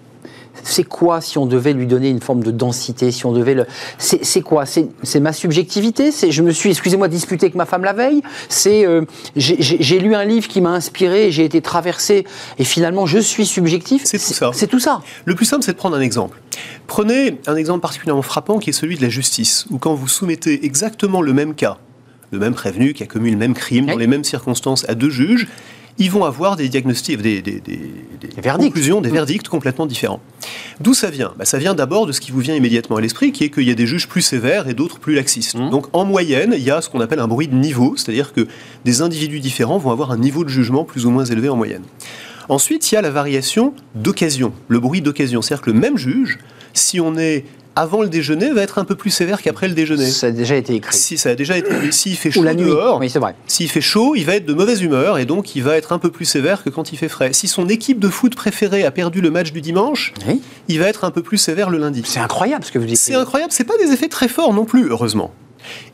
c'est 0.63 0.84
quoi 0.84 1.22
si 1.22 1.38
on 1.38 1.45
devait 1.45 1.74
lui 1.74 1.88
donner 1.88 2.10
une 2.10 2.22
forme 2.22 2.43
de 2.43 2.52
densité 2.52 3.12
Si 3.12 3.26
on 3.26 3.32
devait 3.32 3.54
le, 3.54 3.65
c'est 3.98 4.41
quoi? 4.41 4.65
C'est 4.65 5.19
ma 5.19 5.34
subjectivité? 5.34 6.12
C'est 6.12 6.32
je 6.32 6.41
me 6.41 6.52
suis, 6.52 6.69
excusez-moi, 6.69 7.08
disputé 7.08 7.48
avec 7.48 7.56
ma 7.56 7.65
femme 7.65 7.84
la 7.84 7.93
veille. 7.93 8.22
C'est 8.48 8.86
euh, 8.86 9.02
j'ai 9.36 10.00
lu 10.00 10.15
un 10.15 10.26
livre 10.26 10.48
qui 10.48 10.62
m'a 10.62 10.72
inspiré, 10.72 11.32
j'ai 11.32 11.45
été 11.45 11.62
traversé 11.62 12.26
et 12.58 12.63
finalement 12.63 13.06
je 13.06 13.19
suis 13.19 13.45
subjectif. 13.45 14.04
C'est 14.06 14.17
tout 14.17 14.34
ça. 14.34 14.52
C'est 14.54 14.67
tout 14.67 14.80
ça. 14.80 15.02
Le 15.26 15.36
plus 15.36 15.45
simple, 15.45 15.63
c'est 15.63 15.74
de 15.74 15.78
prendre 15.78 15.95
un 15.95 16.02
exemple. 16.02 16.39
Prenez 16.88 17.39
un 17.48 17.56
exemple 17.56 17.82
particulièrement 17.82 18.22
frappant 18.22 18.60
qui 18.60 18.72
est 18.72 18.74
celui 18.74 18.98
de 18.98 19.02
la 19.02 19.10
justice, 19.10 19.65
où 19.69 19.78
quand 19.78 19.93
vous 19.93 20.08
soumettez 20.08 20.65
exactement 20.65 21.22
le 21.22 21.34
même 21.34 21.56
cas, 21.56 21.78
le 22.32 22.39
même 22.39 22.54
prévenu 22.54 22.93
qui 22.93 23.04
a 23.04 23.06
commis 23.06 23.32
le 23.32 23.38
même 23.38 23.54
crime 23.54 23.86
dans 23.86 23.98
les 23.98 24.08
mêmes 24.08 24.24
circonstances 24.24 24.88
à 24.89 24.95
deux 24.95 25.10
juges, 25.10 25.48
ils 26.00 26.10
vont 26.10 26.24
avoir 26.24 26.56
des 26.56 26.70
diagnostics, 26.70 27.22
des, 27.22 27.42
des, 27.42 27.62
conclusions, 28.58 29.02
des 29.02 29.10
verdicts 29.10 29.50
complètement 29.50 29.86
différents. 29.86 30.22
D'où 30.80 30.94
ça 30.94 31.10
vient? 31.10 31.34
Bah, 31.38 31.44
Ça 31.44 31.58
vient 31.58 31.76
d'abord 31.76 32.08
de 32.08 32.14
ce 32.14 32.22
qui 32.22 32.32
vous 32.32 32.40
vient 32.40 32.56
immédiatement 32.56 32.96
à 32.96 33.02
l'esprit, 33.02 33.34
qui 33.34 33.44
est 33.44 33.50
qu'il 33.50 33.68
y 33.68 33.72
a 33.72 33.76
des 33.76 33.86
juges 33.86 34.08
plus 34.08 34.22
sévères 34.22 34.70
et 34.70 34.74
d'autres 34.74 35.00
plus 35.00 35.14
laxistes. 35.14 35.56
Mmh. 35.56 35.70
Donc 35.70 35.88
en 35.94 36.06
moyenne, 36.06 36.54
il 36.56 36.64
y 36.64 36.72
a 36.72 36.82
ce 36.82 36.90
qu'on 36.90 37.02
appelle 37.02 37.20
un 37.20 37.28
bruit 37.28 37.50
de 37.50 37.56
niveau, 37.56 37.96
c'est-à-dire 37.98 38.32
que 38.32 38.48
des 38.86 39.02
individus 39.02 39.42
différents 39.42 39.78
vont 39.78 39.92
avoir 39.92 40.12
un 40.12 40.18
niveau 40.18 40.46
de 40.46 40.50
jugement 40.50 40.86
plus 40.86 41.06
ou 41.06 41.12
moins 41.12 41.26
élevé 41.26 41.50
en 41.50 41.58
moyenne. 41.58 41.84
Ensuite, 42.48 42.92
il 42.92 42.96
y 42.96 42.98
a 42.98 43.02
la 43.02 43.12
variation 43.12 43.74
d'occasion, 43.94 44.54
le 44.70 44.80
bruit 44.80 45.02
d'occasion. 45.02 45.42
C'est-à-dire 45.42 45.64
que 45.64 45.70
le 45.70 45.80
même 45.80 45.98
juge, 45.98 46.40
si 46.74 47.00
on 47.00 47.18
est 47.18 47.46
avant 47.80 48.02
le 48.02 48.10
déjeuner 48.10 48.52
va 48.52 48.62
être 48.62 48.78
un 48.78 48.84
peu 48.84 48.96
plus 48.96 49.10
sévère 49.10 49.42
qu'après 49.42 49.70
le 49.70 49.74
déjeuner. 49.74 50.08
Ça 50.08 50.28
a 50.28 50.32
déjà 50.32 50.58
été 50.58 50.76
écrit. 50.76 50.94
Si 50.94 51.18
ça 51.18 51.30
a 51.30 51.36
déjà 51.36 51.58
été 51.58 51.92
s'il 51.92 52.18
fait 52.18 52.30
chaud 52.30 52.44
la 52.44 52.54
nuit. 52.54 52.65
dehors, 52.65 53.00
oui, 53.00 53.08
vrai. 53.08 53.36
S'il 53.48 53.70
fait 53.70 53.80
chaud, 53.80 54.15
il 54.18 54.26
va 54.26 54.36
être 54.36 54.46
de 54.46 54.54
mauvaise 54.54 54.82
humeur 54.82 55.18
et 55.18 55.26
donc 55.26 55.56
il 55.56 55.63
va 55.63 55.78
être 55.78 55.94
un 55.94 56.00
peu 56.00 56.12
plus 56.12 56.26
sévère 56.26 56.62
que 56.62 56.70
quand 56.70 56.92
il 56.92 56.98
fait 56.98 57.08
frais. 57.08 57.32
Si 57.32 57.48
son 57.48 57.70
équipe 57.70 58.00
de 58.00 58.10
foot 58.10 58.36
préférée 58.36 58.84
a 58.84 58.92
perdu 58.92 59.22
le 59.22 59.32
match 59.32 59.54
du 59.54 59.62
dimanche, 59.62 60.13
il 60.68 60.80
va 60.80 60.88
être 60.88 61.06
un 61.06 61.12
peu 61.12 61.22
plus 61.22 61.38
sévère 61.38 61.70
le 61.70 61.78
lundi. 61.78 62.02
C'est 62.06 62.20
incroyable 62.20 62.65
ce 62.65 62.72
que 62.74 62.80
vous 62.80 62.86
dites. 62.86 62.98
C'est 62.98 63.15
incroyable, 63.15 63.54
c'est 63.54 63.63
pas 63.63 63.78
des 63.78 63.94
effets 63.94 64.10
très 64.10 64.28
forts 64.28 64.54
non 64.54 64.65
plus, 64.65 64.89
heureusement. 64.89 65.32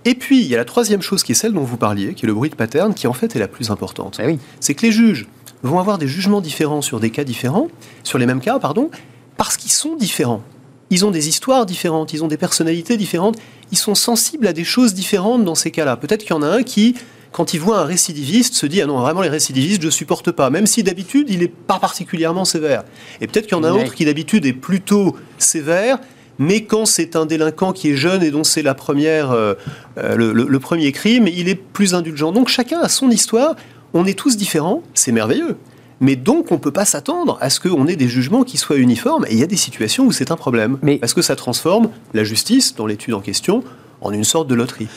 Et 0.06 0.15
puis, 0.15 0.41
il 0.41 0.48
y 0.48 0.56
a 0.56 0.58
la 0.58 0.65
troisième 0.65 1.04
chose 1.04 1.24
qui 1.24 1.34
est 1.34 1.36
celle 1.36 1.54
dont 1.54 1.63
vous 1.63 1.78
parliez, 1.78 2.15
qui 2.15 2.26
est 2.26 2.28
le 2.28 2.34
bruit 2.34 2.50
de 2.50 2.56
pattern, 2.56 2.95
qui 2.95 3.06
en 3.06 3.13
fait 3.13 3.36
est 3.36 3.39
la 3.39 3.48
plus 3.48 3.69
importante. 3.69 4.19
Eh 4.24 4.38
c'est 4.60 4.74
que 4.74 4.88
les 4.88 4.91
juges 4.91 5.28
vont 5.62 5.80
avoir 5.80 6.00
des 6.00 6.08
jugements 6.08 6.41
différents 6.41 6.82
sur 6.82 7.00
des 7.00 7.12
cas 7.12 7.24
différents, 7.24 7.67
sur 8.04 8.17
les 8.17 8.26
mêmes 8.26 8.41
cas, 8.41 8.58
pardon, 8.58 8.89
parce 9.38 9.58
qu'ils 9.58 9.71
sont 9.71 9.95
différents 9.95 10.41
ils 10.89 11.06
ont 11.06 11.12
des 11.12 11.28
histoires 11.28 11.65
différentes, 11.65 12.13
ils 12.13 12.24
ont 12.24 12.28
des 12.28 12.38
personnalités 12.38 12.98
différentes, 12.98 13.38
ils 13.71 13.78
sont 13.78 13.95
sensibles 13.95 14.48
à 14.48 14.54
des 14.54 14.63
choses 14.63 14.93
différentes 14.93 15.43
dans 15.43 15.56
ces 15.56 15.71
cas-là. 15.71 15.98
Peut-être 15.98 16.21
qu'il 16.21 16.32
y 16.32 16.34
en 16.34 16.43
a 16.43 16.48
un 16.48 16.63
qui, 16.63 16.95
quand 17.32 17.54
il 17.54 17.60
voit 17.60 17.80
un 17.80 17.86
récidiviste, 17.86 18.54
se 18.54 18.65
dit 18.65 18.82
Ah 18.82 18.86
non, 18.86 19.00
vraiment, 19.00 19.21
les 19.21 19.30
récidivistes, 19.30 19.82
je 19.82 19.88
ne 19.88 19.91
supporte 19.91 20.32
pas, 20.32 20.50
même 20.50 20.67
si 20.67 20.84
d'habitude, 20.84 21.28
il 21.30 21.39
n'est 21.39 21.48
pas 21.48 21.80
particulièrement 21.80 22.45
sévère. 22.45 22.84
Et 23.19 23.28
peut-être 23.28 23.48
qu'il 23.48 23.58
y 23.58 23.60
en 23.60 23.63
a 23.63 23.69
un 23.69 23.74
autre 23.74 23.95
qui, 23.95 24.06
d'habitude, 24.06 24.45
est 24.45 24.54
plutôt 24.54 25.15
sévère, 25.38 26.00
mais 26.38 26.65
quand 26.65 26.86
c'est 26.86 27.15
un 27.15 27.26
délinquant 27.26 27.74
qui 27.74 27.91
est 27.91 27.95
jeune 27.95 28.21
et 28.21 28.32
dont 28.32 28.43
c'est 28.43 28.62
la 28.62 28.74
première, 28.74 29.32
euh, 29.32 29.54
euh, 29.98 30.15
le, 30.15 30.60
premier 30.60 30.91
crime, 30.91 31.28
il 31.28 31.50
est 31.50 31.56
plus 31.56 31.95
indulgent. 31.95 32.32
Donc 32.32 32.50
chacun 32.50 32.80
a 32.80 32.89
son 32.89 33.10
histoire, 33.10 33.56
on 33.93 34.06
est 34.06 34.17
tous 34.17 34.38
différents, 34.38 34.84
c'est 34.93 35.12
merveilleux. 35.12 35.58
Mais 36.01 36.15
donc, 36.15 36.51
on 36.51 36.55
ne 36.55 36.60
peut 36.60 36.71
pas 36.71 36.86
s'attendre 36.86 37.38
à 37.41 37.49
ce 37.49 37.60
qu'on 37.60 37.88
ait 37.88 37.95
des 37.95 38.08
jugements 38.08 38.43
qui 38.43 38.58
soient 38.58 38.77
uniformes. 38.77 39.25
Et 39.27 39.34
il 39.34 39.39
y 39.39 39.43
a 39.43 39.47
des 39.47 39.55
situations 39.55 40.05
où 40.05 40.12
c'est 40.12 40.31
un 40.31 40.36
problème. 40.36 40.77
Mais 40.81 40.97
parce 40.97 41.13
que 41.13 41.21
ça 41.21 41.36
transforme 41.36 41.89
la 42.13 42.23
justice, 42.23 42.75
dans 42.75 42.86
l'étude 42.86 43.13
en 43.13 43.21
question, 43.21 43.63
en 44.01 44.12
une 44.12 44.23
sorte 44.23 44.47
de 44.47 44.55
loterie. 44.55 44.89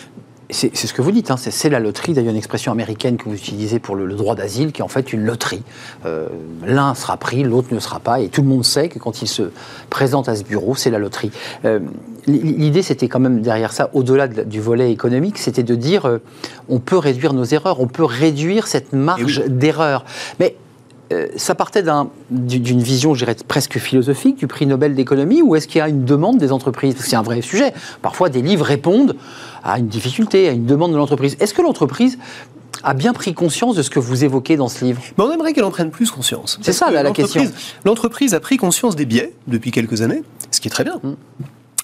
C'est 0.50 0.74
ce 0.74 0.94
que 0.94 1.02
vous 1.02 1.12
dites, 1.12 1.30
hein. 1.30 1.36
c'est 1.36 1.68
la 1.68 1.78
loterie. 1.78 2.14
D'ailleurs, 2.14 2.30
une 2.30 2.38
expression 2.38 2.72
américaine 2.72 3.18
que 3.18 3.24
vous 3.24 3.34
utilisez 3.34 3.78
pour 3.78 3.96
le, 3.96 4.10
droit 4.14 4.34
d'asile, 4.34 4.72
qui 4.72 4.80
est 4.80 4.84
en 4.84 4.88
fait 4.88 5.12
une 5.12 5.22
loterie. 5.26 5.62
Euh, 6.06 6.26
l'un 6.64 6.94
sera 6.94 7.18
pris, 7.18 7.42
l'autre 7.42 7.74
ne 7.74 7.78
sera 7.80 8.00
pas, 8.00 8.20
et 8.20 8.30
tout 8.30 8.40
le 8.40 8.48
monde 8.48 8.64
sait 8.64 8.88
que 8.88 8.98
quand 8.98 9.20
il 9.20 9.28
se 9.28 9.50
présente 9.90 10.26
à 10.26 10.36
ce 10.36 10.44
bureau, 10.44 10.74
c'est 10.74 10.88
la 10.88 10.98
loterie. 10.98 11.30
Euh, 11.66 11.80
l'idée, 12.26 12.80
c'était 12.80 13.08
quand 13.08 13.20
même 13.20 13.42
derrière 13.42 13.74
ça, 13.74 13.90
au-delà 13.92 14.26
du 14.26 14.58
volet 14.58 14.90
économique, 14.90 15.36
c'était 15.36 15.62
de 15.62 15.74
dire 15.74 16.06
euh, 16.06 16.18
on 16.70 16.78
peut 16.78 16.96
réduire 16.96 17.34
nos 17.34 17.44
erreurs, 17.44 17.80
on 17.80 17.86
peut 17.86 18.04
réduire 18.04 18.68
cette 18.68 18.94
marge 18.94 19.44
d'erreur. 19.48 20.06
Mais 20.40 20.56
euh, 21.12 21.26
ça 21.36 21.54
partait 21.54 21.82
d'une 22.30 22.82
vision, 22.82 23.14
je 23.14 23.24
dirais, 23.24 23.36
presque 23.46 23.78
philosophique 23.78 24.36
du 24.36 24.46
prix 24.46 24.66
Nobel 24.66 24.94
d'économie, 24.94 25.42
ou 25.42 25.56
est-ce 25.56 25.66
qu'il 25.66 25.78
y 25.78 25.82
a 25.82 25.88
une 25.88 26.04
demande 26.04 26.38
des 26.38 26.52
entreprises? 26.52 26.96
C'est 26.98 27.16
un 27.16 27.22
vrai 27.22 27.40
sujet. 27.40 27.72
Parfois, 28.02 28.28
des 28.28 28.42
livres 28.42 28.64
répondent 28.64 29.16
à 29.64 29.78
une 29.78 29.88
difficulté, 29.88 30.48
à 30.48 30.52
une 30.52 30.66
demande 30.66 30.92
de 30.92 30.96
l'entreprise. 30.96 31.36
Est-ce 31.40 31.54
que 31.54 31.62
l'entreprise 31.62 32.18
a 32.82 32.94
bien 32.94 33.12
pris 33.12 33.34
conscience 33.34 33.74
de 33.74 33.82
ce 33.82 33.90
que 33.90 33.98
vous 33.98 34.24
évoquez 34.24 34.56
dans 34.56 34.68
ce 34.68 34.84
livre? 34.84 35.00
Mais 35.16 35.24
On 35.24 35.32
aimerait 35.32 35.52
qu'elle 35.52 35.64
en 35.64 35.70
prenne 35.70 35.90
plus 35.90 36.10
conscience. 36.10 36.58
C'est 36.62 36.72
ça 36.72 36.90
la, 36.90 37.10
question. 37.10 37.44
L'entreprise 37.84 38.34
a 38.34 38.40
pris 38.40 38.56
conscience 38.56 38.94
des 38.94 39.06
biais 39.06 39.32
depuis 39.46 39.70
quelques 39.70 40.02
années, 40.02 40.22
ce 40.50 40.60
qui 40.60 40.68
est 40.68 40.70
très 40.70 40.84
bien. 40.84 41.00
Mm. 41.02 41.14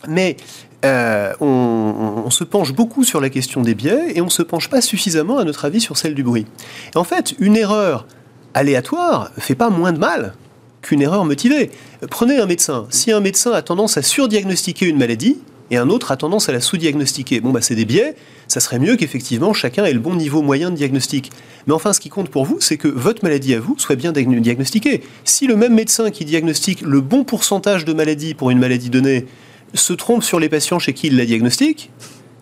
Mais 0.07 0.37
euh, 0.85 1.33
on, 1.41 2.29
se 2.31 2.45
penche 2.45 2.75
beaucoup 2.75 3.05
sur 3.05 3.21
la 3.21 3.31
question 3.31 3.63
des 3.63 3.75
biais 3.75 4.13
et 4.15 4.21
on 4.21 4.27
ne 4.27 4.31
se 4.31 4.43
penche 4.43 4.69
pas 4.69 4.83
suffisamment, 4.83 5.39
à 5.39 5.45
notre 5.45 5.65
avis, 5.65 5.81
sur 5.81 5.97
celle 5.97 6.15
du 6.15 6.23
bruit. 6.23 6.47
en 6.95 7.05
fait, 7.05 7.35
une 7.39 7.57
erreur 7.57 8.07
aléatoire 8.55 9.31
fait 9.39 9.55
pas 9.55 9.71
moins 9.71 9.93
de 9.93 9.99
mal 9.99 10.35
qu'une 10.83 11.03
erreur 11.03 11.25
motivée. 11.25 11.71
Prenez 12.11 12.39
un 12.39 12.47
médecin. 12.47 12.87
Si 12.91 13.11
un 13.11 13.21
médecin 13.21 13.53
a 13.53 13.63
tendance 13.63 13.97
à 13.97 14.03
surdiagnostiquer 14.03 14.87
une 14.87 14.99
maladie 14.99 15.39
et 15.71 15.77
un 15.77 15.89
autre 15.89 16.13
a 16.13 16.17
tendance 16.17 16.49
à 16.49 16.53
la 16.53 16.61
sous-diagnostiquer, 16.61 17.41
bon 17.41 17.51
bah 17.51 17.61
c'est 17.63 17.75
des 17.75 17.85
biais. 17.85 18.15
Ça 18.49 18.61
serait 18.61 18.79
mieux 18.79 18.97
qu'effectivement 18.97 19.53
chacun 19.53 19.85
ait 19.85 19.93
le 19.93 20.01
bon 20.01 20.15
niveau 20.15 20.43
moyen 20.43 20.71
de 20.71 20.77
diagnostic. 20.77 21.33
Mais 21.67 21.73
enfin, 21.73 21.93
ce 21.93 22.01
qui 22.01 22.11
compte 22.11 22.29
pour 22.29 22.45
vous, 22.45 22.59
c'est 22.61 22.77
que 22.77 22.89
votre 22.89 23.25
maladie 23.25 23.55
à 23.55 23.61
vous 23.61 23.75
soit 23.79 23.97
bien 23.97 24.13
diagnostiquée. 24.13 25.03
Si 25.25 25.47
le 25.47 25.57
même 25.57 25.75
médecin 25.75 26.11
qui 26.11 26.25
diagnostique 26.25 26.83
le 26.83 27.01
bon 27.01 27.25
pourcentage 27.25 27.85
de 27.85 27.93
maladies 27.95 28.35
pour 28.35 28.51
une 28.51 28.59
maladie 28.59 28.91
donnée 28.91 29.27
se 29.73 29.93
trompe 29.93 30.23
sur 30.23 30.39
les 30.39 30.49
patients 30.49 30.79
chez 30.79 30.93
qui 30.93 31.09
il 31.09 31.17
la 31.17 31.25
diagnostique, 31.25 31.91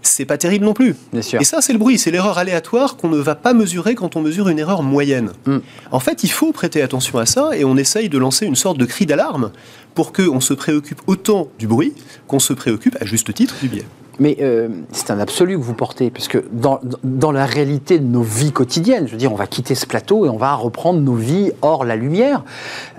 c'est 0.03 0.25
pas 0.25 0.37
terrible 0.37 0.65
non 0.65 0.75
plus. 0.75 0.97
Et 1.15 1.45
ça, 1.45 1.61
c'est 1.61 1.73
le 1.73 1.79
bruit, 1.79 1.99
c'est 1.99 2.11
l'erreur 2.11 2.39
aléatoire 2.39 2.97
qu'on 2.97 3.09
ne 3.09 3.19
va 3.19 3.35
pas 3.35 3.55
mesurer 3.55 3.95
quand 3.95 4.17
on 4.17 4.21
mesure 4.21 4.49
une 4.49 4.59
erreur 4.59 4.83
moyenne. 4.83 5.33
Mm. 5.47 5.59
En 5.91 6.01
fait, 6.01 6.25
il 6.25 6.31
faut 6.31 6.53
prêter 6.53 6.83
attention 6.83 7.19
à 7.19 7.27
ça 7.27 7.51
et 7.57 7.65
on 7.65 7.77
essaye 7.77 8.09
de 8.09 8.19
lancer 8.19 8.47
une 8.47 8.57
sorte 8.57 8.79
de 8.79 8.85
cri 8.85 9.07
d'alarme 9.07 9.53
pour 9.95 10.13
qu'on 10.13 10.41
se 10.41 10.55
préoccupe 10.55 11.01
autant 11.07 11.49
du 11.59 11.67
bruit 11.67 11.95
qu'on 12.27 12.41
se 12.41 12.53
préoccupe 12.53 12.97
à 13.01 13.05
juste 13.05 13.33
titre 13.33 13.55
du 13.61 13.69
biais. 13.69 13.85
Mais 14.19 14.37
euh, 14.41 14.69
c'est 14.93 15.11
un 15.11 15.19
absolu 15.19 15.57
que 15.57 15.63
vous 15.63 15.75
portez, 15.75 16.11
puisque 16.11 16.39
dans, 16.53 16.81
dans, 17.03 17.33
la 17.33 17.47
réalité 17.47 17.99
de 17.99 18.05
nos 18.05 18.23
vies 18.23 18.53
quotidiennes, 18.53 19.07
je 19.07 19.13
veux 19.13 19.19
dire, 19.19 19.33
on 19.33 19.37
va 19.37 19.47
quitter 19.47 19.75
ce 19.75 19.87
plateau 19.87 20.27
et 20.27 20.29
on 20.29 20.37
va 20.37 20.55
reprendre 20.55 21.01
nos 21.01 21.15
vies 21.15 21.53
hors 21.63 21.85
la 21.85 21.97
lumière. 21.97 22.45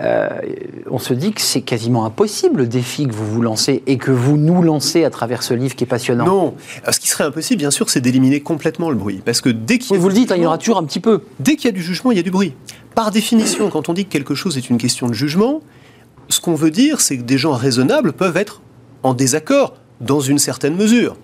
Euh, 0.00 0.28
on 0.90 0.98
se 0.98 1.14
dit 1.14 1.32
que 1.32 1.40
c'est 1.40 1.60
quasiment 1.60 2.04
impossible 2.04 2.62
le 2.62 2.66
défi 2.66 3.06
que 3.06 3.12
vous 3.12 3.26
vous 3.26 3.42
lancez 3.42 3.82
et 3.86 3.96
que 3.96 4.10
vous 4.10 4.36
nous 4.36 4.60
lancez 4.60 5.04
à 5.04 5.10
travers 5.10 5.42
ce 5.42 5.54
livre 5.54 5.76
qui 5.76 5.84
est 5.84 5.88
passionnant. 5.88 6.26
Non, 6.26 6.54
ce 6.90 6.98
qui 6.98 7.08
serait 7.08 7.24
impossible, 7.24 7.58
bien 7.58 7.70
sûr, 7.70 7.88
c'est 7.90 8.00
d'éliminer 8.00 8.40
complètement 8.40 8.90
le 8.90 8.96
bruit, 8.96 9.22
parce 9.24 9.40
que 9.40 9.50
dès 9.50 9.78
qu'il 9.78 9.98
vous 9.98 10.08
le 10.08 10.14
dites, 10.14 10.32
hein, 10.32 10.36
il 10.36 10.42
y 10.42 10.46
aura 10.46 10.58
toujours 10.58 10.78
un 10.78 10.84
petit 10.84 11.00
peu. 11.00 11.22
Dès 11.38 11.56
qu'il 11.56 11.66
y 11.66 11.68
a 11.68 11.72
du 11.72 11.82
jugement, 11.82 12.10
il 12.10 12.16
y 12.16 12.20
a 12.20 12.24
du 12.24 12.32
bruit. 12.32 12.54
Par 12.94 13.10
définition, 13.10 13.70
quand 13.70 13.88
on 13.88 13.92
dit 13.92 14.04
que 14.04 14.10
quelque 14.10 14.34
chose 14.34 14.56
est 14.56 14.68
une 14.68 14.78
question 14.78 15.06
de 15.06 15.14
jugement, 15.14 15.60
ce 16.28 16.40
qu'on 16.40 16.54
veut 16.54 16.70
dire, 16.70 17.00
c'est 17.00 17.18
que 17.18 17.22
des 17.22 17.38
gens 17.38 17.52
raisonnables 17.52 18.12
peuvent 18.12 18.36
être 18.36 18.62
en 19.02 19.14
désaccord 19.14 19.74
dans 20.00 20.20
une 20.20 20.38
certaine 20.38 20.76
mesure. 20.76 21.16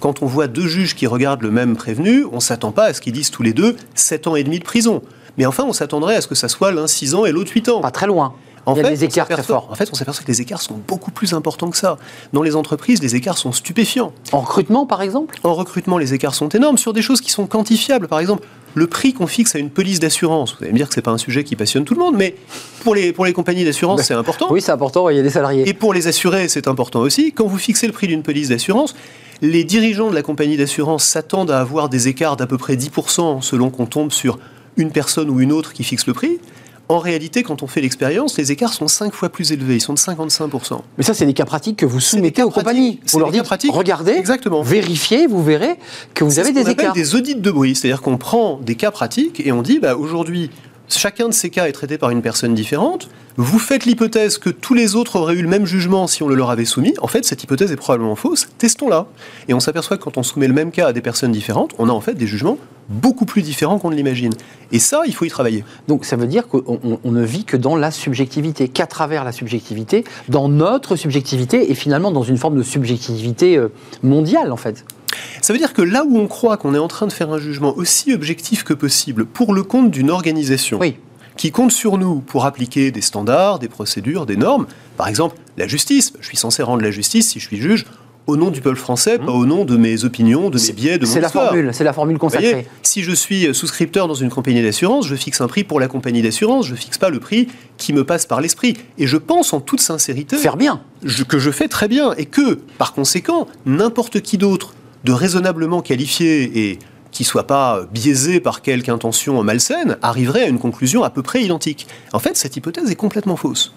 Quand 0.00 0.22
on 0.22 0.26
voit 0.26 0.48
deux 0.48 0.66
juges 0.66 0.94
qui 0.94 1.06
regardent 1.06 1.42
le 1.42 1.50
même 1.50 1.76
prévenu, 1.76 2.24
on 2.32 2.36
ne 2.36 2.40
s'attend 2.40 2.72
pas 2.72 2.86
à 2.86 2.94
ce 2.94 3.00
qu'ils 3.00 3.12
disent 3.12 3.30
tous 3.30 3.42
les 3.42 3.52
deux 3.52 3.76
7 3.94 4.26
ans 4.26 4.36
et 4.36 4.42
demi 4.44 4.58
de 4.58 4.64
prison. 4.64 5.02
Mais 5.36 5.46
enfin, 5.46 5.64
on 5.64 5.72
s'attendrait 5.72 6.16
à 6.16 6.20
ce 6.20 6.28
que 6.28 6.34
ça 6.34 6.48
soit 6.48 6.72
l'un 6.72 6.86
6 6.86 7.14
ans 7.14 7.24
et 7.24 7.32
l'autre 7.32 7.52
8 7.52 7.68
ans. 7.68 7.80
Pas 7.80 7.90
très 7.90 8.06
loin. 8.06 8.34
En 8.66 8.74
Il 8.74 8.82
y 8.82 8.86
a 8.86 8.90
des 8.90 9.04
écarts 9.04 9.28
très 9.28 9.42
forts. 9.42 9.68
En 9.70 9.74
fait, 9.74 9.88
on 9.92 9.94
s'aperçoit 9.94 10.24
que 10.24 10.30
les 10.30 10.40
écarts 10.40 10.62
sont 10.62 10.80
beaucoup 10.88 11.10
plus 11.10 11.34
importants 11.34 11.70
que 11.70 11.76
ça. 11.76 11.98
Dans 12.32 12.42
les 12.42 12.56
entreprises, 12.56 13.02
les 13.02 13.14
écarts 13.14 13.38
sont 13.38 13.52
stupéfiants. 13.52 14.12
En 14.32 14.40
recrutement, 14.40 14.86
par 14.86 15.02
exemple? 15.02 15.38
En 15.44 15.54
recrutement, 15.54 15.98
les 15.98 16.14
écarts 16.14 16.34
sont 16.34 16.48
énormes 16.48 16.78
sur 16.78 16.92
des 16.92 17.02
choses 17.02 17.20
qui 17.20 17.30
sont 17.30 17.46
quantifiables. 17.46 18.08
Par 18.08 18.20
exemple, 18.20 18.46
le 18.74 18.86
prix 18.86 19.12
qu'on 19.12 19.26
fixe 19.26 19.54
à 19.54 19.58
une 19.58 19.70
police 19.70 20.00
d'assurance. 20.00 20.56
Vous 20.58 20.64
allez 20.64 20.72
me 20.72 20.78
dire 20.78 20.88
que 20.88 20.94
ce 20.94 21.00
n'est 21.00 21.04
pas 21.04 21.12
un 21.12 21.18
sujet 21.18 21.44
qui 21.44 21.56
passionne 21.56 21.84
tout 21.84 21.94
le 21.94 22.00
monde, 22.00 22.16
mais 22.16 22.34
pour 22.82 22.94
les, 22.94 23.12
pour 23.12 23.24
les 23.24 23.32
compagnies 23.32 23.64
d'assurance, 23.64 24.02
c'est 24.02 24.14
important. 24.14 24.48
Oui, 24.50 24.60
c'est 24.60 24.72
important, 24.72 25.08
il 25.08 25.16
y 25.16 25.20
a 25.20 25.22
des 25.22 25.30
salariés. 25.30 25.68
Et 25.68 25.74
pour 25.74 25.94
les 25.94 26.06
assurés, 26.06 26.48
c'est 26.48 26.68
important 26.68 27.00
aussi. 27.00 27.32
Quand 27.32 27.46
vous 27.46 27.58
fixez 27.58 27.86
le 27.86 27.92
prix 27.92 28.08
d'une 28.08 28.22
police 28.22 28.48
d'assurance, 28.48 28.94
les 29.42 29.64
dirigeants 29.64 30.10
de 30.10 30.14
la 30.14 30.22
compagnie 30.22 30.56
d'assurance 30.56 31.04
s'attendent 31.04 31.50
à 31.50 31.60
avoir 31.60 31.88
des 31.88 32.08
écarts 32.08 32.36
d'à 32.36 32.46
peu 32.46 32.58
près 32.58 32.76
10% 32.76 33.42
selon 33.42 33.70
qu'on 33.70 33.86
tombe 33.86 34.12
sur 34.12 34.38
une 34.76 34.90
personne 34.90 35.30
ou 35.30 35.40
une 35.40 35.52
autre 35.52 35.72
qui 35.72 35.84
fixe 35.84 36.06
le 36.06 36.14
prix. 36.14 36.40
En 36.88 36.98
réalité, 36.98 37.42
quand 37.42 37.62
on 37.62 37.66
fait 37.66 37.80
l'expérience, 37.80 38.36
les 38.36 38.52
écarts 38.52 38.74
sont 38.74 38.88
5 38.88 39.14
fois 39.14 39.30
plus 39.30 39.52
élevés, 39.52 39.76
ils 39.76 39.80
sont 39.80 39.94
de 39.94 39.98
55%. 39.98 40.80
Mais 40.98 41.04
ça, 41.04 41.14
c'est 41.14 41.24
des 41.24 41.32
cas 41.32 41.46
pratiques 41.46 41.78
que 41.78 41.86
vous 41.86 42.00
soumettez 42.00 42.42
aux 42.42 42.50
compagnies. 42.50 43.00
Vous 43.10 43.20
leur 43.20 43.30
dites, 43.30 43.46
regardez, 43.70 44.12
Exactement. 44.12 44.62
vérifiez, 44.62 45.26
vous 45.26 45.42
verrez 45.42 45.76
que 46.12 46.24
vous 46.24 46.38
avez 46.38 46.52
des 46.52 46.68
écarts. 46.68 46.92
des 46.92 47.14
audits 47.14 47.36
de 47.36 47.50
bruit, 47.50 47.74
c'est-à-dire 47.74 48.02
qu'on 48.02 48.18
prend 48.18 48.58
des 48.58 48.74
cas 48.74 48.90
pratiques 48.90 49.40
et 49.44 49.50
on 49.50 49.62
dit, 49.62 49.78
bah, 49.78 49.96
aujourd'hui, 49.96 50.50
chacun 50.88 51.28
de 51.28 51.34
ces 51.34 51.48
cas 51.48 51.68
est 51.68 51.72
traité 51.72 51.96
par 51.96 52.10
une 52.10 52.20
personne 52.20 52.54
différente. 52.54 53.08
Vous 53.36 53.58
faites 53.58 53.84
l'hypothèse 53.84 54.38
que 54.38 54.48
tous 54.48 54.74
les 54.74 54.94
autres 54.94 55.16
auraient 55.16 55.34
eu 55.34 55.42
le 55.42 55.48
même 55.48 55.66
jugement 55.66 56.06
si 56.06 56.22
on 56.22 56.28
le 56.28 56.36
leur 56.36 56.50
avait 56.50 56.64
soumis. 56.64 56.94
En 57.02 57.08
fait, 57.08 57.24
cette 57.24 57.42
hypothèse 57.42 57.72
est 57.72 57.76
probablement 57.76 58.14
fausse. 58.14 58.46
Testons-la. 58.58 59.08
Et 59.48 59.54
on 59.54 59.60
s'aperçoit 59.60 59.96
que 59.96 60.04
quand 60.04 60.16
on 60.18 60.22
soumet 60.22 60.46
le 60.46 60.54
même 60.54 60.70
cas 60.70 60.86
à 60.86 60.92
des 60.92 61.00
personnes 61.00 61.32
différentes, 61.32 61.72
on 61.78 61.88
a 61.88 61.92
en 61.92 62.00
fait 62.00 62.14
des 62.14 62.28
jugements 62.28 62.58
beaucoup 62.88 63.24
plus 63.24 63.42
différents 63.42 63.80
qu'on 63.80 63.90
ne 63.90 63.96
l'imagine. 63.96 64.32
Et 64.70 64.78
ça, 64.78 65.02
il 65.04 65.14
faut 65.16 65.24
y 65.24 65.30
travailler. 65.30 65.64
Donc 65.88 66.04
ça 66.04 66.14
veut 66.14 66.28
dire 66.28 66.46
qu'on 66.46 66.62
on 67.02 67.10
ne 67.10 67.24
vit 67.24 67.44
que 67.44 67.56
dans 67.56 67.74
la 67.74 67.90
subjectivité, 67.90 68.68
qu'à 68.68 68.86
travers 68.86 69.24
la 69.24 69.32
subjectivité, 69.32 70.04
dans 70.28 70.48
notre 70.48 70.94
subjectivité 70.94 71.72
et 71.72 71.74
finalement 71.74 72.12
dans 72.12 72.22
une 72.22 72.38
forme 72.38 72.56
de 72.56 72.62
subjectivité 72.62 73.56
euh, 73.56 73.68
mondiale 74.04 74.52
en 74.52 74.56
fait. 74.56 74.84
Ça 75.40 75.52
veut 75.52 75.58
dire 75.58 75.72
que 75.72 75.82
là 75.82 76.04
où 76.06 76.18
on 76.18 76.28
croit 76.28 76.56
qu'on 76.56 76.74
est 76.74 76.78
en 76.78 76.88
train 76.88 77.08
de 77.08 77.12
faire 77.12 77.32
un 77.32 77.38
jugement 77.38 77.76
aussi 77.76 78.12
objectif 78.12 78.62
que 78.62 78.74
possible 78.74 79.26
pour 79.26 79.54
le 79.54 79.64
compte 79.64 79.90
d'une 79.90 80.10
organisation 80.10 80.78
qui 81.36 81.50
compte 81.50 81.72
sur 81.72 81.98
nous 81.98 82.20
pour 82.20 82.44
appliquer 82.44 82.90
des 82.90 83.00
standards, 83.00 83.58
des 83.58 83.68
procédures, 83.68 84.26
des 84.26 84.36
normes, 84.36 84.66
par 84.96 85.08
exemple 85.08 85.36
la 85.56 85.66
justice, 85.66 86.12
je 86.20 86.26
suis 86.26 86.36
censé 86.36 86.62
rendre 86.62 86.82
la 86.82 86.90
justice 86.90 87.30
si 87.30 87.40
je 87.40 87.46
suis 87.46 87.58
juge, 87.58 87.86
au 88.26 88.36
nom 88.36 88.50
du 88.50 88.60
peuple 88.60 88.78
français, 88.78 89.18
pas 89.18 89.32
au 89.32 89.44
nom 89.44 89.64
de 89.64 89.76
mes 89.76 90.04
opinions, 90.04 90.48
de 90.48 90.58
mes 90.58 90.72
biais, 90.72 90.98
de 90.98 91.04
mon 91.04 91.12
C'est 91.12 91.20
la 91.20 91.28
formule, 91.28 91.70
c'est 91.72 91.84
la 91.84 91.92
formule 91.92 92.18
consacrée. 92.18 92.66
si 92.82 93.02
je 93.02 93.12
suis 93.12 93.54
souscripteur 93.54 94.08
dans 94.08 94.14
une 94.14 94.30
compagnie 94.30 94.62
d'assurance, 94.62 95.06
je 95.06 95.14
fixe 95.14 95.40
un 95.40 95.46
prix 95.46 95.64
pour 95.64 95.78
la 95.78 95.88
compagnie 95.88 96.22
d'assurance, 96.22 96.66
je 96.66 96.74
fixe 96.74 96.96
pas 96.96 97.10
le 97.10 97.20
prix 97.20 97.48
qui 97.76 97.92
me 97.92 98.04
passe 98.04 98.24
par 98.24 98.40
l'esprit. 98.40 98.76
Et 98.98 99.06
je 99.06 99.16
pense 99.16 99.52
en 99.52 99.60
toute 99.60 99.80
sincérité 99.80 100.36
faire 100.36 100.56
bien, 100.56 100.80
que 101.28 101.38
je 101.38 101.50
fais 101.50 101.68
très 101.68 101.88
bien 101.88 102.14
et 102.14 102.24
que 102.24 102.60
par 102.78 102.94
conséquent 102.94 103.46
n'importe 103.66 104.20
qui 104.20 104.38
d'autre 104.38 104.74
de 105.04 105.12
raisonnablement 105.12 105.82
qualifié 105.82 106.70
et 106.70 106.78
qui 107.14 107.24
soit 107.24 107.46
pas 107.46 107.86
biaisé 107.90 108.40
par 108.40 108.60
quelque 108.60 108.90
intention 108.90 109.42
malsaine 109.42 109.96
arriverait 110.02 110.42
à 110.42 110.48
une 110.48 110.58
conclusion 110.58 111.04
à 111.04 111.10
peu 111.10 111.22
près 111.22 111.42
identique. 111.42 111.86
En 112.12 112.18
fait, 112.18 112.36
cette 112.36 112.56
hypothèse 112.56 112.90
est 112.90 112.96
complètement 112.96 113.36
fausse. 113.36 113.72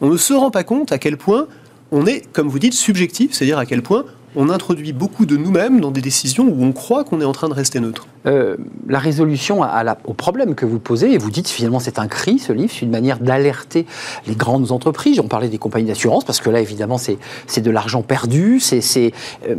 On 0.00 0.08
ne 0.08 0.16
se 0.16 0.32
rend 0.32 0.50
pas 0.50 0.64
compte 0.64 0.92
à 0.92 0.98
quel 0.98 1.18
point 1.18 1.48
on 1.90 2.06
est, 2.06 2.22
comme 2.32 2.48
vous 2.48 2.58
dites, 2.58 2.74
subjectif, 2.74 3.32
c'est-à-dire 3.32 3.58
à 3.58 3.66
quel 3.66 3.82
point 3.82 4.04
on 4.36 4.50
introduit 4.50 4.92
beaucoup 4.92 5.24
de 5.24 5.36
nous-mêmes 5.36 5.80
dans 5.80 5.90
des 5.90 6.02
décisions 6.02 6.44
où 6.46 6.62
on 6.62 6.72
croit 6.72 7.04
qu'on 7.04 7.20
est 7.20 7.24
en 7.24 7.32
train 7.32 7.48
de 7.48 7.54
rester 7.54 7.80
neutre. 7.80 8.06
Euh, 8.26 8.56
la 8.86 8.98
résolution 8.98 9.62
au 10.04 10.12
problème 10.12 10.54
que 10.54 10.66
vous 10.66 10.78
posez, 10.78 11.12
et 11.12 11.18
vous 11.18 11.30
dites 11.30 11.48
finalement 11.48 11.80
c'est 11.80 11.98
un 11.98 12.06
cri, 12.06 12.38
ce 12.38 12.52
livre, 12.52 12.70
c'est 12.72 12.82
une 12.82 12.90
manière 12.90 13.18
d'alerter 13.18 13.86
les 14.26 14.34
grandes 14.34 14.72
entreprises. 14.72 15.18
On 15.20 15.28
parlait 15.28 15.48
des 15.48 15.58
compagnies 15.58 15.86
d'assurance, 15.86 16.24
parce 16.24 16.40
que 16.40 16.50
là 16.50 16.60
évidemment 16.60 16.98
c'est 16.98 17.60
de 17.60 17.70
l'argent 17.70 18.02
perdu. 18.02 18.60
C'est 18.60 19.12
euh, 19.48 19.56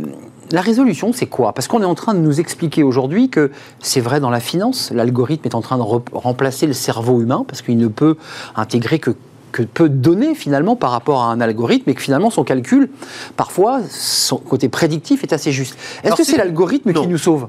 la 0.50 0.60
résolution, 0.60 1.12
c'est 1.12 1.26
quoi? 1.26 1.52
Parce 1.52 1.68
qu'on 1.68 1.82
est 1.82 1.86
en 1.86 1.94
train 1.94 2.14
de 2.14 2.20
nous 2.20 2.40
expliquer 2.40 2.82
aujourd'hui 2.82 3.28
que 3.28 3.50
c'est 3.80 4.00
vrai 4.00 4.20
dans 4.20 4.30
la 4.30 4.40
finance, 4.40 4.90
l'algorithme 4.92 5.46
est 5.46 5.54
en 5.54 5.60
train 5.60 5.78
de 5.78 5.82
remplacer 6.12 6.66
le 6.66 6.72
cerveau 6.72 7.20
humain, 7.20 7.44
parce 7.46 7.62
qu'il 7.62 7.76
ne 7.76 7.88
peut 7.88 8.16
intégrer 8.56 8.98
que 8.98 9.14
que 9.52 9.62
peut 9.62 9.88
donner 9.88 10.34
finalement 10.34 10.76
par 10.76 10.90
rapport 10.90 11.22
à 11.22 11.32
un 11.32 11.40
algorithme 11.40 11.88
et 11.90 11.94
que 11.94 12.02
finalement 12.02 12.30
son 12.30 12.44
calcul, 12.44 12.90
parfois, 13.36 13.80
son 13.90 14.36
côté 14.36 14.68
prédictif 14.68 15.22
est 15.22 15.32
assez 15.32 15.52
juste. 15.52 15.76
Est-ce 16.04 16.14
que 16.14 16.24
c'est 16.24 16.36
l'algorithme 16.36 16.92
qui 16.92 17.06
nous 17.06 17.18
sauve? 17.18 17.48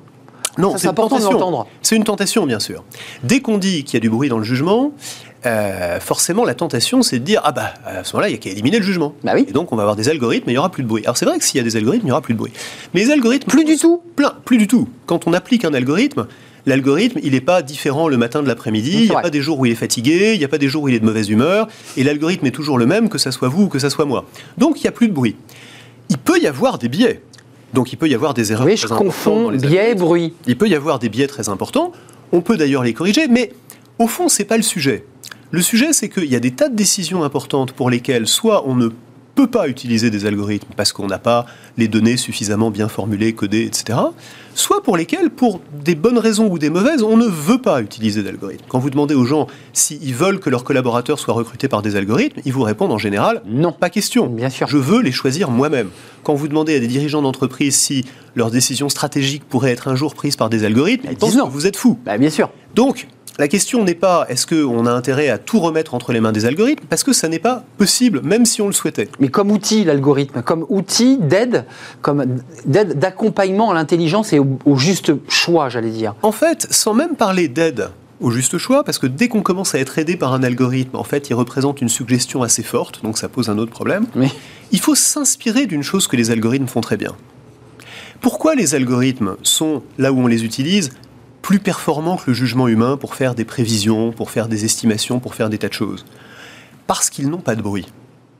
Non, 0.57 0.77
c'est 0.77 0.87
important 0.87 1.19
d'entendre. 1.19 1.67
C'est 1.81 1.95
une 1.95 2.03
tentation, 2.03 2.45
bien 2.45 2.59
sûr. 2.59 2.83
Dès 3.23 3.39
qu'on 3.39 3.57
dit 3.57 3.83
qu'il 3.83 3.93
y 3.95 3.97
a 3.97 4.01
du 4.01 4.09
bruit 4.09 4.29
dans 4.29 4.37
le 4.37 4.43
jugement, 4.43 4.91
euh, 5.45 5.99
forcément, 5.99 6.43
la 6.43 6.53
tentation, 6.53 7.01
c'est 7.01 7.19
de 7.19 7.23
dire 7.23 7.41
ah 7.43 7.51
bah 7.51 7.73
à 7.85 8.03
ce 8.03 8.13
moment-là, 8.13 8.29
il 8.29 8.33
y 8.33 8.35
a 8.35 8.37
qu'à 8.37 8.49
éliminer 8.49 8.79
le 8.79 8.85
jugement. 8.85 9.15
Bah 9.23 9.31
oui. 9.35 9.45
Et 9.47 9.51
donc, 9.53 9.71
on 9.71 9.75
va 9.75 9.83
avoir 9.83 9.95
des 9.95 10.09
algorithmes, 10.09 10.49
et 10.49 10.51
il 10.51 10.55
n'y 10.55 10.59
aura 10.59 10.69
plus 10.69 10.83
de 10.83 10.87
bruit. 10.87 11.03
Alors 11.03 11.17
c'est 11.17 11.25
vrai 11.25 11.37
que 11.37 11.45
s'il 11.45 11.57
y 11.57 11.61
a 11.61 11.63
des 11.63 11.77
algorithmes, 11.77 12.05
il 12.05 12.09
n'y 12.09 12.11
aura 12.11 12.21
plus 12.21 12.33
de 12.33 12.39
bruit. 12.39 12.51
Mais 12.93 13.01
les 13.01 13.11
algorithmes 13.11 13.49
plus 13.49 13.63
du 13.63 13.77
tout, 13.77 14.01
plein, 14.15 14.33
plus 14.45 14.57
du 14.57 14.67
tout. 14.67 14.89
Quand 15.05 15.27
on 15.27 15.33
applique 15.33 15.63
un 15.65 15.73
algorithme, 15.73 16.27
l'algorithme, 16.65 17.19
il 17.23 17.31
n'est 17.31 17.41
pas 17.41 17.61
différent 17.61 18.07
le 18.07 18.17
matin 18.17 18.43
de 18.43 18.47
l'après-midi. 18.47 19.03
Il 19.03 19.09
n'y 19.09 19.15
a 19.15 19.21
pas 19.21 19.29
des 19.29 19.41
jours 19.41 19.59
où 19.59 19.65
il 19.65 19.71
est 19.71 19.75
fatigué, 19.75 20.33
il 20.33 20.39
n'y 20.39 20.45
a 20.45 20.49
pas 20.49 20.57
des 20.57 20.67
jours 20.67 20.83
où 20.83 20.89
il 20.89 20.95
est 20.95 20.99
de 20.99 21.05
mauvaise 21.05 21.29
humeur. 21.29 21.67
Et 21.95 22.03
l'algorithme 22.03 22.45
est 22.45 22.51
toujours 22.51 22.77
le 22.77 22.85
même, 22.85 23.09
que 23.09 23.17
ça 23.17 23.31
soit 23.31 23.47
vous 23.47 23.63
ou 23.63 23.67
que 23.69 23.79
ça 23.79 23.89
soit 23.89 24.05
moi. 24.05 24.25
Donc 24.57 24.79
il 24.79 24.83
n'y 24.83 24.89
a 24.89 24.93
plus 24.93 25.07
de 25.07 25.13
bruit. 25.13 25.35
Il 26.09 26.17
peut 26.17 26.39
y 26.39 26.47
avoir 26.47 26.79
des 26.79 26.89
biais. 26.89 27.21
Donc 27.73 27.93
il 27.93 27.97
peut 27.97 28.09
y 28.09 28.15
avoir 28.15 28.33
des 28.33 28.51
erreurs. 28.51 28.65
Oui, 28.65 28.77
je 28.77 28.87
confonds 28.87 29.51
biais 29.51 29.91
et 29.91 29.95
bruit. 29.95 30.33
Il 30.47 30.57
peut 30.57 30.67
y 30.67 30.75
avoir 30.75 30.99
des 30.99 31.09
biais 31.09 31.27
très 31.27 31.49
importants. 31.49 31.91
On 32.31 32.41
peut 32.41 32.57
d'ailleurs 32.57 32.83
les 32.83 32.93
corriger, 32.93 33.27
mais 33.27 33.51
au 33.99 34.07
fond, 34.07 34.27
c'est 34.27 34.45
pas 34.45 34.57
le 34.57 34.63
sujet. 34.63 35.05
Le 35.51 35.61
sujet, 35.61 35.93
c'est 35.93 36.09
qu'il 36.09 36.25
y 36.25 36.35
a 36.35 36.39
des 36.39 36.51
tas 36.51 36.69
de 36.69 36.75
décisions 36.75 37.23
importantes 37.23 37.71
pour 37.71 37.89
lesquelles 37.89 38.27
soit 38.27 38.67
on 38.67 38.75
ne 38.75 38.89
peut 39.33 39.47
pas 39.47 39.67
utiliser 39.67 40.09
des 40.09 40.25
algorithmes 40.25 40.73
parce 40.75 40.93
qu'on 40.93 41.07
n'a 41.07 41.17
pas 41.17 41.45
les 41.77 41.87
données 41.87 42.17
suffisamment 42.17 42.71
bien 42.71 42.87
formulées, 42.87 43.33
codées, 43.33 43.65
etc 43.65 43.97
soit 44.59 44.83
pour 44.83 44.97
lesquels, 44.97 45.29
pour 45.29 45.61
des 45.73 45.95
bonnes 45.95 46.17
raisons 46.17 46.47
ou 46.51 46.59
des 46.59 46.69
mauvaises, 46.69 47.01
on 47.01 47.17
ne 47.17 47.25
veut 47.25 47.61
pas 47.61 47.81
utiliser 47.81 48.21
d'algorithmes. 48.21 48.65
Quand 48.67 48.79
vous 48.79 48.89
demandez 48.89 49.15
aux 49.15 49.23
gens 49.23 49.47
s'ils 49.73 50.13
veulent 50.13 50.39
que 50.39 50.49
leurs 50.49 50.63
collaborateurs 50.63 51.17
soient 51.17 51.33
recrutés 51.33 51.67
par 51.67 51.81
des 51.81 51.95
algorithmes, 51.95 52.41
ils 52.45 52.51
vous 52.51 52.63
répondent 52.63 52.91
en 52.91 52.97
général 52.97 53.41
non, 53.45 53.71
pas 53.71 53.89
question. 53.89 54.27
Bien 54.27 54.49
sûr. 54.49 54.67
Je 54.67 54.77
veux 54.77 55.01
les 55.01 55.11
choisir 55.11 55.49
moi-même. 55.49 55.89
Quand 56.23 56.35
vous 56.35 56.47
demandez 56.47 56.75
à 56.75 56.79
des 56.79 56.87
dirigeants 56.87 57.21
d'entreprise 57.21 57.75
si 57.75 58.05
leurs 58.35 58.51
décisions 58.51 58.89
stratégiques 58.89 59.43
pourraient 59.47 59.71
être 59.71 59.87
un 59.87 59.95
jour 59.95 60.13
prises 60.13 60.35
par 60.35 60.49
des 60.49 60.65
algorithmes, 60.65 61.07
ils, 61.09 61.17
pensent 61.17 61.35
que 61.35 61.49
vous 61.49 61.65
êtes 61.65 61.77
fou. 61.77 61.97
Bah, 62.05 62.17
bien 62.17 62.29
sûr. 62.29 62.49
Donc, 62.75 63.07
la 63.39 63.47
question 63.47 63.85
n'est 63.85 63.95
pas 63.95 64.25
est-ce 64.27 64.45
qu'on 64.45 64.85
a 64.85 64.91
intérêt 64.91 65.29
à 65.29 65.37
tout 65.37 65.59
remettre 65.59 65.93
entre 65.95 66.11
les 66.11 66.19
mains 66.19 66.33
des 66.33 66.45
algorithmes, 66.45 66.85
parce 66.89 67.05
que 67.05 67.13
ça 67.13 67.29
n'est 67.29 67.39
pas 67.39 67.63
possible, 67.77 68.21
même 68.21 68.45
si 68.45 68.61
on 68.61 68.67
le 68.67 68.73
souhaitait. 68.73 69.07
Mais 69.19 69.29
comme 69.29 69.49
outil, 69.49 69.85
l'algorithme, 69.85 70.41
comme 70.41 70.65
outil 70.67 71.17
d'aide, 71.17 71.65
comme 72.01 72.41
d'aide, 72.65 72.99
d'accompagnement 72.99 73.71
à 73.71 73.73
l'intelligence 73.73 74.33
et 74.33 74.39
au, 74.39 74.75
juste 74.75 75.13
choix, 75.29 75.69
j'allais 75.69 75.89
dire. 75.89 76.15
En 76.21 76.33
fait, 76.33 76.67
sans 76.69 76.93
même 76.93 77.15
parler 77.15 77.47
d'aide 77.47 77.89
au 78.19 78.29
juste 78.29 78.57
choix, 78.57 78.83
parce 78.83 78.99
que 78.99 79.07
dès 79.07 79.29
qu'on 79.29 79.41
commence 79.41 79.73
à 79.73 79.79
être 79.79 79.97
aidé 79.97 80.17
par 80.17 80.33
un 80.33 80.43
algorithme, 80.43 80.97
en 80.97 81.05
fait, 81.05 81.29
il 81.29 81.33
représente 81.33 81.81
une 81.81 81.87
suggestion 81.87 82.43
assez 82.43 82.63
forte, 82.63 83.01
donc 83.03 83.17
ça 83.17 83.29
pose 83.29 83.49
un 83.49 83.57
autre 83.57 83.71
problème. 83.71 84.05
Mais... 84.15 84.29
Il 84.71 84.79
faut 84.79 84.95
s'inspirer 84.95 85.65
d'une 85.65 85.81
chose 85.81 86.07
que 86.07 86.17
les 86.17 86.29
algorithmes 86.29 86.67
font 86.67 86.81
très 86.81 86.97
bien. 86.97 87.15
Pourquoi 88.19 88.53
les 88.53 88.75
algorithmes 88.75 89.37
sont, 89.43 89.81
là 89.97 90.11
où 90.11 90.19
on 90.19 90.27
les 90.27 90.43
utilise, 90.43 90.91
plus 91.41 91.59
performant 91.59 92.17
que 92.17 92.23
le 92.27 92.33
jugement 92.33 92.67
humain 92.67 92.97
pour 92.97 93.15
faire 93.15 93.35
des 93.35 93.45
prévisions, 93.45 94.11
pour 94.11 94.31
faire 94.31 94.47
des 94.47 94.65
estimations, 94.65 95.19
pour 95.19 95.35
faire 95.35 95.49
des 95.49 95.57
tas 95.57 95.69
de 95.69 95.73
choses. 95.73 96.05
Parce 96.87 97.09
qu'ils 97.09 97.29
n'ont 97.29 97.39
pas 97.39 97.55
de 97.55 97.61
bruit, 97.61 97.87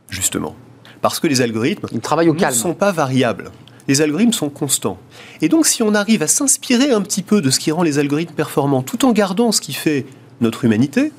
justement. 0.10 0.56
Parce 1.02 1.20
que 1.20 1.28
les 1.28 1.41
algorithmes 1.41 1.88
ne 1.91 2.52
sont 2.52 2.74
pas 2.74 2.91
variables. 2.91 3.52
Les 3.88 4.02
algorithmes 4.02 4.34
sont 4.34 4.50
constants. 4.50 4.97
Et 5.41 5.50
donc 5.50 5.66
si 5.66 5.82
on 5.82 5.95
arrive 5.95 6.22
à 6.22 6.28
s'inspirer 6.28 6.91
un 6.91 7.02
petit 7.02 7.24
peu 7.24 7.41
de 7.41 7.50
ce 7.50 7.60
qui 7.60 7.72
rend 7.72 7.84
les 7.84 7.97
algorithmes 7.97 8.36
performants 8.36 8.84
tout 8.84 9.06
en 9.06 9.12
gardant 9.12 9.52
ce 9.52 9.62
qui 9.62 9.74
fait 9.74 10.06
notre 10.41 10.66
humanité, 10.66 11.12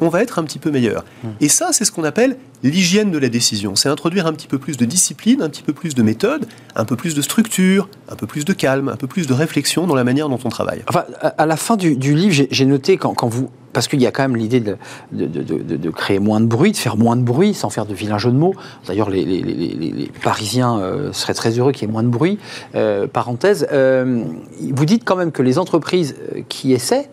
on 0.00 0.08
va 0.08 0.22
être 0.22 0.38
un 0.38 0.44
petit 0.44 0.58
peu 0.58 0.70
meilleur. 0.70 1.04
Hmm. 1.22 1.28
Et 1.40 1.48
ça, 1.48 1.68
c'est 1.72 1.84
ce 1.84 1.92
qu'on 1.92 2.04
appelle 2.04 2.36
l'hygiène 2.62 3.10
de 3.10 3.18
la 3.18 3.28
décision. 3.28 3.76
C'est 3.76 3.88
introduire 3.88 4.26
un 4.26 4.32
petit 4.32 4.46
peu 4.46 4.58
plus 4.58 4.76
de 4.76 4.84
discipline, 4.84 5.42
un 5.42 5.48
petit 5.48 5.62
peu 5.62 5.72
plus 5.72 5.94
de 5.94 6.02
méthode, 6.02 6.46
un 6.76 6.84
peu 6.84 6.96
plus 6.96 7.14
de 7.14 7.22
structure, 7.22 7.88
un 8.08 8.16
peu 8.16 8.26
plus 8.26 8.44
de 8.44 8.52
calme, 8.52 8.88
un 8.88 8.96
peu 8.96 9.06
plus 9.06 9.26
de 9.26 9.32
réflexion 9.32 9.86
dans 9.86 9.94
la 9.94 10.04
manière 10.04 10.28
dont 10.28 10.38
on 10.44 10.48
travaille. 10.48 10.82
Enfin, 10.88 11.04
à 11.36 11.46
la 11.46 11.56
fin 11.56 11.76
du, 11.76 11.94
livre, 11.94 12.46
j'ai 12.50 12.66
noté 12.66 12.96
quand, 12.96 13.28
vous 13.28 13.50
parce 13.72 13.86
qu'il 13.86 14.00
y 14.00 14.06
a 14.06 14.10
quand 14.10 14.22
même 14.22 14.36
l'idée 14.36 14.60
de, 14.60 14.76
de, 15.12 15.90
créer 15.90 16.18
moins 16.18 16.40
de 16.40 16.46
bruit, 16.46 16.72
de 16.72 16.76
faire 16.76 16.96
moins 16.96 17.16
de 17.16 17.22
bruit, 17.22 17.54
sans 17.54 17.70
faire 17.70 17.86
de 17.86 17.94
vilain 17.94 18.18
jeu 18.18 18.30
de 18.30 18.36
mots. 18.36 18.54
D'ailleurs, 18.86 19.10
les, 19.10 20.10
Parisiens 20.22 20.78
euh, 20.78 21.12
seraient 21.12 21.34
très 21.34 21.50
heureux 21.58 21.72
qu'il 21.72 21.86
y 21.86 21.90
ait 21.90 21.92
moins 21.92 22.02
de 22.02 22.08
bruit. 22.08 22.38
Euh, 22.74 23.06
parenthèse, 23.06 23.68
euh, 23.72 24.24
vous 24.60 24.84
dites 24.84 25.04
quand 25.04 25.16
même 25.16 25.30
que 25.30 25.42
les 25.42 25.58
entreprises 25.58 26.16
qui 26.48 26.72
essaient 26.72 27.10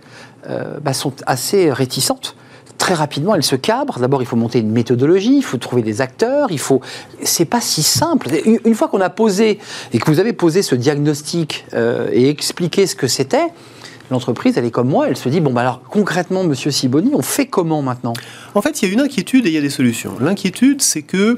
bah, 0.82 0.94
sont 0.94 1.12
assez 1.26 1.74
réticentes 1.74 2.37
très 2.88 2.96
rapidement, 2.96 3.36
elle 3.36 3.44
se 3.44 3.58
cabre. 3.58 4.00
D'abord, 4.00 4.22
il 4.22 4.26
faut 4.26 4.38
monter 4.38 4.60
une 4.60 4.72
méthodologie, 4.72 5.36
il 5.36 5.44
faut 5.44 5.58
trouver 5.58 5.82
des 5.82 6.00
acteurs, 6.00 6.52
il 6.52 6.60
faut. 6.60 6.80
C'est 7.22 7.44
pas 7.44 7.60
si 7.60 7.84
simple. 7.84 8.30
Une 8.46 8.76
fois 8.76 8.88
qu'on 8.88 9.02
a 9.02 9.10
posé 9.10 9.60
et 9.92 10.00
que 10.00 10.10
vous 10.10 10.22
avez 10.22 10.32
posé 10.32 10.62
ce 10.62 10.74
diagnostic 10.74 11.66
euh, 11.74 12.08
et 12.14 12.30
expliqué 12.30 12.88
ce 12.88 12.96
que 12.96 13.08
c'était, 13.08 13.48
l'entreprise, 14.10 14.58
elle 14.58 14.64
est 14.64 14.72
comme 14.72 14.88
moi, 14.88 15.10
elle 15.10 15.18
se 15.18 15.28
dit 15.28 15.42
bon, 15.42 15.52
bah 15.52 15.62
alors 15.62 15.82
concrètement, 15.90 16.46
monsieur 16.46 16.72
Siboni, 16.72 17.12
on 17.14 17.22
fait 17.22 17.46
comment 17.46 17.82
maintenant? 17.82 18.14
En 18.56 18.62
fait, 18.62 18.82
il 18.82 18.88
y 18.88 18.90
a 18.90 18.94
une 18.94 19.02
inquiétude 19.02 19.46
et 19.48 19.50
il 19.50 19.56
y 19.56 19.58
a 19.58 19.62
des 19.62 19.70
solutions. 19.70 20.14
L'inquiétude, 20.22 20.82
c'est 20.82 21.02
que 21.02 21.36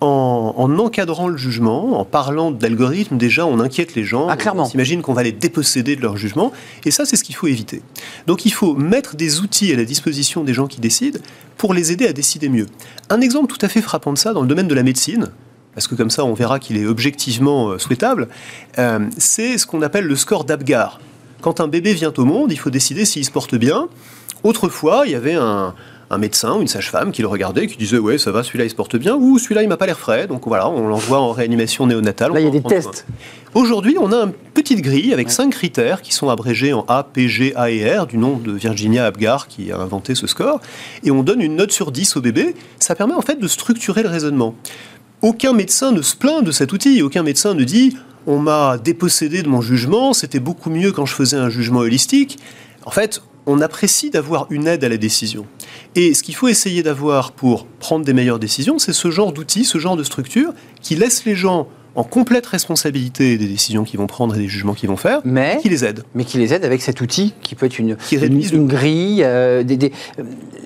en, 0.00 0.78
encadrant 0.78 1.28
le 1.28 1.36
jugement, 1.36 1.98
en 1.98 2.04
parlant 2.04 2.50
d'algorithmes, 2.50 3.16
déjà, 3.16 3.46
on 3.46 3.60
inquiète 3.60 3.94
les 3.94 4.04
gens. 4.04 4.28
Ah, 4.28 4.36
clairement. 4.36 4.64
On 4.64 4.66
s'imagine 4.66 5.02
qu'on 5.02 5.14
va 5.14 5.22
les 5.22 5.32
déposséder 5.32 5.96
de 5.96 6.02
leur 6.02 6.16
jugement. 6.16 6.52
Et 6.84 6.90
ça, 6.90 7.04
c'est 7.04 7.16
ce 7.16 7.24
qu'il 7.24 7.34
faut 7.34 7.46
éviter. 7.46 7.82
Donc, 8.26 8.44
il 8.44 8.52
faut 8.52 8.74
mettre 8.74 9.16
des 9.16 9.40
outils 9.40 9.72
à 9.72 9.76
la 9.76 9.84
disposition 9.84 10.44
des 10.44 10.54
gens 10.54 10.66
qui 10.66 10.80
décident 10.80 11.18
pour 11.56 11.74
les 11.74 11.92
aider 11.92 12.06
à 12.06 12.12
décider 12.12 12.48
mieux. 12.48 12.66
Un 13.08 13.20
exemple 13.20 13.52
tout 13.52 13.64
à 13.64 13.68
fait 13.68 13.82
frappant 13.82 14.12
de 14.12 14.18
ça, 14.18 14.32
dans 14.32 14.42
le 14.42 14.48
domaine 14.48 14.68
de 14.68 14.74
la 14.74 14.82
médecine, 14.82 15.30
parce 15.74 15.88
que 15.88 15.94
comme 15.94 16.10
ça, 16.10 16.24
on 16.24 16.34
verra 16.34 16.58
qu'il 16.58 16.76
est 16.76 16.86
objectivement 16.86 17.68
euh, 17.68 17.78
souhaitable, 17.78 18.28
euh, 18.78 19.00
c'est 19.18 19.58
ce 19.58 19.66
qu'on 19.66 19.82
appelle 19.82 20.04
le 20.04 20.16
score 20.16 20.44
d'Abgar. 20.44 21.00
Quand 21.42 21.60
un 21.60 21.68
bébé 21.68 21.94
vient 21.94 22.12
au 22.16 22.24
monde, 22.24 22.50
il 22.50 22.58
faut 22.58 22.70
décider 22.70 23.04
s'il 23.04 23.24
se 23.24 23.30
porte 23.30 23.54
bien. 23.54 23.88
Autrefois, 24.42 25.02
il 25.06 25.12
y 25.12 25.14
avait 25.14 25.34
un, 25.34 25.74
un 26.10 26.18
médecin 26.18 26.54
ou 26.56 26.60
une 26.60 26.68
sage-femme 26.68 27.12
qui 27.12 27.22
le 27.22 27.28
regardait, 27.28 27.66
qui 27.66 27.76
disait 27.76 27.98
ouais 27.98 28.18
ça 28.18 28.30
va, 28.30 28.42
celui-là 28.42 28.64
il 28.64 28.70
se 28.70 28.74
porte 28.74 28.96
bien, 28.96 29.16
ou 29.16 29.38
celui-là 29.38 29.62
il 29.62 29.68
m'a 29.68 29.76
pas 29.76 29.86
l'air 29.86 29.98
frais, 29.98 30.26
donc 30.26 30.46
voilà, 30.46 30.68
on 30.68 30.86
l'envoie 30.88 31.18
en 31.18 31.32
réanimation 31.32 31.86
néonatale. 31.86 32.32
Là 32.32 32.40
il 32.40 32.44
y 32.44 32.48
a 32.48 32.50
des 32.50 32.62
tests. 32.62 33.06
Aujourd'hui 33.54 33.96
on 33.98 34.12
a 34.12 34.24
une 34.24 34.32
petite 34.32 34.82
grille 34.82 35.12
avec 35.12 35.30
cinq 35.30 35.50
critères 35.50 36.02
qui 36.02 36.12
sont 36.12 36.28
abrégés 36.28 36.72
en 36.72 36.84
A, 36.88 37.02
P, 37.02 37.28
G, 37.28 37.54
A 37.56 37.70
et 37.70 37.96
R 37.96 38.06
du 38.06 38.18
nom 38.18 38.36
de 38.36 38.52
Virginia 38.52 39.06
Abgar 39.06 39.48
qui 39.48 39.72
a 39.72 39.78
inventé 39.78 40.14
ce 40.14 40.26
score, 40.26 40.60
et 41.04 41.10
on 41.10 41.22
donne 41.22 41.40
une 41.40 41.56
note 41.56 41.72
sur 41.72 41.90
10 41.90 42.16
au 42.16 42.20
bébé. 42.20 42.54
Ça 42.78 42.94
permet 42.94 43.14
en 43.14 43.22
fait 43.22 43.40
de 43.40 43.48
structurer 43.48 44.02
le 44.02 44.08
raisonnement. 44.08 44.54
Aucun 45.22 45.52
médecin 45.52 45.92
ne 45.92 46.02
se 46.02 46.14
plaint 46.14 46.44
de 46.44 46.52
cet 46.52 46.72
outil, 46.72 47.02
aucun 47.02 47.22
médecin 47.22 47.54
ne 47.54 47.64
dit 47.64 47.96
on 48.26 48.38
m'a 48.38 48.76
dépossédé 48.78 49.42
de 49.42 49.48
mon 49.48 49.60
jugement, 49.60 50.12
c'était 50.12 50.40
beaucoup 50.40 50.68
mieux 50.68 50.92
quand 50.92 51.06
je 51.06 51.14
faisais 51.14 51.36
un 51.36 51.48
jugement 51.48 51.80
holistique. 51.80 52.38
En 52.84 52.90
fait, 52.90 53.22
on 53.46 53.60
apprécie 53.60 54.10
d'avoir 54.10 54.48
une 54.50 54.66
aide 54.66 54.82
à 54.84 54.88
la 54.88 54.96
décision. 54.96 55.46
Et 55.96 56.12
ce 56.14 56.22
qu'il 56.22 56.34
faut 56.34 56.48
essayer 56.48 56.82
d'avoir 56.82 57.32
pour 57.32 57.66
prendre 57.66 58.04
des 58.04 58.12
meilleures 58.12 58.38
décisions, 58.38 58.78
c'est 58.78 58.92
ce 58.92 59.10
genre 59.10 59.32
d'outils, 59.32 59.64
ce 59.64 59.78
genre 59.78 59.96
de 59.96 60.02
structure 60.04 60.52
qui 60.82 60.94
laisse 60.94 61.24
les 61.24 61.34
gens 61.34 61.66
en 61.94 62.04
complète 62.04 62.46
responsabilité 62.46 63.38
des 63.38 63.46
décisions 63.46 63.82
qu'ils 63.84 63.98
vont 63.98 64.06
prendre 64.06 64.34
et 64.34 64.38
des 64.38 64.48
jugements 64.48 64.74
qu'ils 64.74 64.90
vont 64.90 64.98
faire, 64.98 65.20
mais 65.24 65.58
qui 65.62 65.70
les 65.70 65.82
aide. 65.86 66.04
Mais 66.14 66.24
qui 66.26 66.36
les 66.36 66.52
aide 66.52 66.66
avec 66.66 66.82
cet 66.82 67.00
outil 67.00 67.32
qui 67.40 67.54
peut 67.54 67.64
être 67.64 67.78
une, 67.78 67.96
Qui 67.96 68.16
une, 68.16 68.20
réduise 68.20 68.52
le- 68.52 68.58
une 68.58 68.66
grille. 68.66 69.22
euh, 69.24 69.62
des- 69.62 69.78
des- 69.78 69.92
euh, 70.18 70.24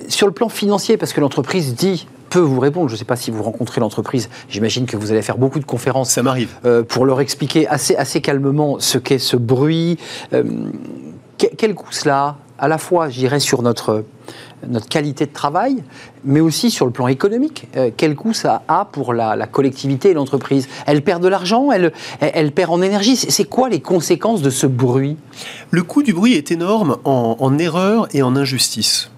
sur 0.08 0.26
le 0.26 0.32
plan 0.32 0.48
financier, 0.48 0.96
parce 0.96 1.12
que 1.12 1.20
l'entreprise 1.20 1.76
dit 1.76 2.08
peut 2.30 2.40
vous 2.40 2.58
répondre. 2.58 2.88
Je 2.88 2.94
ne 2.94 2.98
sais 2.98 3.04
pas 3.04 3.14
si 3.14 3.30
vous 3.30 3.44
rencontrez 3.44 3.80
l'entreprise. 3.80 4.28
J'imagine 4.48 4.86
que 4.86 4.96
vous 4.96 5.12
allez 5.12 5.22
faire 5.22 5.38
beaucoup 5.38 5.60
de 5.60 5.64
conférences 5.64 6.10
Ça 6.10 6.24
m'arrive. 6.24 6.48
euh, 6.64 6.82
pour 6.82 7.06
leur 7.06 7.20
expliquer 7.20 7.68
assez, 7.68 7.94
assez 7.94 8.20
calmement 8.20 8.80
ce 8.80 8.98
qu'est 8.98 9.18
ce 9.20 9.36
bruit. 9.36 9.98
Que- 10.32 11.46
quel 11.56 11.74
coût 11.76 11.92
cela 11.92 12.38
À 12.58 12.68
la 12.68 12.76
fois, 12.78 13.08
je 13.08 13.18
dirais, 13.20 13.40
sur 13.40 13.62
notre, 13.62 14.04
notre 14.68 14.88
qualité 14.88 15.26
de 15.26 15.32
travail, 15.32 15.82
mais 16.24 16.40
aussi 16.40 16.70
sur 16.70 16.86
le 16.86 16.92
plan 16.92 17.08
économique. 17.08 17.66
Euh, 17.76 17.90
quel 17.96 18.14
coût 18.14 18.32
ça 18.32 18.62
a 18.68 18.84
pour 18.84 19.12
la, 19.12 19.46
collectivité 19.46 20.10
et 20.10 20.14
l'entreprise? 20.14 20.68
Elle 20.86 21.02
perd 21.02 21.22
de 21.22 21.28
l'argent 21.28 21.72
elle, 21.72 21.92
elle, 22.20 22.52
perd 22.52 22.70
en 22.70 22.82
énergie 22.82 23.16
C'est 23.16 23.30
c'est 23.30 23.44
quoi 23.44 23.70
les 23.70 23.80
conséquences 23.80 24.42
de 24.42 24.50
ce 24.50 24.66
bruit? 24.66 25.16
Le 25.70 25.82
coût 25.82 26.02
du 26.02 26.12
bruit 26.12 26.34
est 26.34 26.50
énorme 26.50 26.98
en, 27.04 27.36
en 27.38 27.58
erreur 27.58 28.06
et 28.12 28.22
en 28.22 28.36
injustice. 28.36 29.10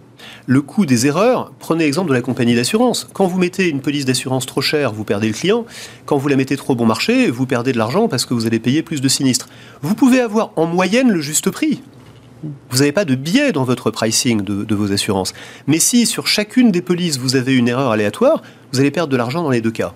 Le 0.46 0.60
coût 0.60 0.86
des 0.86 1.06
erreurs, 1.06 1.52
prenez 1.60 1.84
l'exemple 1.84 2.08
de 2.10 2.14
la 2.14 2.20
compagnie 2.20 2.56
d'assurance. 2.56 3.08
Quand 3.12 3.26
vous 3.26 3.38
mettez 3.38 3.68
une 3.68 3.80
police 3.80 4.04
d'assurance 4.04 4.44
trop 4.44 4.60
chère, 4.60 4.92
vous 4.92 5.04
perdez 5.04 5.28
le 5.28 5.34
client. 5.34 5.64
Quand 6.04 6.16
vous 6.16 6.26
la 6.26 6.34
mettez 6.34 6.56
trop 6.56 6.74
bon 6.74 6.84
marché, 6.84 7.30
vous 7.30 7.46
perdez 7.46 7.72
de 7.72 7.78
l'argent 7.78 8.08
parce 8.08 8.26
que 8.26 8.34
vous 8.34 8.46
allez 8.46 8.58
payer 8.58 8.82
plus 8.82 9.00
de 9.00 9.08
sinistres. 9.08 9.48
Vous 9.82 9.94
pouvez 9.94 10.20
avoir 10.20 10.50
en 10.56 10.66
moyenne 10.66 11.10
le 11.10 11.20
juste 11.20 11.50
prix. 11.50 11.80
Vous 12.70 12.78
n'avez 12.78 12.92
pas 12.92 13.04
de 13.04 13.14
biais 13.14 13.52
dans 13.52 13.64
votre 13.64 13.90
pricing 13.90 14.42
de, 14.42 14.64
de 14.64 14.74
vos 14.74 14.92
assurances. 14.92 15.32
Mais 15.66 15.78
si 15.78 16.06
sur 16.06 16.26
chacune 16.26 16.70
des 16.72 16.82
polices 16.82 17.18
vous 17.18 17.36
avez 17.36 17.54
une 17.54 17.68
erreur 17.68 17.90
aléatoire, 17.90 18.42
vous 18.72 18.80
allez 18.80 18.90
perdre 18.90 19.12
de 19.12 19.16
l'argent 19.16 19.42
dans 19.42 19.50
les 19.50 19.60
deux 19.60 19.70
cas. 19.70 19.94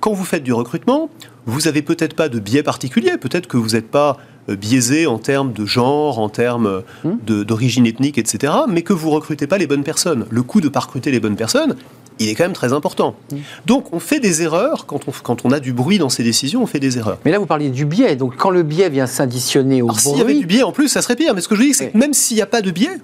Quand 0.00 0.12
vous 0.12 0.24
faites 0.24 0.44
du 0.44 0.52
recrutement, 0.52 1.10
vous 1.46 1.62
n'avez 1.62 1.82
peut-être 1.82 2.14
pas 2.14 2.28
de 2.28 2.38
biais 2.38 2.62
particulier. 2.62 3.16
Peut-être 3.18 3.48
que 3.48 3.56
vous 3.56 3.70
n'êtes 3.70 3.90
pas 3.90 4.16
euh, 4.48 4.54
biaisé 4.56 5.06
en 5.06 5.18
termes 5.18 5.52
de 5.52 5.66
genre, 5.66 6.18
en 6.20 6.28
termes 6.28 6.82
Hmm. 7.04 7.16
de- 7.26 7.42
d'origine 7.42 7.84
ethnique, 7.86 8.16
etc. 8.18 8.52
Mais 8.68 8.82
que 8.82 8.92
vous 8.92 9.10
recrutez 9.10 9.46
pas 9.46 9.58
les 9.58 9.66
bonnes 9.66 9.82
personnes. 9.84 10.24
Le 10.30 10.42
coût 10.42 10.60
de 10.60 10.66
ne 10.66 10.70
pas 10.72 10.80
recruter 10.80 11.10
les 11.10 11.20
bonnes 11.20 11.36
personnes, 11.36 11.74
il 12.18 12.28
est 12.28 12.34
quand 12.34 12.44
même 12.44 12.52
très 12.52 12.72
important. 12.72 13.14
Hmm. 13.32 13.38
Donc 13.66 13.92
on 13.92 14.00
fait 14.00 14.20
des 14.20 14.42
erreurs. 14.42 14.86
Quand 14.86 15.00
on, 15.08 15.12
quand 15.22 15.44
on 15.44 15.50
a 15.50 15.60
du 15.60 15.72
bruit 15.72 15.98
dans 15.98 16.08
ces 16.08 16.22
décisions, 16.22 16.62
on 16.62 16.66
fait 16.66 16.80
des 16.80 16.98
erreurs. 16.98 17.18
Mais 17.24 17.30
là, 17.30 17.38
vous 17.38 17.46
parliez 17.46 17.70
du 17.70 17.84
biais. 17.84 18.16
Donc, 18.16 18.36
quand 18.36 18.50
le 18.50 18.62
biais 18.62 18.90
vient 18.90 19.06
s'additionner 19.06 19.82
au 19.82 19.86
Alors, 19.86 20.00
s'il 20.00 20.16
y 20.16 20.20
avait 20.20 20.24
bruit, 20.24 20.40
du 20.40 20.46
biais 20.46 20.62
en 20.62 20.72
plus, 20.72 20.88
ça 20.88 21.02
serait 21.02 21.16
pire. 21.16 21.34
Mais 21.34 21.40
ce 21.40 21.48
que 21.48 21.54
je 21.54 21.60
veux 21.60 21.66
dire, 21.66 21.74
c'est 21.74 21.90
que 21.90 21.98
même 21.98 22.14
s'il 22.14 22.36
n'y 22.36 22.42
a 22.42 22.46
pas 22.46 22.62
de 22.62 22.70
biais, 22.70 22.98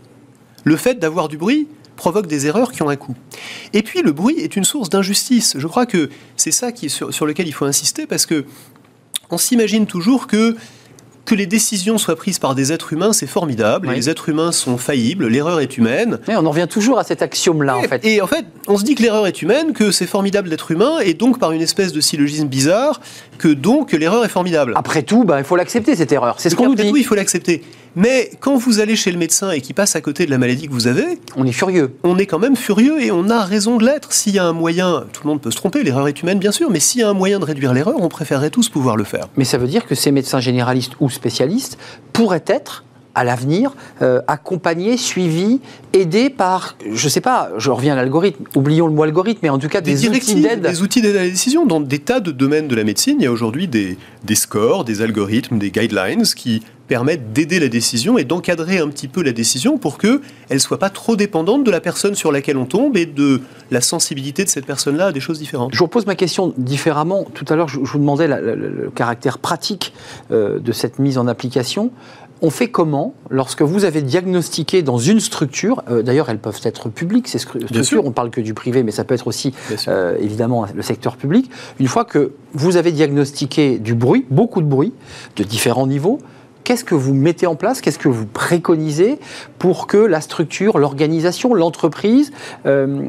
le 0.64 0.76
fait 0.76 0.94
d'avoir 0.94 1.28
du 1.28 1.36
bruit 1.36 1.68
provoque 1.96 2.26
des 2.26 2.46
erreurs 2.46 2.72
qui 2.72 2.82
ont 2.82 2.88
un 2.88 2.96
coût. 2.96 3.14
Et 3.72 3.82
puis, 3.82 4.02
le 4.02 4.12
bruit 4.12 4.36
est 4.38 4.56
une 4.56 4.64
source 4.64 4.88
d'injustice. 4.88 5.56
Je 5.58 5.66
crois 5.66 5.86
que 5.86 6.10
c'est 6.36 6.50
ça 6.50 6.72
qui, 6.72 6.90
sur, 6.90 7.14
sur 7.14 7.26
lequel 7.26 7.46
il 7.46 7.52
faut 7.52 7.66
insister 7.66 8.06
parce 8.06 8.26
que 8.26 8.44
on 9.30 9.38
s'imagine 9.38 9.86
toujours 9.86 10.26
que 10.26 10.56
que 11.24 11.34
les 11.34 11.46
décisions 11.46 11.96
soient 11.98 12.16
prises 12.16 12.38
par 12.38 12.54
des 12.54 12.72
êtres 12.72 12.92
humains, 12.92 13.12
c'est 13.12 13.26
formidable. 13.26 13.88
Oui. 13.88 13.94
Les 13.96 14.10
êtres 14.10 14.28
humains 14.28 14.52
sont 14.52 14.76
faillibles, 14.76 15.26
l'erreur 15.26 15.60
est 15.60 15.78
humaine. 15.78 16.18
Ouais, 16.28 16.34
on 16.36 16.44
en 16.44 16.50
revient 16.50 16.66
toujours 16.68 16.98
à 16.98 17.04
cet 17.04 17.22
axiome-là, 17.22 17.78
en 17.78 17.82
Et- 17.82 17.88
fait. 17.88 18.04
Et 18.04 18.20
en 18.20 18.26
fait, 18.26 18.44
on 18.68 18.76
se 18.76 18.84
dit 18.84 18.94
que 18.94 19.02
l'erreur 19.02 19.26
est 19.26 19.40
humaine, 19.40 19.72
que 19.72 19.90
c'est 19.90 20.06
formidable 20.06 20.50
d'être 20.50 20.70
humain, 20.70 20.98
et 21.02 21.14
donc 21.14 21.38
par 21.38 21.52
une 21.52 21.62
espèce 21.62 21.92
de 21.92 22.00
syllogisme 22.00 22.46
bizarre, 22.48 23.00
que 23.38 23.48
donc 23.48 23.92
l'erreur 23.92 24.24
est 24.24 24.28
formidable. 24.28 24.74
Après 24.76 25.02
tout, 25.02 25.24
bah, 25.24 25.38
il 25.38 25.44
faut 25.44 25.56
l'accepter, 25.56 25.96
cette 25.96 26.12
erreur. 26.12 26.34
C'est 26.38 26.50
ce 26.50 26.56
qu'on 26.56 26.66
nous 26.66 26.74
dit. 26.74 26.88
tout, 26.90 26.96
il 26.96 27.04
faut 27.04 27.14
l'accepter. 27.14 27.62
Mais 27.96 28.30
quand 28.40 28.56
vous 28.56 28.80
allez 28.80 28.96
chez 28.96 29.12
le 29.12 29.18
médecin 29.18 29.50
et 29.50 29.60
qu'il 29.60 29.74
passe 29.74 29.94
à 29.96 30.00
côté 30.00 30.26
de 30.26 30.30
la 30.30 30.38
maladie 30.38 30.66
que 30.66 30.72
vous 30.72 30.86
avez, 30.86 31.18
On 31.36 31.46
est 31.46 31.52
furieux. 31.52 31.96
on 32.02 32.18
est 32.18 32.26
quand 32.26 32.38
même 32.38 32.56
furieux 32.56 33.00
et 33.02 33.10
on 33.10 33.28
a 33.30 33.42
raison 33.44 33.76
de 33.76 33.84
l'être. 33.86 34.12
S'il 34.12 34.34
y 34.34 34.38
a 34.38 34.44
un 34.44 34.52
moyen, 34.52 35.04
tout 35.12 35.22
le 35.24 35.28
monde 35.30 35.40
peut 35.40 35.50
se 35.50 35.56
tromper, 35.56 35.82
l'erreur 35.84 36.08
est 36.08 36.20
humaine 36.22 36.38
bien 36.38 36.52
sûr, 36.52 36.70
mais 36.70 36.80
s'il 36.80 37.00
y 37.00 37.04
a 37.04 37.08
un 37.08 37.14
moyen 37.14 37.38
de 37.38 37.44
réduire 37.44 37.72
l'erreur, 37.72 37.96
on 38.00 38.08
préférerait 38.08 38.50
tous 38.50 38.68
pouvoir 38.68 38.96
le 38.96 39.04
faire. 39.04 39.28
Mais 39.36 39.44
ça 39.44 39.58
veut 39.58 39.68
dire 39.68 39.86
que 39.86 39.94
ces 39.94 40.10
médecins 40.10 40.40
généralistes 40.40 40.92
ou 41.00 41.08
spécialistes 41.10 41.78
pourraient 42.12 42.44
être, 42.46 42.84
à 43.14 43.24
l'avenir, 43.24 43.74
euh, 44.02 44.20
accompagnés, 44.26 44.96
suivis, 44.96 45.60
aidés 45.92 46.30
par, 46.30 46.76
je 46.92 47.08
sais 47.08 47.20
pas, 47.20 47.50
je 47.58 47.70
reviens 47.70 47.92
à 47.92 47.96
l'algorithme, 47.96 48.44
oublions 48.56 48.86
le 48.86 48.92
mot 48.92 49.02
algorithme, 49.04 49.40
mais 49.42 49.48
en 49.50 49.58
tout 49.58 49.68
cas 49.68 49.80
Des, 49.80 49.94
des, 49.94 50.08
outils 50.08 50.34
d'aide. 50.40 50.62
des 50.62 50.82
outils 50.82 51.00
d'aide 51.02 51.16
à 51.16 51.22
la 51.22 51.28
décision. 51.28 51.66
Dans 51.66 51.80
des 51.80 51.98
tas 52.00 52.20
de 52.20 52.32
domaines 52.32 52.68
de 52.68 52.74
la 52.74 52.84
médecine, 52.84 53.16
il 53.20 53.24
y 53.24 53.26
a 53.26 53.32
aujourd'hui 53.32 53.68
des, 53.68 53.96
des 54.24 54.34
scores, 54.34 54.84
des 54.84 55.02
algorithmes, 55.02 55.58
des 55.58 55.70
guidelines 55.70 56.22
qui 56.22 56.62
permettent 56.86 57.32
d'aider 57.32 57.60
la 57.60 57.68
décision 57.68 58.18
et 58.18 58.24
d'encadrer 58.24 58.76
un 58.78 58.88
petit 58.88 59.08
peu 59.08 59.22
la 59.22 59.32
décision 59.32 59.78
pour 59.78 59.96
qu'elle 59.96 60.20
ne 60.50 60.58
soit 60.58 60.78
pas 60.78 60.90
trop 60.90 61.16
dépendante 61.16 61.64
de 61.64 61.70
la 61.70 61.80
personne 61.80 62.14
sur 62.14 62.30
laquelle 62.30 62.58
on 62.58 62.66
tombe 62.66 62.98
et 62.98 63.06
de 63.06 63.40
la 63.70 63.80
sensibilité 63.80 64.44
de 64.44 64.50
cette 64.50 64.66
personne-là 64.66 65.06
à 65.06 65.12
des 65.12 65.20
choses 65.20 65.38
différentes. 65.38 65.72
Je 65.72 65.78
vous 65.78 65.86
repose 65.86 66.04
ma 66.06 66.14
question 66.14 66.52
différemment. 66.58 67.24
Tout 67.32 67.46
à 67.48 67.56
l'heure, 67.56 67.68
je, 67.68 67.78
vous 67.80 67.98
demandais 67.98 68.28
la- 68.28 68.38
la- 68.40 68.54
la- 68.54 68.68
le 68.68 68.90
caractère 68.94 69.38
pratique 69.38 69.94
euh, 70.30 70.58
de 70.58 70.72
cette 70.72 70.98
mise 70.98 71.16
en 71.16 71.26
application. 71.26 71.90
On 72.42 72.50
fait 72.50 72.68
comment 72.68 73.14
lorsque 73.30 73.62
vous 73.62 73.84
avez 73.84 74.02
diagnostiqué 74.02 74.82
dans 74.82 74.98
une 74.98 75.20
structure, 75.20 75.82
euh, 75.90 76.02
d'ailleurs 76.02 76.28
elles 76.28 76.38
peuvent 76.38 76.60
être 76.64 76.88
publiques, 76.88 77.28
ces 77.28 77.38
stru- 77.38 77.62
structures, 77.62 77.84
sûr. 77.84 78.04
on 78.04 78.10
parle 78.12 78.30
que 78.30 78.40
du 78.40 78.54
privé, 78.54 78.82
mais 78.82 78.90
ça 78.90 79.04
peut 79.04 79.14
être 79.14 79.26
aussi 79.28 79.54
euh, 79.88 80.16
évidemment 80.20 80.66
le 80.74 80.82
secteur 80.82 81.16
public, 81.16 81.50
une 81.80 81.86
fois 81.88 82.04
que 82.04 82.32
vous 82.52 82.76
avez 82.76 82.92
diagnostiqué 82.92 83.78
du 83.78 83.94
bruit, 83.94 84.26
beaucoup 84.30 84.60
de 84.60 84.66
bruit, 84.66 84.92
de 85.36 85.44
différents 85.44 85.86
niveaux, 85.86 86.18
qu'est-ce 86.64 86.84
que 86.84 86.94
vous 86.94 87.14
mettez 87.14 87.46
en 87.46 87.54
place, 87.56 87.80
qu'est-ce 87.80 87.98
que 87.98 88.08
vous 88.08 88.26
préconisez 88.26 89.18
pour 89.58 89.86
que 89.86 89.98
la 89.98 90.20
structure, 90.20 90.78
l'organisation, 90.78 91.54
l'entreprise 91.54 92.32
euh, 92.66 93.06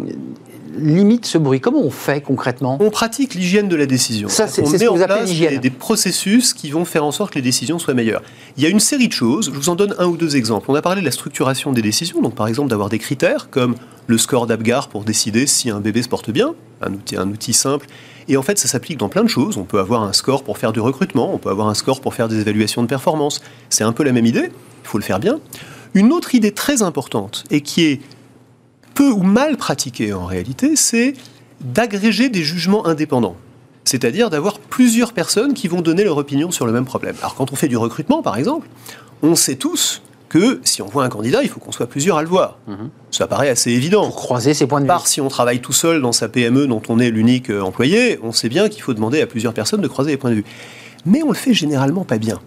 limite 0.78 1.26
ce 1.26 1.38
bruit 1.38 1.59
Comment 1.59 1.82
on 1.82 1.89
fait 1.89 2.21
concrètement? 2.21 2.78
On 2.82 2.89
pratique 2.89 3.34
l'hygiène 3.34 3.67
de 3.67 3.76
la 3.76 3.86
décision. 3.86 4.28
Ça, 4.30 4.47
c'est- 4.47 4.61
on 4.61 4.65
c'est 4.65 4.78
ce 4.78 4.84
met 4.84 4.86
que 4.88 4.91
en 4.91 4.95
vous 4.95 5.03
place 5.05 5.30
des, 5.30 5.57
des 5.57 5.69
processus 5.69 6.53
qui 6.53 6.69
vont 6.71 6.86
faire 6.86 7.05
en 7.05 7.11
sorte 7.11 7.32
que 7.34 7.39
les 7.39 7.41
décisions 7.43 7.80
soient 7.80 7.93
meilleures. 7.93 8.21
Il 8.57 8.63
y 8.63 8.65
a 8.65 8.69
une 8.69 8.80
série 8.80 9.07
de 9.07 9.13
choses, 9.13 9.45
je 9.53 9.57
vous 9.57 9.69
en 9.69 9.76
donne 9.76 9.95
un 9.99 10.05
ou 10.07 10.17
deux 10.17 10.36
exemples. 10.36 10.65
On 10.69 10.76
a 10.76 10.82
parlé 10.82 11.01
de 11.01 11.05
la 11.05 11.11
structuration 11.11 11.71
des 11.71 11.82
décisions, 11.82 12.21
donc 12.21 12.36
par 12.36 12.47
exemple 12.47 12.69
d'avoir 12.69 12.89
des 12.89 12.99
critères 12.99 13.49
comme 13.49 13.76
le 14.07 14.17
score 14.17 14.45
d'Apgar 14.47 14.88
pour 14.89 15.03
décider 15.03 15.47
si 15.47 15.69
un 15.69 15.80
bébé 15.80 16.03
se 16.03 16.09
porte 16.09 16.30
bien, 16.30 16.53
un 16.82 16.93
outil, 16.93 17.15
un 17.17 17.30
outil 17.30 17.53
simple. 17.53 17.88
Et 18.28 18.38
en 18.38 18.41
fait, 18.43 18.57
ça 18.59 18.67
s'applique 18.67 18.97
dans 18.97 19.09
plein 19.09 19.23
de 19.23 19.30
choses. 19.30 19.57
On 19.57 19.63
peut 19.63 19.80
avoir 19.80 20.03
un 20.03 20.13
score 20.13 20.43
pour 20.43 20.57
faire 20.57 20.73
du 20.73 20.80
recrutement, 20.80 21.34
on 21.34 21.38
peut 21.38 21.49
avoir 21.49 21.67
un 21.67 21.73
score 21.76 22.01
pour 22.01 22.13
faire 22.13 22.28
des 22.28 22.39
évaluations 22.39 22.82
de 22.82 22.88
performance. 22.88 23.41
C'est 23.69 23.84
un 23.84 23.91
peu 23.93 24.03
la 24.03 24.11
même 24.11 24.26
idée, 24.26 24.49
il 24.84 24.88
faut 24.88 24.97
le 24.97 25.03
faire 25.03 25.19
bien. 25.19 25.39
Une 25.93 26.11
autre 26.11 26.36
idée 26.36 26.51
très 26.51 26.82
importante 26.82 27.45
et 27.51 27.61
qui 27.61 27.84
est 27.86 27.99
peu 28.96 29.12
ou 29.12 29.22
mal 29.22 29.58
pratiquée 29.58 30.14
en 30.14 30.26
réalité, 30.26 30.76
c'est 30.76 31.14
d'agréger 31.62 32.30
des 32.30 32.43
jugements 32.43 32.88
indépendants. 32.88 33.36
C'est-à-dire 33.84 34.32
d'avoir 34.32 34.58
plusieurs 34.58 35.14
personnes 35.14 35.54
qui 35.54 35.68
vont 35.68 35.82
donner 35.82 36.04
leur 36.04 36.18
opinion 36.18 36.50
sur 36.50 36.66
le 36.66 36.72
même 36.72 36.86
problème. 36.86 37.16
Alors 37.20 37.36
quand 37.36 37.52
on 37.52 37.56
fait 37.56 37.68
du 37.68 37.78
recrutement, 37.78 38.24
par 38.24 38.38
exemple, 38.38 38.68
on 39.22 39.36
sait 39.36 39.56
tous 39.56 40.02
que 40.28 40.60
si 40.64 40.82
on 40.82 40.88
voit 40.88 41.06
un 41.06 41.10
candidat, 41.10 41.43
il 41.43 41.50
faut 41.50 41.60
qu'on 41.60 41.72
soit 41.72 41.86
plusieurs 41.86 42.18
à 42.18 42.24
le 42.24 42.28
voir. 42.28 42.58
Mhm. 42.68 42.89
Ça 43.12 43.28
paraît 43.28 43.50
assez 43.50 43.72
évident. 43.72 44.06
pour 44.06 44.16
croiser 44.16 44.56
ces 44.56 44.66
points 44.66 44.80
de 44.80 44.86
vue 44.86 44.88
Par 44.88 45.06
si 45.06 45.22
on 45.22 45.28
travaille 45.28 45.60
tout 45.60 45.74
seul 45.74 46.02
dans 46.02 46.12
sa 46.12 46.28
PME 46.30 46.66
dont 46.66 46.82
on 46.89 47.00
est 47.00 47.12
l'unique 47.12 47.52
euh, 47.52 47.62
employé, 47.62 48.20
on 48.24 48.32
sait 48.32 48.50
bien 48.50 48.70
qu'il 48.70 48.82
faut 48.82 48.93
demander 48.93 49.22
à 49.22 49.28
plusieurs 49.28 49.54
personnes 49.54 49.82
de 49.82 49.88
croiser 49.88 50.12
les 50.12 50.18
points 50.18 50.32
de 50.32 50.36
vue. 50.36 50.46
Mais 51.06 51.22
on 51.22 51.30
le 51.30 51.36
fait 51.36 51.54
généralement 51.54 52.06
pas 52.06 52.18
bien. 52.18 52.39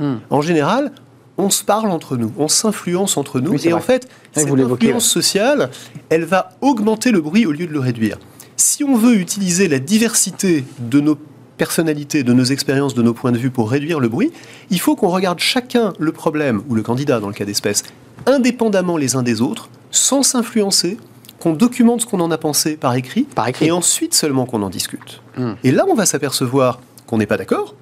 Hmm. 0.00 0.16
En 0.28 0.42
général, 0.42 0.90
on 1.38 1.50
se 1.50 1.64
parle 1.64 1.90
entre 1.90 2.16
nous, 2.16 2.32
on 2.38 2.48
s'influence 2.48 3.16
entre 3.16 3.40
nous, 3.40 3.52
Oui, 3.52 3.60
et 3.64 3.72
en 3.72 3.80
fait, 3.80 4.06
Oui, 4.36 4.42
cette 4.42 4.48
vous 4.48 4.72
influence 4.72 5.06
sociale, 5.08 5.70
elle 6.08 6.24
va 6.24 6.50
augmenter 6.60 7.10
le 7.10 7.20
bruit 7.20 7.46
au 7.46 7.52
lieu 7.52 7.66
de 7.66 7.72
le 7.72 7.80
réduire. 7.80 8.18
Si 8.56 8.84
on 8.84 8.96
veut 8.96 9.16
utiliser 9.16 9.68
la 9.68 9.78
diversité 9.78 10.64
de 10.78 11.00
nos 11.00 11.18
personnalités, 11.56 12.22
de 12.22 12.32
nos 12.32 12.44
expériences, 12.44 12.94
de 12.94 13.02
nos 13.02 13.14
points 13.14 13.32
de 13.32 13.38
vue 13.38 13.50
pour 13.50 13.70
réduire 13.70 14.00
le 14.00 14.08
bruit, 14.08 14.32
il 14.70 14.80
faut 14.80 14.96
qu'on 14.96 15.08
regarde 15.08 15.38
chacun 15.38 15.92
le 15.98 16.12
problème, 16.12 16.62
ou 16.68 16.74
le 16.74 16.82
candidat 16.82 17.20
dans 17.20 17.28
le 17.28 17.34
cas 17.34 17.44
d'espèce, 17.44 17.82
indépendamment 18.26 18.96
les 18.96 19.16
uns 19.16 19.22
des 19.22 19.40
autres, 19.40 19.68
sans 19.90 20.22
s'influencer, 20.22 20.98
qu'on 21.40 21.52
documente 21.52 22.00
ce 22.00 22.06
qu'on 22.06 22.20
en 22.20 22.30
a 22.30 22.38
pensé 22.38 22.76
par 22.76 22.94
écrit, 22.94 23.24
Par 23.24 23.48
écrit. 23.48 23.66
et 23.66 23.70
ensuite 23.70 24.14
seulement 24.14 24.46
qu'on 24.46 24.62
en 24.62 24.70
discute. 24.70 25.20
Hmm. 25.36 25.52
Et 25.62 25.72
là, 25.72 25.84
on 25.88 25.94
va 25.94 26.06
s'apercevoir 26.06 26.80
qu'on 27.06 27.18
n'est 27.18 27.26
pas 27.26 27.36
d'accord, 27.36 27.74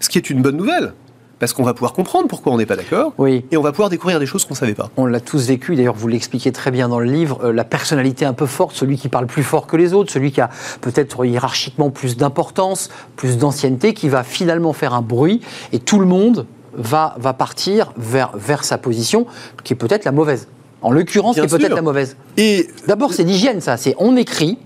ce 0.00 0.08
qui 0.08 0.18
est 0.18 0.30
une 0.30 0.42
bonne 0.42 0.56
nouvelle, 0.56 0.94
parce 1.38 1.52
qu'on 1.52 1.62
va 1.62 1.74
pouvoir 1.74 1.92
comprendre 1.92 2.28
pourquoi 2.28 2.52
on 2.52 2.58
n'est 2.58 2.66
pas 2.66 2.76
d'accord, 2.76 3.12
Oui. 3.18 3.44
et 3.50 3.56
on 3.56 3.62
va 3.62 3.72
pouvoir 3.72 3.90
découvrir 3.90 4.20
des 4.20 4.26
choses 4.26 4.44
qu'on 4.44 4.54
ne 4.54 4.58
savait 4.58 4.74
pas. 4.74 4.90
On 4.96 5.06
l'a 5.06 5.20
tous 5.20 5.46
vécu, 5.48 5.76
d'ailleurs 5.76 5.94
vous 5.94 6.08
l'expliquez 6.08 6.52
très 6.52 6.70
bien 6.70 6.88
dans 6.88 7.00
le 7.00 7.06
livre, 7.10 7.40
euh, 7.44 7.52
la 7.52 7.64
personnalité 7.64 8.24
un 8.24 8.32
peu 8.32 8.46
forte, 8.46 8.74
celui 8.76 8.96
qui 8.98 9.08
parle 9.08 9.26
plus 9.26 9.42
fort 9.42 9.66
que 9.66 9.76
les 9.76 9.92
autres, 9.94 10.12
celui 10.12 10.32
qui 10.32 10.40
a 10.40 10.50
peut-être 10.80 11.24
hiérarchiquement 11.24 11.90
plus 11.90 12.16
d'importance, 12.16 12.88
plus 13.16 13.38
d'ancienneté, 13.38 13.94
qui 13.94 14.08
va 14.08 14.22
finalement 14.22 14.72
faire 14.72 14.94
un 14.94 15.02
bruit, 15.02 15.40
et 15.72 15.78
tout 15.78 15.98
le 15.98 16.06
monde 16.06 16.46
va, 16.74 17.14
va 17.18 17.32
partir 17.32 17.92
vers, 17.96 18.32
vers 18.36 18.64
sa 18.64 18.78
position, 18.78 19.26
qui 19.62 19.72
est 19.72 19.76
peut-être 19.76 20.04
la 20.04 20.12
mauvaise. 20.12 20.48
En 20.82 20.90
l'occurrence, 20.90 21.34
qui 21.36 21.40
est 21.40 21.46
peut-être 21.46 21.74
la 21.74 21.82
mauvaise. 21.82 22.16
Et 22.36 22.68
D'abord, 22.86 23.14
c'est 23.14 23.24
l'hygiène, 23.24 23.60
ça. 23.60 23.76
C'est 23.76 23.94
on 23.98 24.16
écrit, 24.16 24.58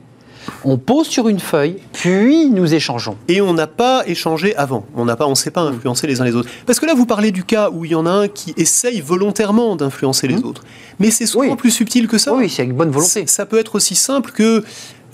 On 0.65 0.77
pose 0.79 1.07
sur 1.07 1.29
une 1.29 1.39
feuille, 1.41 1.77
puis 1.93 2.51
nous 2.51 2.75
échangeons. 2.75 3.17
Et 3.29 3.41
on 3.41 3.55
n'a 3.55 3.67
pas 3.67 4.03
échangé 4.07 4.55
avant. 4.57 4.87
On 4.97 5.05
n'a 5.05 5.17
pas, 5.17 5.27
on 5.27 5.35
s'est 5.35 5.51
pas 5.51 5.61
influencé 5.63 6.07
les 6.07 6.21
uns 6.21 6.25
les 6.25 6.35
autres. 6.35 6.49
Parce 6.67 6.81
que 6.81 6.87
là, 6.87 6.95
vous 6.95 7.07
parlez 7.07 7.31
du 7.31 7.45
cas 7.45 7.71
où 7.71 7.85
il 7.85 7.91
y 7.93 7.95
en 7.95 8.07
a 8.07 8.11
un 8.11 8.29
qui 8.29 8.55
essaye 8.57 9.01
volontairement 9.01 9.77
d'influencer 9.77 10.27
les 10.29 10.37
Mmh. 10.37 10.45
autres. 10.45 10.65
Mais 10.99 11.11
c'est 11.11 11.27
souvent 11.27 11.45
Oui. 11.47 11.57
plus 11.57 11.71
subtil 11.71 12.09
que 12.09 12.19
ça. 12.19 12.35
Oui, 12.35 12.49
c'est 12.49 12.63
avec 12.63 12.75
bonne 12.75 12.91
volonté. 12.91 13.27
Ça 13.27 13.47
peut 13.47 13.59
être 13.59 13.75
aussi 13.77 13.95
simple 13.95 14.33
que 14.33 14.65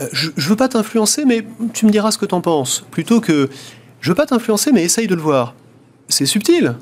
euh, 0.01 0.07
je, 0.13 0.31
je 0.37 0.49
veux 0.49 0.57
pas 0.57 0.69
t'influencer, 0.69 1.25
mais 1.25 1.45
tu 1.73 1.87
me 1.87 1.91
diras 1.91 2.11
ce 2.11 2.19
que 2.19 2.27
t'en 2.27 2.41
penses. 2.41 2.85
Plutôt 2.91 3.21
que 3.21 3.49
je 4.01 4.09
veux 4.11 4.15
pas 4.17 4.27
t'influencer, 4.27 4.73
mais 4.73 4.83
essaye 4.85 5.07
de 5.07 5.15
le 5.15 5.23
voir. 5.23 5.55
C'est 6.09 6.27
subtil. 6.27 6.75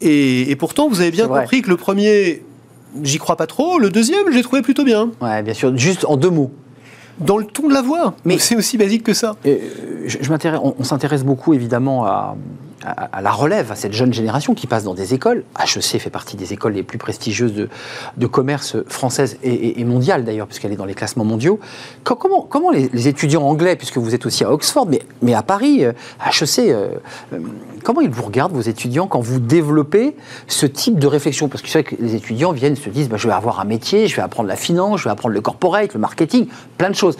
Et, 0.00 0.50
et 0.50 0.56
pourtant, 0.56 0.88
vous 0.88 1.00
avez 1.00 1.10
bien 1.10 1.28
compris 1.28 1.62
que 1.62 1.68
le 1.68 1.76
premier, 1.76 2.42
j'y 3.02 3.18
crois 3.18 3.36
pas 3.36 3.46
trop. 3.46 3.78
Le 3.78 3.90
deuxième, 3.90 4.30
j'ai 4.32 4.42
trouvé 4.42 4.62
plutôt 4.62 4.84
bien. 4.84 5.10
Ouais, 5.20 5.42
bien 5.42 5.54
sûr. 5.54 5.76
Juste 5.76 6.04
en 6.06 6.16
deux 6.16 6.30
mots. 6.30 6.50
Dans 7.20 7.38
le 7.38 7.44
ton 7.44 7.68
de 7.68 7.74
la 7.74 7.82
voix. 7.82 8.14
Mais- 8.24 8.38
c'est 8.38 8.56
aussi 8.56 8.76
basique 8.78 9.02
que 9.04 9.14
ça. 9.14 9.36
Euh, 9.46 9.58
je, 10.06 10.18
je 10.20 10.30
m'intéresse- 10.30 10.60
on, 10.62 10.74
on 10.78 10.84
s'intéresse 10.84 11.22
beaucoup 11.24 11.54
évidemment 11.54 12.04
à, 12.06 12.34
à- 12.84 13.20
la 13.22 13.30
relève, 13.30 13.70
à 13.72 13.76
cette 13.76 13.92
jeune 13.92 14.12
génération 14.12 14.54
qui 14.54 14.66
passe 14.66 14.84
dans 14.84 14.94
des 14.94 15.14
écoles. 15.14 15.44
HEC 15.58 15.98
fait 16.00 16.10
partie 16.10 16.36
des 16.36 16.52
écoles 16.52 16.72
les 16.72 16.82
plus 16.82 16.98
prestigieuses 16.98 17.52
de, 17.54 17.68
de 18.16 18.26
commerce 18.26 18.76
française 18.86 19.36
et, 19.42 19.84
mondiale 19.84 20.24
d'ailleurs, 20.24 20.46
puisqu'elle 20.46 20.72
est 20.72 20.76
dans 20.76 20.84
les 20.84 20.94
classements 20.94 21.24
mondiaux. 21.24 21.60
Co- 22.04 22.14
comment 22.16 22.42
comment 22.42 22.70
les, 22.70 23.08
étudiants 23.08 23.42
anglais, 23.42 23.76
puisque 23.76 23.98
vous 23.98 24.14
êtes 24.14 24.26
aussi 24.26 24.44
à 24.44 24.52
Oxford, 24.52 24.86
mais, 24.86 25.02
mais 25.22 25.34
à 25.34 25.42
Paris, 25.42 25.84
euh, 25.84 25.92
HEC, 26.26 26.58
euh, 26.70 26.88
euh, 27.32 27.38
comment 27.84 28.00
ils 28.00 28.10
vous 28.10 28.22
regardent, 28.22 28.52
vos 28.52 28.60
étudiants, 28.60 29.06
quand 29.06 29.20
vous 29.20 29.40
développez 29.40 30.16
ce 30.46 30.66
type 30.66 30.98
de 30.98 31.06
réflexion? 31.06 31.48
Parce 31.48 31.62
que 31.62 31.68
c'est 31.68 31.82
vrai 31.82 31.96
que 31.96 32.02
les 32.02 32.14
étudiants 32.14 32.52
viennent 32.52 32.76
se 32.76 32.88
disent, 32.90 33.08
bah, 33.08 33.16
je 33.18 33.26
vais 33.28 33.34
avoir 33.34 33.60
un 33.60 33.64
métier, 33.64 34.06
je 34.06 34.16
vais 34.16 34.22
apprendre 34.22 34.48
la 34.48 34.56
finance, 34.56 35.00
je 35.00 35.04
vais 35.04 35.10
apprendre 35.10 35.34
le 35.34 35.40
corporate, 35.40 35.94
le 35.94 36.00
marketing, 36.00 36.46
plein 36.78 36.90
de 36.90 36.94
choses. 36.96 37.16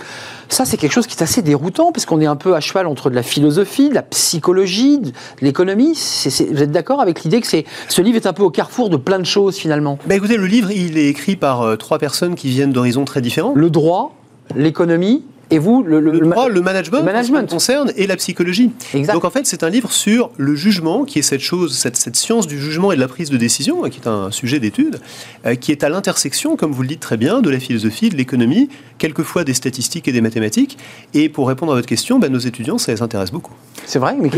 Ça, 0.51 0.65
c'est 0.65 0.77
quelque 0.77 0.93
chose 0.93 1.07
qui 1.07 1.17
est 1.17 1.23
assez 1.23 1.43
déroutant, 1.43 1.93
parce 1.93 2.05
qu'on 2.07 2.21
est 2.21 2.27
un 2.27 2.35
peu 2.35 2.57
à 2.57 2.61
cheval 2.61 2.89
entre 2.89 3.09
de 3.09 3.15
la 3.15 3.23
philosophie, 3.23 3.89
de 3.89 3.95
la 3.95 4.03
psychologie, 4.03 4.99
de 4.99 5.13
l'économie. 5.41 5.93
Vous 5.95 6.63
êtes 6.63 6.73
d'accord 6.73 7.01
avec 7.01 7.23
l'idée 7.23 7.41
que 7.41 7.47
c'est, 7.47 7.65
ce 7.89 8.03
livre 8.03 8.17
est 8.17 8.27
un 8.27 8.33
peu 8.33 8.43
au 8.43 8.51
carrefour 8.51 8.91
de 8.91 8.97
plein 8.97 9.21
de 9.21 9.25
choses, 9.25 9.57
finalement? 9.57 9.99
Bah 10.07 10.17
écoutez, 10.17 10.37
le 10.37 10.47
livre, 10.47 10.73
il 10.73 10.99
est 10.99 11.07
écrit 11.07 11.37
par 11.37 11.63
euh, 11.63 11.77
trois 11.77 11.99
personnes 11.99 12.35
qui 12.35 12.49
viennent 12.49 12.73
d'horizons 12.73 13.05
très 13.05 13.21
différents. 13.21 13.53
Le 13.55 13.71
droit, 13.71 14.17
l'économie, 14.57 15.25
et 15.51 15.59
vous, 15.59 15.83
le, 15.83 16.01
le- 16.01 16.13
le 16.13 16.19
le- 16.21 16.27
droit, 16.29 16.49
le 16.49 16.61
management, 16.61 16.99
le 16.99 17.05
management. 17.05 17.51
concerne, 17.51 17.93
et 17.97 18.07
la 18.07 18.17
psychologie. 18.17 18.71
Exact. 18.95 19.13
Donc 19.15 19.25
en 19.25 19.31
fait, 19.31 19.47
c'est 19.47 19.63
un 19.63 19.71
livre 19.71 19.91
sur 19.93 20.31
le 20.37 20.55
jugement, 20.55 21.05
qui 21.05 21.19
est 21.19 21.23
cette 21.23 21.41
chose, 21.41 21.77
cette, 21.77 21.97
cette 21.97 22.17
science 22.17 22.47
du 22.47 22.61
jugement 22.61 22.93
et 22.93 22.97
de 22.97 23.01
la 23.01 23.09
prise 23.09 23.31
de 23.31 23.37
décision, 23.37 23.85
hein, 23.85 23.91
qui 23.91 24.01
est 24.01 24.07
un 24.09 24.31
sujet 24.31 24.61
d'étude, 24.61 25.01
euh, 25.47 25.55
qui 25.55 25.73
est 25.73 25.83
à 25.85 25.89
l'intersection, 25.89 26.57
comme 26.57 26.73
vous 26.73 26.83
le 26.83 26.89
dites 26.89 27.01
très 27.01 27.17
bien, 27.17 27.41
de 27.41 27.51
la 27.51 27.59
philosophie, 27.59 28.09
de 28.11 28.17
l'économie, 28.17 28.69
quelquefois 28.99 29.45
des 29.45 29.55
statistiques 29.55 30.07
et 30.09 30.13
des 30.13 30.21
mathématiques. 30.21 30.79
Et 31.15 31.29
pour 31.29 31.49
répondre 31.49 31.73
à 31.73 31.75
votre 31.75 31.89
question, 31.89 32.19
bah, 32.19 32.29
nos 32.29 32.39
étudiants, 32.39 32.79
ça 32.79 32.93
les 32.93 33.03
intéresse 33.03 33.31
beaucoup. 33.33 33.53
C'est 33.87 33.99
vrai, 33.99 34.15
mais 34.21 34.31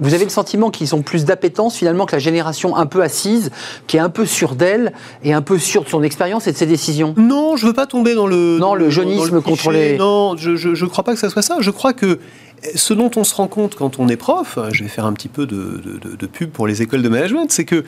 vous 0.00 0.14
avez 0.14 0.24
le 0.24 0.30
sentiment 0.30 0.70
qu'ils 0.70 0.94
ont 0.94 1.02
plus 1.02 1.24
d'appétence 1.24 1.76
finalement 1.76 2.06
que 2.06 2.12
la 2.16 2.18
génération 2.18 2.76
un 2.76 2.86
peu 2.86 3.02
assise, 3.02 3.50
qui 3.86 3.96
est 3.96 4.00
un 4.00 4.08
peu 4.10 4.26
sûre 4.26 4.54
d'elle 4.54 4.92
et 5.22 5.32
un 5.32 5.42
peu 5.42 5.58
sûre 5.58 5.84
de 5.84 5.88
son 5.88 6.02
expérience 6.02 6.46
et 6.46 6.52
de 6.52 6.56
ses 6.56 6.66
décisions? 6.66 7.14
Non, 7.16 7.56
je 7.56 7.66
veux 7.66 7.72
pas 7.74 7.86
tomber 7.86 8.14
dans 8.14 8.26
le 8.26 8.58
Non, 8.58 8.68
dans 8.68 8.74
le 8.74 8.90
jeunisme 8.90 9.40
contre 9.42 9.70
les- 9.70 9.98
Non, 10.32 10.36
je, 10.56 10.74
je 10.74 10.86
crois 10.86 11.04
pas 11.04 11.14
que 11.14 11.20
ça 11.20 11.30
soit 11.30 11.42
ça. 11.42 11.56
Je 11.60 11.70
crois 11.70 11.92
que 11.92 12.18
ce 12.74 12.94
dont 12.94 13.10
on 13.16 13.24
se 13.24 13.34
rend 13.34 13.48
compte 13.48 13.74
quand 13.74 13.98
on 13.98 14.08
est 14.08 14.16
prof, 14.16 14.58
je 14.72 14.82
vais 14.84 14.88
faire 14.88 15.04
un 15.06 15.12
petit 15.12 15.28
peu 15.28 15.46
de, 15.46 15.80
de- 15.84 15.98
de- 16.10 16.16
de 16.16 16.26
pub 16.26 16.50
pour 16.50 16.66
les 16.66 16.82
écoles 16.82 17.02
de 17.02 17.08
management, 17.08 17.50
c'est 17.50 17.64
que 17.64 17.84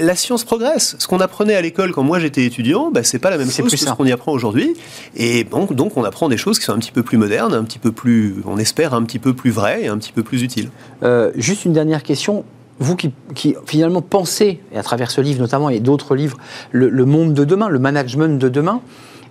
la 0.00 0.14
science 0.14 0.44
progresse. 0.44 0.94
Ce 0.98 1.06
qu'on 1.08 1.18
apprenait 1.20 1.54
à 1.54 1.60
l'école 1.60 1.92
quand 1.92 2.02
moi 2.04 2.18
j'étais 2.20 2.44
étudiant, 2.44 2.90
bah, 2.92 3.02
c'est 3.02 3.18
pas 3.18 3.30
la 3.30 3.38
même 3.38 3.46
chose 3.50 3.68
plus 3.68 3.82
que 3.84 3.90
ce 3.90 3.92
qu'on 3.96 4.04
y 4.06 4.12
apprend 4.12 4.32
aujourd'hui. 4.32 4.74
Et 5.16 5.44
donc, 5.44 5.72
donc 5.74 5.96
on 5.96 6.04
apprend 6.04 6.28
des 6.28 6.36
choses 6.36 6.58
qui 6.58 6.64
sont 6.64 6.72
un 6.72 6.78
petit 6.78 6.92
peu 6.92 7.02
plus 7.02 7.16
modernes, 7.16 7.54
un 7.54 7.64
petit 7.64 7.78
peu 7.80 7.90
plus, 7.92 8.36
on 8.46 8.58
espère, 8.58 8.94
un 8.94 9.02
petit 9.02 9.18
peu 9.18 9.34
plus 9.34 9.50
vraies 9.50 9.84
et 9.84 9.88
un 9.88 9.98
petit 9.98 10.12
peu 10.12 10.22
plus 10.22 10.42
utiles. 10.42 10.70
Euh, 11.02 11.32
juste 11.36 11.64
une 11.64 11.72
dernière 11.72 12.02
question. 12.02 12.44
Vous 12.80 12.94
qui, 12.94 13.10
qui, 13.34 13.56
finalement 13.66 14.02
pensez, 14.02 14.60
et 14.72 14.78
à 14.78 14.84
travers 14.84 15.10
ce 15.10 15.20
livre 15.20 15.40
notamment 15.40 15.68
et 15.68 15.80
d'autres 15.80 16.14
livres, 16.14 16.38
le, 16.70 16.88
le 16.88 17.04
monde 17.04 17.34
de 17.34 17.44
demain, 17.44 17.68
le 17.68 17.80
management 17.80 18.38
de 18.38 18.48
demain, 18.48 18.80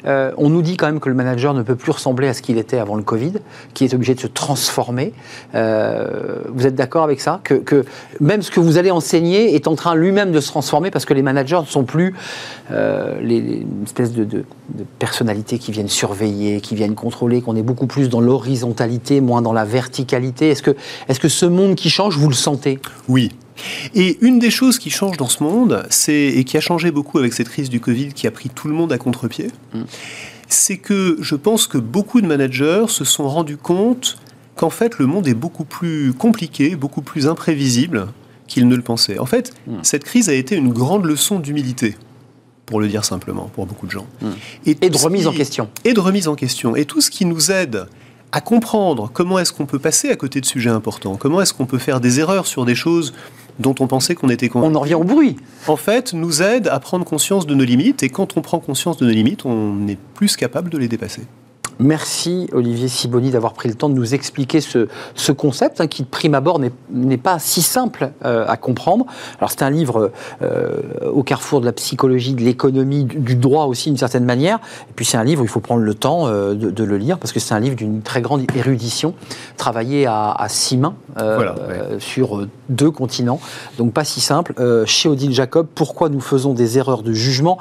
euh, 0.08 0.32
on 0.38 0.50
nous 0.50 0.62
dit 0.62 0.78
quand 0.78 0.88
même 0.88 1.00
que 1.00 1.10
le 1.10 1.16
manager 1.16 1.54
ne 1.54 1.62
peut 1.62 1.76
plus 1.76 1.92
ressembler 1.92 2.28
à 2.28 2.34
ce 2.34 2.42
qu'il 2.42 2.58
était 2.58 2.78
avant 2.80 2.96
le 2.96 3.04
Covid, 3.04 3.34
qui 3.74 3.84
est 3.84 3.94
obligé 3.94 4.16
de 4.16 4.20
se 4.20 4.28
transformer. 4.28 5.14
Euh, 5.54 6.38
vous 6.50 6.66
êtes 6.66 6.76
d'accord 6.76 7.04
avec 7.04 7.20
ça? 7.22 7.42
Que, 7.44 7.84
même 8.20 8.42
ce 8.42 8.50
que 8.50 8.60
vous 8.60 8.78
allez 8.78 8.92
enseigner 8.92 9.54
est 9.56 9.68
en 9.68 9.76
train 9.76 9.96
lui-même 9.96 10.32
de 10.32 10.40
se 10.40 10.48
transformer 10.48 10.90
parce 10.92 11.06
que 11.06 11.14
les 11.14 11.22
managers 11.22 11.60
ne 11.62 11.66
sont 11.66 11.84
plus 11.84 12.16
euh, 12.72 13.20
les, 13.22 13.42
les- 13.42 13.58
une 13.58 13.84
espèce 13.84 14.14
de, 14.14 14.24
de, 14.24 14.46
de 14.70 14.84
personnalités 15.00 15.58
qui 15.60 15.72
viennent 15.72 15.88
surveiller, 15.88 16.62
qui 16.62 16.76
viennent 16.76 16.96
contrôler, 16.96 17.42
qu'on 17.42 17.56
est 17.56 17.62
beaucoup 17.62 17.88
plus 17.88 18.10
dans 18.10 18.22
l'horizontalité, 18.22 19.22
moins 19.22 19.42
dans 19.42 19.54
la 19.54 19.66
verticalité. 19.66 20.50
Est-ce 20.50 20.64
que, 20.64 20.76
est-ce 21.08 21.20
que 21.20 21.30
ce 21.30 21.46
monde 21.46 21.76
qui 21.76 21.90
change, 21.90 22.18
vous 22.18 22.30
le 22.30 22.36
sentez? 22.36 22.80
Oui. 23.08 23.32
Et 23.96 24.18
une 24.22 24.40
des 24.40 24.50
choses 24.50 24.80
qui 24.80 24.90
change 24.90 25.18
dans 25.18 25.28
ce 25.28 25.44
monde, 25.44 25.86
c'est 25.90 26.28
et 26.28 26.44
qui 26.44 26.58
a 26.58 26.62
changé 26.62 26.92
beaucoup 26.92 27.18
avec 27.18 27.34
cette 27.34 27.50
crise 27.50 27.70
du 27.70 27.80
Covid 27.80 28.14
qui 28.14 28.28
a 28.28 28.32
pris 28.32 28.50
tout 28.50 28.68
le 28.68 28.74
monde 28.74 28.92
à 28.92 28.98
contre-pied, 28.98 29.48
c'est 30.48 30.78
que 30.78 31.18
je 31.22 31.36
pense 31.36 31.68
que 31.68 31.78
beaucoup 31.78 32.22
de 32.22 32.28
managers 32.28 32.86
se 32.88 33.04
sont 33.06 33.28
rendus 33.28 33.58
compte 33.58 34.18
qu'en 34.56 34.70
fait 34.70 34.98
le 35.00 35.06
monde 35.06 35.28
est 35.28 35.34
beaucoup 35.34 35.66
plus 35.66 36.14
compliqué, 36.14 36.76
beaucoup 36.76 37.02
plus 37.02 37.28
imprévisible 37.28 38.08
qu'ils 38.48 38.68
ne 38.68 38.76
le 38.76 38.82
pensaient. 38.82 39.20
En 39.20 39.26
fait, 39.26 39.54
cette 39.84 40.04
crise 40.04 40.30
a 40.30 40.34
été 40.34 40.56
une 40.56 40.70
grande 40.70 41.06
leçon 41.06 41.40
d'humilité, 41.40 41.96
pour 42.66 42.80
le 42.80 42.88
dire 42.88 43.06
simplement, 43.06 43.50
pour 43.54 43.66
beaucoup 43.66 43.86
de 43.86 43.92
gens. 43.92 44.08
Et 44.66 44.76
tout 44.76 44.90
de 44.90 44.98
remise 44.98 45.28
en 45.28 45.34
question. 45.34 45.70
et 45.84 45.94
de 45.94 46.00
remise 46.00 46.28
en 46.28 46.36
question. 46.36 46.76
Et 46.76 46.86
tout 46.86 47.02
ce 47.02 47.12
qui 47.12 47.26
nous 47.26 47.52
aide 47.52 47.88
à 48.32 48.42
comprendre 48.42 49.10
comment 49.14 49.40
est-ce 49.40 49.54
qu'on 49.54 49.66
peut 49.66 49.80
passer 49.80 50.10
à 50.10 50.16
côté 50.16 50.42
de 50.42 50.46
sujets 50.46 50.70
importants, 50.70 51.16
comment 51.16 51.42
est-ce 51.42 51.54
qu'on 51.54 51.66
peut 51.66 51.78
faire 51.78 52.00
des 52.00 52.20
erreurs 52.20 52.46
sur 52.46 52.66
des 52.66 52.76
choses 52.76 53.14
dont 53.60 53.76
on 53.80 53.88
pensait 53.88 54.16
qu'on 54.16 54.30
était 54.30 54.48
On 54.50 54.54
convaincu, 54.54 54.76
en 54.76 54.80
revient 54.82 54.96
au 54.96 55.04
bruit. 55.04 55.36
en 55.68 55.76
fait, 55.76 56.14
nous 56.14 56.42
aide 56.42 56.68
à 56.68 56.80
prendre 56.80 57.06
conscience 57.06 57.48
de 57.48 57.56
nos 57.56 57.64
limites. 57.64 58.04
Et 58.04 58.10
quand 58.10 58.38
on 58.38 58.42
prend 58.42 58.60
conscience 58.60 58.98
de 58.98 59.06
nos 59.06 59.12
limites, 59.12 59.46
on 59.46 59.88
est 59.88 59.98
plus 60.14 60.36
capable 60.36 60.70
de 60.70 60.78
les 60.78 60.88
dépasser. 60.88 61.24
Merci 61.80 62.50
Olivier 62.54 62.88
Siboni 62.88 63.30
d'avoir 63.32 63.54
pris 63.54 63.70
le 63.70 63.76
temps 63.76 63.90
de 63.90 63.94
nous 63.94 64.14
expliquer 64.16 64.62
ce, 64.62 64.88
ce 65.16 65.32
concept 65.32 65.80
hein, 65.82 65.88
qui 65.88 66.04
de 66.04 66.08
prime 66.08 66.34
abord 66.36 66.60
n'est- 66.60 67.18
pas 67.18 67.40
si 67.40 67.62
simple 67.62 68.12
euh, 68.26 68.46
à 68.48 68.58
comprendre. 68.58 69.06
Alors 69.40 69.50
c'est 69.52 69.64
un 69.64 69.70
livre 69.70 70.12
euh, 70.42 70.82
au 71.12 71.24
carrefour 71.24 71.62
de 71.62 71.66
la 71.66 71.72
psychologie, 71.74 72.34
de 72.34 72.42
l'économie, 72.42 73.06
du, 73.06 73.18
du 73.18 73.36
droit 73.36 73.66
aussi 73.66 73.90
d'une 73.90 73.98
certaine 73.98 74.26
manière. 74.26 74.60
Et 74.90 74.94
puis 74.96 75.06
c'est 75.06 75.18
un 75.18 75.24
livre 75.24 75.44
il 75.44 75.48
faut 75.48 75.60
prendre 75.60 75.82
le 75.82 75.94
temps 75.94 76.28
euh, 76.28 76.54
de, 76.54 76.70
de 76.70 76.84
le 76.84 76.98
lire 76.98 77.18
parce 77.18 77.32
que 77.32 77.40
c'est 77.40 77.54
un 77.54 77.60
livre 77.60 77.76
d'une 77.76 78.02
très 78.02 78.22
grande 78.22 78.44
érudition, 78.56 79.14
travaillé 79.58 80.06
à, 80.06 80.32
à 80.32 80.50
six 80.50 80.78
mains 80.78 80.96
Voilà, 81.16 81.56
ouais. 81.68 82.00
sur 82.00 82.48
deux 82.70 82.92
continents. 82.92 83.40
Donc 83.78 83.94
pas 83.94 84.04
si 84.04 84.22
simple. 84.22 84.54
Chez 84.86 85.10
Odile 85.10 85.34
Jacob, 85.34 85.68
pourquoi 85.74 86.10
nous 86.10 86.22
faisons 86.22 86.54
des 86.54 86.78
erreurs 86.78 87.04
de 87.04 87.14
jugement 87.14 87.58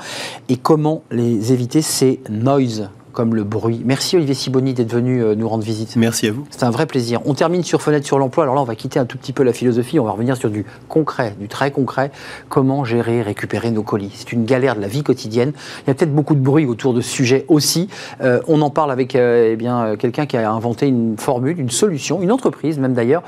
et 0.49 0.57
comment 0.57 1.03
les 1.11 1.53
éviter 1.53 1.83
C'est 1.83 2.21
noise 2.29 2.89
comme 3.17 3.35
le 3.35 3.45
bruit. 3.45 3.81
Merci 3.83 4.17
Olivier 4.17 4.35
Siboni 4.35 4.75
d'être 4.75 4.93
venu 4.93 5.25
euh, 5.25 5.35
nous 5.35 5.49
rendre 5.49 5.65
visite. 5.65 5.97
Merci 5.97 6.27
à 6.29 6.33
vous. 6.33 6.47
C'est 6.51 6.65
un 6.65 6.71
vrai 6.71 6.85
plaisir. 6.85 7.23
On 7.25 7.33
termine 7.33 7.65
sur 7.65 7.81
Fenêtre 7.81 8.07
sur 8.07 8.19
l'emploi. 8.19 8.45
Alors 8.45 8.55
là, 8.55 8.61
on 8.61 8.65
va 8.65 8.75
quitter 8.75 8.99
un 8.99 9.07
tout 9.07 9.17
petit 9.17 9.33
peu 9.33 9.43
la 9.43 9.55
philosophie. 9.55 9.99
On 9.99 10.05
va 10.05 10.11
revenir 10.11 10.37
sur 10.37 10.51
du 10.51 10.67
concret, 10.91 11.35
du 11.41 11.49
très 11.49 11.71
concret. 11.71 12.13
Comment 12.51 12.85
gérer, 12.85 13.23
récupérer 13.23 13.71
nos 13.71 13.83
colis? 13.83 14.13
C'est 14.13 14.33
une 14.33 14.45
galère 14.45 14.77
de 14.77 14.83
la 14.83 14.87
vie 14.87 15.03
quotidienne. 15.03 15.55
Il 15.85 15.89
y 15.89 15.91
a 15.91 15.95
peut-être 15.95 16.15
beaucoup 16.15 16.35
de 16.35 16.41
bruit 16.41 16.67
autour 16.67 16.93
de 16.93 17.01
ce 17.01 17.09
sujet 17.09 17.47
aussi. 17.49 17.89
Euh, 18.21 18.43
on 18.49 18.61
en 18.61 18.69
parle 18.69 18.93
avec 18.93 19.17
euh, 19.17 19.53
eh 19.53 19.57
bien 19.57 19.97
quelqu'un 19.97 20.27
qui 20.27 20.37
a 20.37 20.51
inventé 20.51 20.87
une 20.87 21.17
formule, 21.17 21.59
une 21.59 21.71
solution, 21.71 22.21
une 22.21 22.33
entreprise 22.33 22.79
même 22.79 22.93
d'ailleurs, 22.93 23.23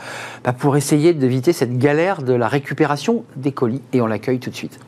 bah, 0.45 0.53
pour 0.53 0.77
essayer 0.77 1.15
d'éviter 1.15 1.55
cette 1.55 1.79
galère 1.79 2.21
de 2.21 2.35
la 2.35 2.47
récupération 2.47 3.25
des 3.37 3.53
colis. 3.53 3.81
Et 3.95 4.03
on 4.03 4.07
l'accueille 4.07 4.39
tout 4.39 4.51
de 4.51 4.55
suite. 4.55 4.79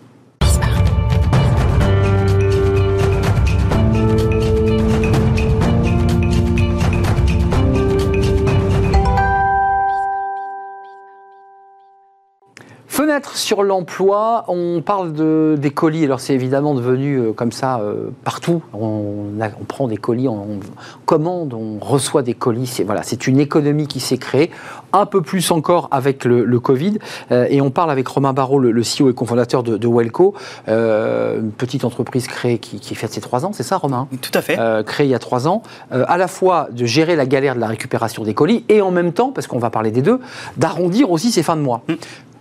Fenêtre 13.00 13.34
sur 13.38 13.62
l'emploi, 13.62 14.44
on 14.48 14.82
parle 14.84 15.14
de, 15.14 15.56
des 15.58 15.70
colis. 15.70 16.04
Alors 16.04 16.20
c'est 16.20 16.34
évidemment 16.34 16.74
devenu 16.74 17.16
euh, 17.16 17.32
comme 17.32 17.50
ça 17.50 17.80
euh, 17.80 18.10
partout. 18.24 18.62
On, 18.74 19.40
a- 19.40 19.48
on 19.58 19.64
prend 19.64 19.88
des 19.88 19.96
colis, 19.96 20.28
on, 20.28 20.34
on 20.34 20.60
commande, 21.06 21.54
on 21.54 21.78
reçoit 21.82 22.20
des 22.20 22.34
colis. 22.34 22.66
C'est 22.66 22.84
voilà, 22.84 23.02
c'est 23.02 23.26
une 23.26 23.40
économie 23.40 23.86
qui 23.86 24.00
s'est 24.00 24.18
créée, 24.18 24.50
un 24.92 25.06
peu 25.06 25.22
plus 25.22 25.50
encore 25.50 25.88
avec 25.92 26.26
le, 26.26 26.44
le 26.44 26.60
Covid. 26.60 26.98
Euh, 27.32 27.46
et 27.48 27.62
on 27.62 27.70
parle 27.70 27.90
avec 27.90 28.06
Romain 28.06 28.34
Barrault, 28.34 28.58
le, 28.58 28.70
le 28.70 28.82
CEO 28.82 29.08
et 29.08 29.14
cofondateur 29.14 29.62
de, 29.62 29.78
de 29.78 29.88
Welco, 29.88 30.34
une 30.68 31.52
petite 31.56 31.86
entreprise 31.86 32.26
créée 32.26 32.58
qui, 32.58 32.80
qui 32.80 32.94
fête 32.94 33.14
ses 33.14 33.22
trois 33.22 33.46
ans. 33.46 33.52
C'est 33.54 33.62
ça, 33.62 33.78
Romain? 33.78 34.08
Tout 34.20 34.30
à 34.34 34.42
fait. 34.42 34.58
euh, 34.58 34.82
créé 34.82 35.06
il 35.06 35.10
y 35.10 35.14
a 35.14 35.18
trois 35.18 35.48
ans, 35.48 35.62
à 35.90 36.18
la 36.18 36.28
fois 36.28 36.68
de 36.70 36.84
gérer 36.84 37.16
la 37.16 37.24
galère 37.24 37.54
de 37.54 37.60
la 37.60 37.66
récupération 37.68 38.24
des 38.24 38.34
colis 38.34 38.66
et 38.68 38.82
en 38.82 38.90
même 38.90 39.14
temps, 39.14 39.32
parce 39.32 39.46
qu'on 39.46 39.58
va 39.58 39.70
parler 39.70 39.90
des 39.90 40.02
deux, 40.02 40.20
d'arrondir 40.58 41.10
aussi 41.10 41.30
ses 41.32 41.42
fins 41.42 41.56
de 41.56 41.62
mois. 41.62 41.80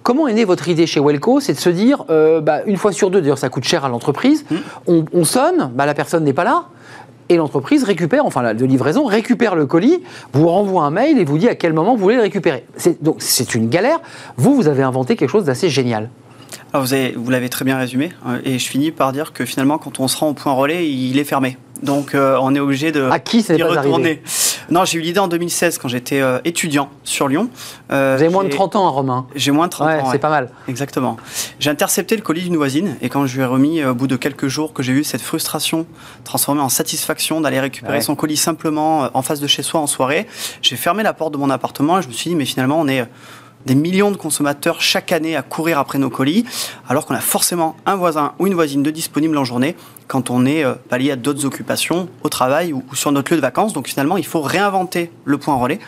Comment 0.09 0.27
est 0.27 0.33
née 0.33 0.43
votre 0.43 0.67
idée 0.67 0.87
chez 0.87 0.99
Welco? 0.99 1.39
C'est 1.39 1.53
de 1.53 1.59
se 1.59 1.69
dire, 1.69 2.03
euh, 2.09 2.41
bah, 2.41 2.61
une 2.65 2.77
fois 2.77 2.91
sur 2.91 3.11
deux, 3.11 3.21
d'ailleurs 3.21 3.37
ça 3.37 3.49
coûte 3.49 3.63
cher 3.65 3.85
à 3.85 3.89
l'entreprise, 3.89 4.43
on, 4.87 5.05
on 5.13 5.23
sonne, 5.23 5.69
bah, 5.75 5.85
la 5.85 5.93
personne 5.93 6.23
n'est 6.23 6.33
pas 6.33 6.43
là. 6.43 6.63
et 7.29 7.35
l'entreprise 7.37 7.83
récupère, 7.83 8.25
enfin 8.25 8.41
la 8.41 8.55
de 8.55 8.65
livraison, 8.65 9.05
récupère 9.05 9.53
le 9.53 9.67
colis, 9.67 9.99
vous 10.33 10.47
renvoie 10.47 10.81
un 10.85 10.89
mail 10.89 11.19
et 11.19 11.25
vous 11.25 11.37
dit 11.37 11.47
à 11.47 11.53
quel 11.53 11.73
moment 11.73 11.93
vous 11.95 12.01
voulez 12.01 12.15
le 12.15 12.23
récupérer. 12.23 12.65
C'est- 12.75 13.03
Donc 13.03 13.17
c'est 13.19 13.53
une 13.53 13.69
galère. 13.69 13.99
Vous, 14.35 14.55
vous 14.55 14.67
avez 14.67 14.81
inventé 14.81 15.15
quelque 15.15 15.29
chose 15.29 15.43
d'assez 15.45 15.69
génial. 15.69 16.09
Alors, 16.73 16.87
vous 16.87 16.93
avez- 16.95 17.11
vous 17.15 17.29
l'avez 17.29 17.49
très 17.49 17.63
bien 17.63 17.77
résumé, 17.77 18.11
euh, 18.27 18.39
et 18.45 18.57
je 18.57 18.67
finis 18.67 18.89
par 18.89 19.11
dire 19.11 19.31
que 19.31 19.45
finalement, 19.45 19.77
quand 19.77 19.99
on 19.99 20.07
se 20.07 20.17
rend 20.17 20.29
au 20.29 20.33
point 20.33 20.53
relais, 20.53 20.89
il 20.89 21.19
est 21.19 21.23
fermé. 21.23 21.55
Donc, 21.83 22.13
euh, 22.13 22.37
on 22.41 22.53
est 22.55 22.59
obligé 22.59 22.91
de 22.91 23.03
À 23.09 23.19
qui 23.19 23.45
arrivé 23.49 23.63
retourner. 23.63 24.21
Non, 24.69 24.85
j'ai 24.85 24.99
eu 24.99 25.01
l'idée 25.01 25.19
en 25.19 25.27
2016 25.27 25.77
quand 25.77 25.87
j'étais 25.87 26.19
euh, 26.21 26.39
étudiant 26.45 26.89
sur 27.03 27.27
Lyon. 27.27 27.49
Euh, 27.91 28.15
Vous 28.17 28.23
avez 28.23 28.31
moins 28.31 28.43
de 28.43 28.49
j'ai- 28.51 28.55
30 28.57 28.75
ans, 28.75 28.85
hein, 28.87 28.91
Romain. 28.91 29.27
J'ai 29.35 29.51
moins 29.51 29.65
de 29.67 29.71
30 29.71 29.87
Ouais, 29.87 29.99
ans. 29.99 30.05
c'est 30.05 30.11
ouais. 30.11 30.19
pas 30.19 30.29
mal. 30.29 30.49
Exactement. 30.67 31.17
J'ai 31.59 31.69
intercepté 31.69 32.15
le 32.15 32.21
colis 32.21 32.43
d'une 32.43 32.57
voisine 32.57 32.95
et 33.01 33.09
quand 33.09 33.25
je 33.25 33.35
lui 33.35 33.41
ai 33.41 33.45
remis, 33.45 33.81
euh, 33.81 33.91
au 33.91 33.95
bout 33.95 34.07
de 34.07 34.15
quelques 34.15 34.47
jours, 34.47 34.73
que 34.73 34.83
j'ai 34.83 34.93
eu 34.93 35.03
cette 35.03 35.21
frustration 35.21 35.85
transformée 36.23 36.61
en 36.61 36.69
satisfaction 36.69 37.41
d'aller 37.41 37.59
récupérer 37.59 37.95
Ouais. 37.95 38.01
son 38.01 38.15
colis 38.15 38.37
simplement 38.37 39.09
en 39.13 39.21
face 39.21 39.39
de 39.39 39.47
chez 39.47 39.63
soi 39.63 39.79
en 39.79 39.87
soirée, 39.87 40.27
j'ai 40.61 40.75
fermé 40.75 41.01
la 41.03 41.13
porte 41.13 41.33
de 41.33 41.37
mon 41.37 41.49
appartement 41.49 41.99
et 41.99 42.01
je 42.01 42.07
me 42.07 42.13
suis 42.13 42.29
dit, 42.29 42.35
mais 42.35 42.45
finalement, 42.45 42.79
on 42.79 42.87
est 42.87 43.05
des 43.65 43.75
millions 43.75 44.11
de 44.11 44.17
consommateurs 44.17 44.81
chaque 44.81 45.11
année 45.11 45.35
à 45.35 45.41
courir 45.41 45.79
après 45.79 45.97
nos 45.97 46.09
colis, 46.09 46.45
alors 46.87 47.05
qu'on 47.05 47.15
a 47.15 47.19
forcément 47.19 47.75
un 47.85 47.95
voisin 47.95 48.33
ou 48.39 48.47
une 48.47 48.53
voisine 48.53 48.83
de 48.83 48.91
disponible 48.91 49.37
en 49.37 49.43
journée 49.43 49.75
quand 50.07 50.29
on 50.29 50.45
est 50.45 50.63
euh, 50.63 50.73
pas 50.73 50.97
lié 50.97 51.11
à 51.11 51.15
d'autres 51.15 51.45
occupations, 51.45 52.09
au 52.23 52.29
travail 52.29 52.73
ou, 52.73 52.83
ou 52.91 52.95
sur 52.95 53.11
notre 53.11 53.31
lieu 53.31 53.37
de 53.37 53.41
vacances. 53.41 53.73
Donc 53.73 53.87
finalement, 53.87 54.17
il 54.17 54.25
faut 54.25 54.41
réinventer 54.41 55.11
le 55.25 55.37
point 55.37 55.55
relais 55.55 55.79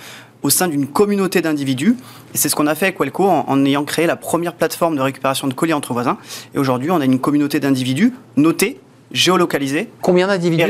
au 0.44 0.50
sein 0.50 0.68
d'une 0.68 0.88
communauté 0.88 1.42
d'individus. 1.42 1.96
Et 2.34 2.38
c'est 2.38 2.50
ce 2.50 2.56
qu'on 2.56 2.68
a 2.68 2.76
fait 2.76 2.88
avec 2.88 3.00
Welco 3.00 3.26
en, 3.26 3.46
en 3.48 3.66
ayant 3.66 3.84
créé 3.84 4.08
la 4.08 4.16
première 4.16 4.54
plateforme 4.54 4.96
de 4.96 5.02
récupération 5.02 5.48
de 5.48 5.54
colis 5.54 5.74
entre 5.74 5.94
voisins. 5.94 6.18
Et 6.54 6.60
aujourd'hui, 6.60 6.92
on 6.92 7.00
a 7.00 7.06
une 7.06 7.20
communauté 7.20 7.60
d'individus 7.60 8.14
notés, 8.38 8.80
géolocalisés. 9.12 9.90
Combien 10.02 10.28
d'individus 10.28 10.64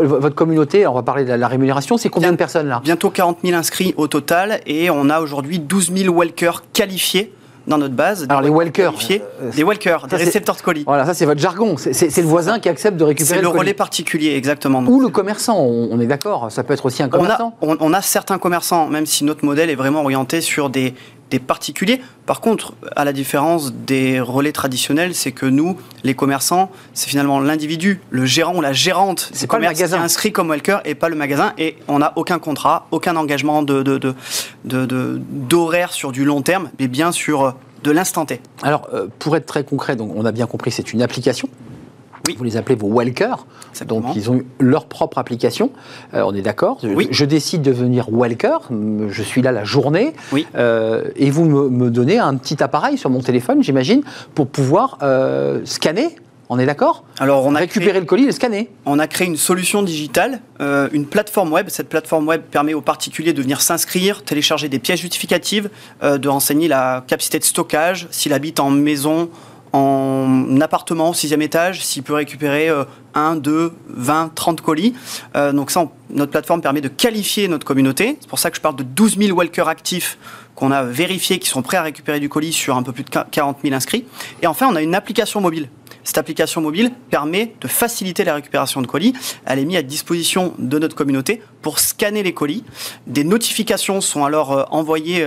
Votre 0.00 0.34
communauté, 0.34 0.86
on 0.86 0.94
va 0.94 1.02
parler 1.02 1.24
de 1.24 1.32
la, 1.32 1.48
rémunération, 1.48 1.96
c'est 1.96 2.08
combien 2.08 2.28
Bien. 2.28 2.32
de 2.32 2.38
personnes 2.38 2.68
là? 2.68 2.80
Bientôt 2.82 3.10
40 3.10 3.38
000 3.44 3.56
inscrits 3.56 3.94
au 3.96 4.06
total. 4.06 4.60
Et 4.66 4.90
on 4.90 5.08
a 5.10 5.20
aujourd'hui 5.20 5.58
12 5.58 5.92
000 5.96 6.14
walkers 6.14 6.62
qualifiés 6.72 7.32
dans 7.66 7.78
notre 7.78 7.94
base. 7.94 8.20
Des 8.22 8.30
Alors 8.30 8.40
les 8.40 8.48
walkers, 8.48 8.94
euh, 9.10 9.50
des 9.54 9.62
walkers, 9.62 10.06
des 10.06 10.16
c'est- 10.16 10.24
récepteurs 10.24 10.56
de 10.56 10.62
colis. 10.62 10.84
Voilà, 10.86 11.04
ça 11.04 11.12
c'est 11.14 11.26
votre 11.26 11.40
jargon. 11.40 11.76
C'est 11.76 12.16
le 12.16 12.22
voisin 12.26 12.58
qui 12.58 12.68
accepte 12.68 12.96
de 12.96 13.04
récupérer 13.04 13.36
C'est 13.36 13.42
le 13.42 13.48
colis. 13.48 13.60
relais 13.60 13.74
particulier, 13.74 14.34
exactement. 14.36 14.82
Ou 14.86 15.00
le 15.00 15.08
commerçant, 15.08 15.58
on, 15.58 16.00
est 16.00 16.06
d'accord. 16.06 16.50
Ça 16.50 16.64
peut 16.64 16.72
être 16.72 16.86
aussi 16.86 17.02
un 17.02 17.06
on 17.12 17.16
a, 17.16 17.18
commerçant. 17.18 17.56
on, 17.60 17.76
on 17.80 17.92
a 17.92 18.00
certains 18.00 18.38
commerçants, 18.38 18.88
même 18.88 19.04
si 19.04 19.24
notre 19.24 19.44
modèle 19.44 19.68
est 19.68 19.74
vraiment 19.74 20.00
orienté 20.00 20.40
sur 20.40 20.70
des, 20.70 20.94
des 21.30 21.38
particuliers. 21.38 22.00
Par 22.26 22.40
contre, 22.40 22.74
à 22.96 23.04
la 23.04 23.12
différence 23.12 23.72
des 23.72 24.20
relais 24.20 24.52
traditionnels, 24.52 25.14
c'est 25.14 25.32
que 25.32 25.46
nous, 25.46 25.76
les 26.04 26.14
commerçants, 26.14 26.70
c'est 26.94 27.08
finalement 27.08 27.40
l'individu, 27.40 28.00
le 28.10 28.24
gérant 28.26 28.56
ou 28.56 28.60
la 28.60 28.72
gérante 28.72 29.30
C'est 29.32 29.46
pas 29.46 29.58
le 29.58 29.64
magasin. 29.64 29.96
qui 29.96 30.02
est 30.02 30.04
inscrit 30.04 30.32
comme 30.32 30.48
Welker 30.50 30.78
et 30.84 30.94
pas 30.94 31.08
le 31.08 31.16
magasin. 31.16 31.52
Et 31.58 31.76
on 31.88 31.98
n'a 31.98 32.12
aucun 32.16 32.38
contrat, 32.38 32.86
aucun 32.90 33.16
engagement 33.16 33.62
de, 33.62 33.82
de, 33.82 33.98
de, 33.98 34.14
de- 34.64 34.86
de- 34.86 35.20
d'horaire 35.30 35.92
sur 35.92 36.12
du 36.12 36.24
long 36.24 36.42
terme, 36.42 36.70
mais 36.78 36.88
bien 36.88 37.12
sur 37.12 37.42
euh, 37.44 37.50
de 37.82 37.90
l'instant 37.90 38.26
T. 38.26 38.40
Alors, 38.62 38.88
euh, 38.92 39.06
pour 39.18 39.36
être 39.36 39.46
très 39.46 39.64
concret, 39.64 39.96
donc 39.96 40.12
on 40.16 40.24
a 40.24 40.32
bien 40.32 40.46
compris, 40.46 40.70
c'est 40.70 40.92
une 40.92 41.02
application. 41.02 41.48
Oui. 42.28 42.34
Vous 42.38 42.44
les 42.44 42.56
appelez 42.56 42.74
vos 42.76 42.88
walkers. 42.88 43.46
Exactement. 43.72 44.00
Donc, 44.00 44.16
ils 44.16 44.30
ont 44.30 44.36
eu 44.36 44.46
leur 44.60 44.86
propre 44.86 45.18
application. 45.18 45.70
Euh, 46.14 46.22
on 46.26 46.34
est 46.34 46.42
d'accord. 46.42 46.78
Je- 46.82 46.88
Oui. 46.88 47.08
Je 47.10 47.24
décide 47.24 47.62
de 47.62 47.70
devenir 47.72 48.12
walker. 48.12 48.58
Je 49.08 49.22
suis 49.22 49.42
là 49.42 49.52
la 49.52 49.64
journée. 49.64 50.12
Oui. 50.32 50.46
Euh, 50.56 51.04
et 51.16 51.30
vous 51.30 51.44
me, 51.44 51.68
me 51.68 51.90
donnez 51.90 52.18
un 52.18 52.34
petit 52.36 52.62
appareil 52.62 52.96
sur 52.98 53.10
mon 53.10 53.20
téléphone, 53.20 53.62
j'imagine, 53.62 54.02
pour 54.34 54.46
pouvoir 54.48 54.98
euh, 55.02 55.60
scanner. 55.64 56.16
On 56.50 56.58
est 56.58 56.64
d'accord? 56.64 57.04
Alors, 57.18 57.44
on 57.44 57.54
a 57.54 57.58
Récupérer 57.58 57.90
créé- 57.90 58.00
le 58.00 58.06
colis 58.06 58.22
et 58.22 58.26
le 58.26 58.32
scanner. 58.32 58.70
On 58.86 58.98
a 58.98 59.06
créé 59.06 59.26
une 59.26 59.36
solution 59.36 59.82
digitale, 59.82 60.40
euh, 60.62 60.88
une 60.92 61.04
plateforme 61.04 61.52
web. 61.52 61.66
Cette 61.68 61.90
plateforme 61.90 62.26
web 62.26 62.40
permet 62.50 62.72
aux 62.72 62.80
particuliers 62.80 63.34
de 63.34 63.42
venir 63.42 63.60
s'inscrire, 63.60 64.24
télécharger 64.24 64.70
des 64.70 64.78
pièces 64.78 65.00
justificatives, 65.00 65.68
euh, 66.02 66.16
de 66.16 66.26
renseigner 66.26 66.66
la 66.66 67.04
capacité 67.06 67.38
de 67.38 67.44
stockage, 67.44 68.08
s'il 68.10 68.32
habite 68.32 68.60
en 68.60 68.70
maison, 68.70 69.28
en 69.72 70.60
appartement 70.60 71.10
au 71.10 71.14
sixième 71.14 71.42
étage, 71.42 71.84
s'il 71.84 72.02
peut 72.02 72.14
récupérer 72.14 72.68
euh, 72.68 72.84
1, 73.14 73.36
2, 73.36 73.72
20, 73.88 74.34
30 74.34 74.60
colis. 74.60 74.94
Euh, 75.36 75.52
donc 75.52 75.70
ça, 75.70 75.86
notre 76.10 76.30
plateforme 76.30 76.60
permet 76.60 76.80
de 76.80 76.88
qualifier 76.88 77.48
notre 77.48 77.66
communauté. 77.66 78.16
C'est 78.20 78.28
pour 78.28 78.38
ça 78.38 78.50
que 78.50 78.56
je 78.56 78.60
parle 78.60 78.76
de 78.76 78.82
12 78.82 79.18
000 79.18 79.36
walkers 79.36 79.68
actifs 79.68 80.18
qu'on 80.54 80.72
a 80.72 80.82
vérifiés, 80.82 81.38
qui 81.38 81.48
sont 81.48 81.62
prêts 81.62 81.76
à 81.76 81.82
récupérer 81.82 82.18
du 82.18 82.28
colis 82.28 82.52
sur 82.52 82.76
un 82.76 82.82
peu 82.82 82.92
plus 82.92 83.04
de 83.04 83.10
40 83.10 83.58
000 83.62 83.74
inscrits. 83.74 84.04
Et 84.42 84.46
enfin, 84.46 84.66
on 84.70 84.74
a 84.74 84.82
une 84.82 84.94
application 84.94 85.40
mobile. 85.40 85.68
Cette 86.08 86.18
application 86.18 86.60
mobile 86.60 86.90
permet 87.10 87.54
de 87.60 87.68
faciliter 87.68 88.24
la 88.24 88.34
récupération 88.34 88.80
de 88.80 88.86
colis. 88.86 89.12
Elle 89.44 89.58
est 89.58 89.64
mise 89.64 89.76
à 89.76 89.82
disposition 89.82 90.54
de 90.58 90.78
notre 90.78 90.96
communauté 90.96 91.42
pour 91.60 91.78
scanner 91.78 92.22
les 92.22 92.32
colis. 92.32 92.64
Des 93.06 93.24
notifications 93.24 94.00
sont 94.00 94.24
alors 94.24 94.52
euh, 94.52 94.64
envoyées 94.70 95.26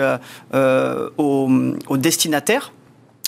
euh, 0.54 1.10
aux, 1.18 1.98
destinataires 1.98 2.74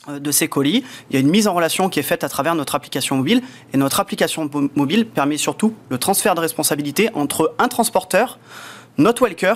de 0.08 0.32
ces 0.32 0.48
colis. 0.48 0.84
Il 1.10 1.14
y 1.14 1.18
a 1.18 1.20
une 1.20 1.30
mise 1.30 1.48
en 1.48 1.54
relation 1.54 1.90
qui 1.90 2.00
est 2.00 2.04
faite 2.04 2.24
à 2.24 2.30
travers 2.30 2.56
notre 2.56 2.76
application 2.76 3.16
mobile. 3.16 3.42
Et 3.74 3.78
notre 3.78 4.00
application 4.00 4.50
mo- 4.54 4.70
mobile 4.76 5.06
permet 5.08 5.38
surtout 5.38 5.74
le 5.90 5.98
transfert 5.98 6.36
de 6.36 6.42
responsabilité 6.42 7.10
entre 7.14 7.54
un 7.60 7.68
transporteur, 7.68 8.40
notre 8.98 9.22
walker 9.24 9.54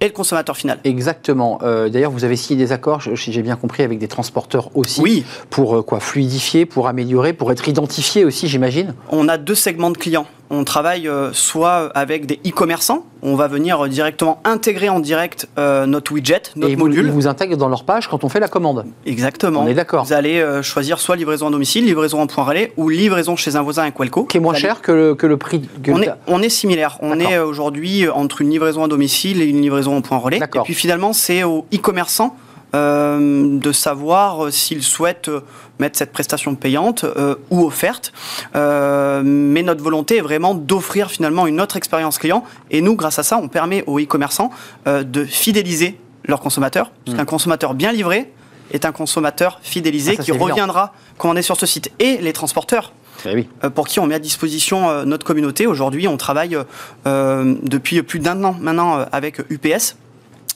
et 0.00 0.06
le 0.06 0.12
consommateur 0.12 0.56
final. 0.58 0.78
Exactement. 0.84 1.58
Euh, 1.62 1.88
D'ailleurs, 1.88 2.10
vous 2.10 2.24
avez 2.24 2.36
signé 2.36 2.62
des 2.62 2.70
accords, 2.72 3.02
si 3.16 3.32
j'ai 3.32 3.40
bien 3.42 3.56
compris, 3.56 3.82
avec 3.82 3.98
des 3.98 4.08
transporteurs 4.08 4.70
aussi. 4.76 5.00
Oui, 5.00 5.24
Pour 5.48 5.74
euh, 5.78 5.82
quoi 5.82 6.00
Fluidifier, 6.00 6.66
pour 6.66 6.86
améliorer, 6.88 7.32
pour 7.32 7.50
être 7.50 7.66
identifié 7.66 8.24
aussi, 8.26 8.46
j'imagine? 8.46 8.94
On 9.10 9.26
a 9.28 9.38
deux 9.38 9.54
segments 9.54 9.90
de 9.90 9.96
clients. 9.96 10.26
On 10.50 10.64
travaille 10.64 11.08
euh, 11.08 11.32
soit 11.32 11.90
avec 11.94 12.26
des 12.26 12.38
e-commerçants, 12.46 13.04
on 13.22 13.34
va 13.34 13.48
venir 13.48 13.84
euh, 13.84 13.88
directement 13.88 14.40
intégrer 14.44 14.88
en 14.88 15.00
direct 15.00 15.48
euh, 15.58 15.86
notre 15.86 16.12
widget, 16.12 16.42
notre 16.54 16.68
Et 16.68 16.72
ils 16.72 16.78
vous, 16.78 16.86
module. 16.86 17.06
ils 17.06 17.10
vous 17.12 17.26
intègrent 17.26 17.56
dans 17.56 17.68
leur 17.68 17.84
page 17.84 18.06
quand 18.08 18.22
on 18.22 18.28
fait 18.28 18.38
la 18.40 18.48
commande. 18.48 18.84
Exactement. 19.06 19.62
On 19.62 19.66
est 19.66 19.74
d'accord. 19.74 20.04
Vous 20.04 20.12
allez 20.12 20.44
choisir 20.62 20.98
soit 21.00 21.16
livraison 21.16 21.48
à 21.48 21.50
domicile, 21.50 21.84
livraison 21.84 22.20
en 22.20 22.26
point 22.26 22.44
relais 22.44 22.72
ou 22.76 22.88
livraison 22.88 23.34
chez 23.36 23.56
un 23.56 23.62
voisin 23.62 23.82
avec 23.82 23.98
Welco. 23.98 24.24
Qui 24.24 24.36
est 24.36 24.40
moins 24.40 24.52
allez- 24.52 24.60
cher 24.62 24.82
que 24.82 24.92
le, 24.92 25.14
que 25.14 25.26
le 25.26 25.36
prix. 25.36 25.68
que 25.82 25.90
On 25.90 26.00
est, 26.00 26.10
on 26.26 26.40
est 26.42 26.48
similaire. 26.48 26.98
On 27.00 27.18
est 27.18 27.38
aujourd'hui 27.38 28.08
entre 28.08 28.42
une 28.42 28.50
livraison 28.50 28.84
à 28.84 28.88
domicile 28.88 29.42
et 29.42 29.46
une 29.46 29.60
livraison 29.62 29.96
en 29.96 30.00
point 30.02 30.18
relais. 30.18 30.38
Et 30.38 30.58
puis 30.64 30.74
finalement, 30.74 31.12
c'est 31.12 31.42
aux 31.42 31.66
e-commerçants 31.74 32.36
de 32.72 33.72
savoir 33.72 34.46
euh, 34.46 34.50
s'ils 34.50 34.82
souhaitent 34.82 35.28
euh, 35.28 35.40
mettre 35.78 35.96
cette 35.98 36.12
prestation 36.12 36.54
payante 36.54 37.04
euh, 37.04 37.36
ou 37.50 37.64
offerte. 37.64 38.12
Euh, 38.54 39.22
mais 39.24 39.62
notre 39.62 39.82
volonté 39.82 40.18
est 40.18 40.20
vraiment 40.22 40.54
d'offrir 40.54 41.10
finalement 41.10 41.46
une 41.46 41.60
autre 41.60 41.76
expérience 41.76 42.18
client. 42.18 42.44
Et 42.70 42.80
nous, 42.80 42.94
grâce 42.96 43.18
à 43.18 43.22
ça, 43.22 43.38
on 43.42 43.48
permet 43.48 43.82
aux 43.86 43.98
e-commerçants 44.00 44.50
euh, 44.86 45.02
de 45.02 45.24
fidéliser 45.24 45.98
leurs 46.24 46.40
consommateurs. 46.40 46.90
Parce 47.04 47.16
qu'un 47.16 47.24
consommateur 47.24 47.74
bien 47.74 47.92
livré 47.92 48.32
est 48.72 48.84
un 48.84 48.92
consommateur 48.92 49.58
fidélisé 49.62 50.12
Hmm. 50.12 50.14
Ah, 50.14 50.16
ça, 50.16 50.22
qui 50.24 50.26
c'est 50.30 50.36
évident. 50.36 50.50
reviendra 50.50 50.92
quand 51.18 51.30
on 51.30 51.36
est 51.36 51.42
sur 51.42 51.56
ce 51.56 51.66
site. 51.66 51.90
Et 52.00 52.16
les 52.18 52.32
transporteurs 52.32 52.92
Eh 53.24 53.34
oui. 53.34 53.48
euh, 53.64 53.70
pour 53.70 53.86
qui 53.86 54.00
on 54.00 54.06
met 54.06 54.16
à 54.16 54.18
disposition 54.18 54.90
euh, 54.90 55.04
notre 55.04 55.24
communauté. 55.24 55.66
Aujourd'hui, 55.66 56.08
on 56.08 56.16
travaille 56.16 56.58
euh, 57.06 57.54
depuis 57.62 58.02
plus 58.02 58.18
d'un 58.18 58.42
an 58.44 58.56
maintenant 58.60 58.98
euh, 58.98 59.04
avec 59.12 59.38
UPS. 59.50 59.96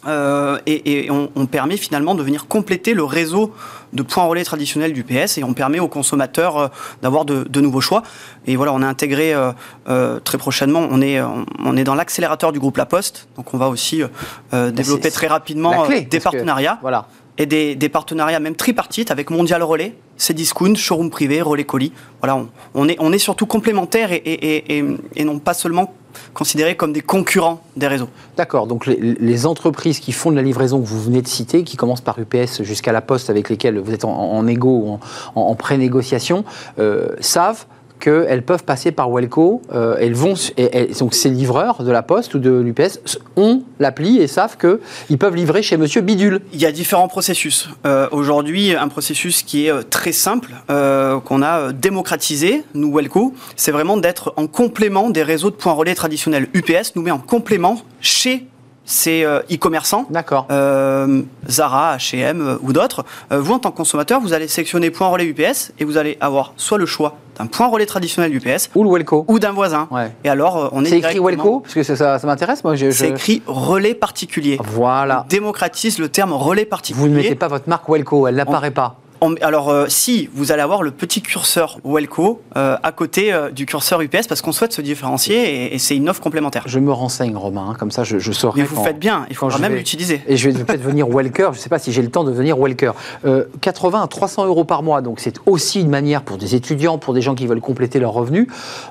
Euh, 0.06 0.58
et, 0.66 1.04
et 1.04 1.10
on, 1.10 1.30
on 1.36 1.46
permet 1.46 1.76
finalement 1.76 2.14
de 2.14 2.22
venir 2.22 2.46
compléter 2.46 2.94
le 2.94 3.04
réseau 3.04 3.52
de 3.92 4.02
points 4.02 4.24
relais 4.24 4.44
traditionnels 4.44 4.92
d'UPS 4.92 5.36
et 5.38 5.44
on 5.44 5.52
permet 5.52 5.78
aux 5.80 5.88
consommateurs 5.88 6.56
euh, 6.56 6.68
d'avoir 7.02 7.24
de, 7.24 7.44
de 7.44 7.60
nouveaux 7.60 7.80
choix. 7.82 8.02
Et 8.46 8.56
voilà, 8.56 8.72
on 8.72 8.82
a 8.82 8.86
intégré 8.86 9.34
euh, 9.34 9.52
euh, 9.88 10.18
très 10.20 10.38
prochainement, 10.38 10.86
on 10.90 11.02
est, 11.02 11.20
on, 11.20 11.76
est 11.76 11.84
dans 11.84 11.94
l'accélérateur 11.94 12.52
du 12.52 12.58
groupe 12.60 12.76
La 12.78 12.86
Poste, 12.86 13.28
donc 13.36 13.52
on 13.52 13.58
va 13.58 13.68
aussi 13.68 14.02
euh, 14.02 14.08
euh, 14.54 14.70
développer 14.70 15.10
très 15.10 15.26
rapidement 15.26 15.82
clé, 15.82 16.02
des 16.02 16.18
que- 16.18 16.22
partenariats 16.22 16.78
Voilà. 16.80 17.06
et 17.36 17.46
des, 17.46 17.74
des 17.74 17.88
partenariats 17.88 18.40
même 18.40 18.56
tripartites 18.56 19.10
avec 19.10 19.28
Mondial 19.30 19.62
Relais, 19.62 19.96
Cdiscount, 20.16 20.74
Showroom 20.76 21.10
Privé, 21.10 21.42
Relais 21.42 21.64
Colis. 21.64 21.92
Voilà, 22.20 22.36
on, 22.36 22.48
on 22.74 22.88
est, 22.88 22.96
on 23.00 23.12
est 23.12 23.18
surtout 23.18 23.46
complémentaires 23.46 24.12
et, 24.12 24.16
et- 24.24 24.84
et 25.16 25.24
non 25.24 25.38
pas 25.38 25.54
seulement 25.54 25.94
considérés 26.34 26.76
comme 26.76 26.92
des 26.92 27.00
concurrents 27.00 27.62
des 27.76 27.86
réseaux. 27.86 28.08
D'accord. 28.36 28.66
Donc 28.66 28.86
les, 28.86 29.46
entreprises 29.46 30.00
qui 30.00 30.12
font 30.12 30.30
de 30.30 30.36
la 30.36 30.42
livraison 30.42 30.80
que 30.80 30.86
vous 30.86 31.00
venez 31.00 31.22
de 31.22 31.28
citer, 31.28 31.64
qui 31.64 31.76
commencent 31.76 32.02
par 32.02 32.18
UPS 32.18 32.62
jusqu'à 32.62 32.92
la 32.92 33.00
Poste, 33.00 33.30
avec 33.30 33.48
lesquelles 33.48 33.78
vous 33.78 33.92
êtes 33.92 34.04
en, 34.04 34.12
en 34.12 34.46
égo 34.46 34.98
ou 35.34 35.40
en 35.40 35.54
pré-négociation, 35.54 36.44
euh, 36.78 37.08
savent 37.20 37.64
qu'elles 38.00 38.42
peuvent 38.42 38.64
passer 38.64 38.90
par 38.90 39.10
Welco. 39.10 39.62
euh, 39.72 39.96
elles 40.00 40.14
vont, 40.14 40.34
et, 40.56 40.90
donc 40.98 41.14
ces 41.14 41.28
livreurs 41.30 41.84
de 41.84 41.92
la 41.92 42.02
Poste 42.02 42.34
ou 42.34 42.38
de 42.38 42.50
l'UPS 42.50 43.18
ont 43.36 43.62
l'appli 43.78 44.18
et 44.18 44.26
savent 44.26 44.56
qu'ils 44.56 45.18
peuvent 45.18 45.36
livrer 45.36 45.62
chez 45.62 45.76
Monsieur 45.76 46.00
Bidule. 46.00 46.40
Il 46.52 46.60
y 46.60 46.66
a 46.66 46.72
différents 46.72 47.08
processus. 47.08 47.68
Euh, 47.86 48.08
Aujourd'hui, 48.10 48.74
un 48.74 48.88
processus 48.88 49.42
qui 49.42 49.66
est 49.66 49.70
euh, 49.70 49.82
très 49.82 50.12
simple, 50.12 50.50
qu'on 50.68 51.42
a 51.42 51.72
démocratisé, 51.72 52.62
nous, 52.74 52.92
Welco, 52.92 53.34
c'est 53.56 53.72
vraiment 53.72 53.96
d'être 53.96 54.32
en 54.36 54.46
complément 54.46 55.10
des 55.10 55.22
réseaux 55.22 55.50
de 55.50 55.56
points 55.56 55.72
relais 55.72 55.94
traditionnels. 55.94 56.48
UPS 56.54 56.94
nous 56.96 57.02
met 57.02 57.10
en 57.10 57.18
complément 57.18 57.82
chez 58.00 58.46
ces 58.90 59.24
euh, 59.24 59.38
e-commerçants, 59.52 60.06
D'accord. 60.10 60.46
euh, 60.50 61.22
Zara, 61.48 61.96
H&M 61.96 62.58
ou 62.60 62.72
d'autres, 62.72 63.04
euh, 63.32 63.38
vous 63.40 63.54
en 63.54 63.58
tant 63.60 63.70
que 63.70 63.76
consommateur, 63.76 64.20
vous 64.20 64.32
allez 64.32 64.48
sélectionner 64.48 64.90
point 64.90 65.06
relais 65.08 65.26
UPS 65.26 65.72
et 65.78 65.84
vous 65.84 65.96
allez 65.96 66.18
avoir 66.20 66.52
soit 66.56 66.76
le 66.76 66.86
choix 66.86 67.14
d'un 67.38 67.46
point 67.46 67.68
relais 67.68 67.86
traditionnel 67.86 68.34
UPS 68.34 68.68
Ou 68.74 68.82
le 68.82 68.90
Welco. 68.90 69.24
ou 69.28 69.38
d'un 69.38 69.52
voisin. 69.52 69.86
Ouais. 69.92 70.10
Et 70.24 70.28
alors, 70.28 70.70
on 70.72 70.84
est 70.84 70.88
C'est 70.88 70.98
écrit 70.98 71.20
Welco 71.20 71.60
Parce 71.60 71.74
que 71.74 71.82
ça, 71.84 71.94
ça, 71.94 72.18
ça 72.18 72.26
m'intéresse, 72.26 72.64
moi. 72.64 72.74
je- 72.74 72.90
C'est 72.90 73.10
écrit 73.10 73.42
relais 73.46 73.94
particulier. 73.94 74.58
Voilà. 74.64 75.22
On 75.24 75.28
démocratise 75.28 75.98
le 76.00 76.08
terme 76.08 76.32
relais 76.32 76.64
particulier. 76.64 77.00
Vous 77.06 77.08
ne 77.10 77.16
mettez 77.16 77.36
pas 77.36 77.48
votre 77.48 77.68
marque 77.68 77.88
Welco, 77.88 78.26
elle 78.26 78.34
n'apparaît 78.34 78.72
pas. 78.72 78.96
Alors, 79.42 79.68
euh, 79.68 79.84
si, 79.88 80.30
vous 80.32 80.50
allez 80.50 80.62
avoir 80.62 80.82
le 80.82 80.90
petit 80.90 81.20
curseur 81.20 81.78
Welco 81.84 82.40
euh, 82.56 82.76
à 82.82 82.90
côté 82.90 83.32
euh, 83.34 83.50
du 83.50 83.66
curseur 83.66 84.00
UPS 84.00 84.26
parce 84.26 84.40
qu'on 84.40 84.52
souhaite 84.52 84.72
se 84.72 84.80
différencier 84.80 85.66
et, 85.66 85.74
et 85.74 85.78
c'est 85.78 85.94
une 85.94 86.08
offre 86.08 86.22
complémentaire. 86.22 86.62
Je 86.66 86.78
me 86.78 86.90
renseigne, 86.90 87.36
Romain, 87.36 87.68
hein, 87.70 87.76
comme 87.78 87.90
ça 87.90 88.02
je, 88.02 88.18
je 88.18 88.32
saurai. 88.32 88.62
Mais 88.62 88.66
vous 88.66 88.76
quand- 88.76 88.84
faites 88.84 88.98
bien, 88.98 89.26
il 89.28 89.36
quand 89.36 89.50
faudra 89.50 89.58
même 89.58 89.74
l'utiliser. 89.76 90.22
Et 90.26 90.38
je 90.38 90.48
vais 90.48 90.64
peut-être 90.64 90.80
devenir 90.82 91.06
Welker, 91.08 91.50
je 91.52 91.58
ne 91.58 91.62
sais 91.62 91.68
pas 91.68 91.78
si 91.78 91.92
j'ai 91.92 92.00
le 92.00 92.10
temps 92.10 92.24
de 92.24 92.30
devenir 92.30 92.58
Welker. 92.58 92.92
Euh, 93.26 93.44
80 93.60 94.02
à 94.02 94.06
300 94.06 94.46
euros 94.46 94.64
par 94.64 94.82
mois, 94.82 95.02
donc 95.02 95.20
c'est 95.20 95.36
aussi 95.44 95.80
une 95.82 95.90
manière 95.90 96.22
pour 96.22 96.38
des 96.38 96.54
étudiants, 96.54 96.96
pour 96.96 97.12
des 97.12 97.20
gens 97.20 97.34
qui 97.34 97.46
veulent 97.46 97.60
compléter 97.60 97.98
leurs 98.00 98.12
revenus, 98.12 98.46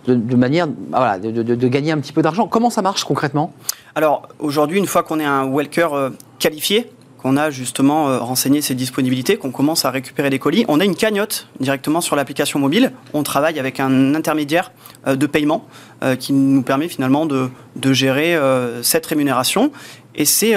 de, 0.06 0.14
de 0.14 0.36
manière 0.36 0.68
voilà, 0.92 1.18
de, 1.18 1.32
de- 1.32 1.56
de 1.56 1.68
gagner 1.68 1.92
un 1.92 1.98
petit 1.98 2.14
peu 2.14 2.22
d'argent. 2.22 2.48
Comment 2.48 2.70
ça 2.70 2.84
marche 2.84 3.04
concrètement? 3.04 3.52
Alors, 3.96 4.28
aujourd'hui, 4.38 4.78
une 4.78 4.86
fois 4.86 5.02
qu'on 5.02 5.20
est 5.20 5.26
un 5.26 5.50
Welker 5.52 5.88
qualifié, 6.38 6.92
qu'on 7.22 7.38
a 7.38 7.49
justement 7.49 8.09
euh, 8.09 8.20
renseigné 8.20 8.61
ses 8.61 8.76
disponibilités, 8.76 9.38
qu'on 9.38 9.51
commence 9.51 9.86
à 9.86 9.91
récupérer 9.91 10.30
des 10.30 10.39
colis, 10.39 10.65
on 10.67 10.80
a 10.80 10.86
une 10.86 10.95
cagnotte 10.95 11.47
directement 11.59 12.01
sur 12.01 12.15
l'application 12.15 12.59
mobile. 12.59 12.93
On 13.13 13.24
travaille 13.24 13.59
avec 13.59 13.80
un 13.80 14.15
intermédiaire 14.15 14.72
euh, 15.05 15.15
de 15.15 15.26
paiement 15.26 15.67
euh, 16.01 16.15
qui 16.15 16.34
nous 16.34 16.61
permet 16.61 16.88
finalement 16.88 17.26
de, 17.26 17.49
gérer 17.91 18.38
cette 18.84 19.05
rémunération. 19.07 19.72
Et 20.13 20.26
c'est 20.26 20.53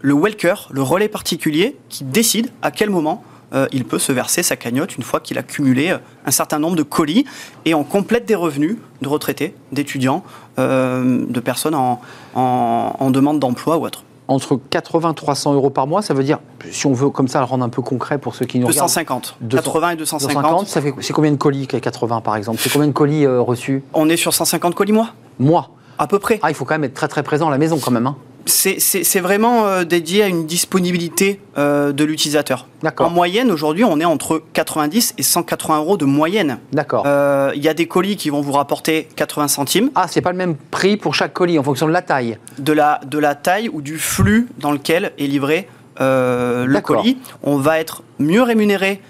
le 0.00 0.14
Welker, 0.14 0.68
le 0.70 0.82
relais 0.82 1.08
particulier, 1.08 1.76
qui 1.88 2.02
décide 2.02 2.50
à 2.60 2.72
quel 2.72 2.90
moment 2.90 3.22
il 3.70 3.84
peut 3.84 4.00
se 4.00 4.10
verser 4.10 4.42
sa 4.42 4.56
cagnotte 4.56 4.96
une 4.96 5.04
fois 5.04 5.20
qu'il 5.20 5.38
a 5.38 5.44
cumulé 5.44 5.94
un 6.26 6.30
certain 6.30 6.58
nombre 6.58 6.74
de 6.74 6.82
colis 6.82 7.24
et 7.64 7.74
on 7.74 7.84
complète 7.84 8.26
des 8.26 8.34
revenus 8.34 8.78
de 9.00 9.08
retraités, 9.08 9.54
d'étudiants, 9.70 10.24
de 10.58 11.40
personnes 11.40 11.76
en 11.76 13.10
demande 13.10 13.38
d'emploi 13.38 13.76
ou 13.76 13.86
autre. 13.86 14.02
Entre 14.32 14.58
80 14.70 15.10
et 15.10 15.14
300 15.14 15.52
euros 15.54 15.68
par 15.70 15.86
mois, 15.86 16.00
ça 16.00 16.14
veut 16.14 16.24
dire, 16.24 16.38
si 16.70 16.86
on 16.86 16.92
veut 16.94 17.10
comme 17.10 17.28
ça 17.28 17.38
le 17.40 17.44
rendre 17.44 17.64
un 17.64 17.68
peu 17.68 17.82
concret 17.82 18.16
pour 18.18 18.34
ceux 18.34 18.46
qui 18.46 18.58
nous 18.58 18.66
regardent. 18.66 18.86
250. 18.88 19.36
200. 19.42 19.62
80 19.62 19.90
et 19.90 19.96
250. 19.96 20.34
250, 20.42 20.66
ça 20.68 20.80
fait, 20.80 20.94
c'est 21.00 21.12
combien 21.12 21.30
de 21.30 21.36
colis 21.36 21.66
que 21.66 21.76
80 21.76 22.20
par 22.22 22.36
exemple? 22.36 22.58
C'est 22.60 22.72
combien 22.72 22.88
de 22.88 22.92
colis 22.92 23.26
euh, 23.26 23.40
reçus? 23.42 23.84
On 23.92 24.08
est 24.08 24.16
sur 24.16 24.32
150 24.32 24.74
colis 24.74 24.92
mois, 24.92 25.10
Mois 25.38 25.68
à 25.98 26.06
peu 26.06 26.18
près. 26.18 26.40
Ah, 26.42 26.50
il 26.50 26.54
faut 26.54 26.64
quand 26.64 26.74
même 26.74 26.84
être 26.84 26.94
très 26.94 27.08
très 27.08 27.22
présent 27.22 27.48
à 27.48 27.50
la 27.50 27.58
maison 27.58 27.78
quand 27.78 27.90
même. 27.90 28.06
hein. 28.06 28.16
C'est- 28.46 29.20
vraiment 29.20 29.66
euh, 29.66 29.84
dédié 29.84 30.22
à 30.22 30.26
une 30.26 30.46
disponibilité 30.46 31.40
euh, 31.58 31.92
de 31.92 32.04
l'utilisateur. 32.04 32.66
En 32.98 33.10
moyenne, 33.10 33.50
aujourd'hui, 33.50 33.84
on 33.84 34.00
est 34.00 34.04
entre 34.04 34.42
90 34.52 35.14
et 35.18 35.22
180 35.22 35.78
euros 35.78 35.96
de 35.96 36.04
moyenne. 36.04 36.58
D'accord. 36.72 37.04
Euh, 37.06 37.52
Il 37.54 37.62
y 37.62 37.68
a 37.68 37.74
des 37.74 37.86
colis 37.86 38.16
qui 38.16 38.30
vont 38.30 38.40
vous 38.40 38.52
rapporter 38.52 39.08
80 39.16 39.48
centimes. 39.48 39.90
Ah, 39.94 40.06
c'est 40.08 40.20
pas 40.20 40.32
le 40.32 40.38
même 40.38 40.56
prix 40.70 40.96
pour 40.96 41.14
chaque 41.14 41.32
colis 41.32 41.58
en 41.58 41.62
fonction 41.62 41.86
de 41.86 41.92
la 41.92 42.02
taille. 42.02 42.38
de 42.58 42.72
la, 42.72 43.00
de 43.06 43.18
la 43.18 43.34
taille 43.34 43.68
ou 43.68 43.80
du 43.82 43.98
flux 43.98 44.48
dans 44.58 44.72
lequel 44.72 45.12
est 45.18 45.26
livré 45.26 45.68
euh, 46.00 46.64
le 46.66 46.80
colis. 46.80 47.18
On 47.42 47.56
va 47.58 47.78
être 47.78 48.02
mieux 48.18 48.42
rémunéré 48.42 49.00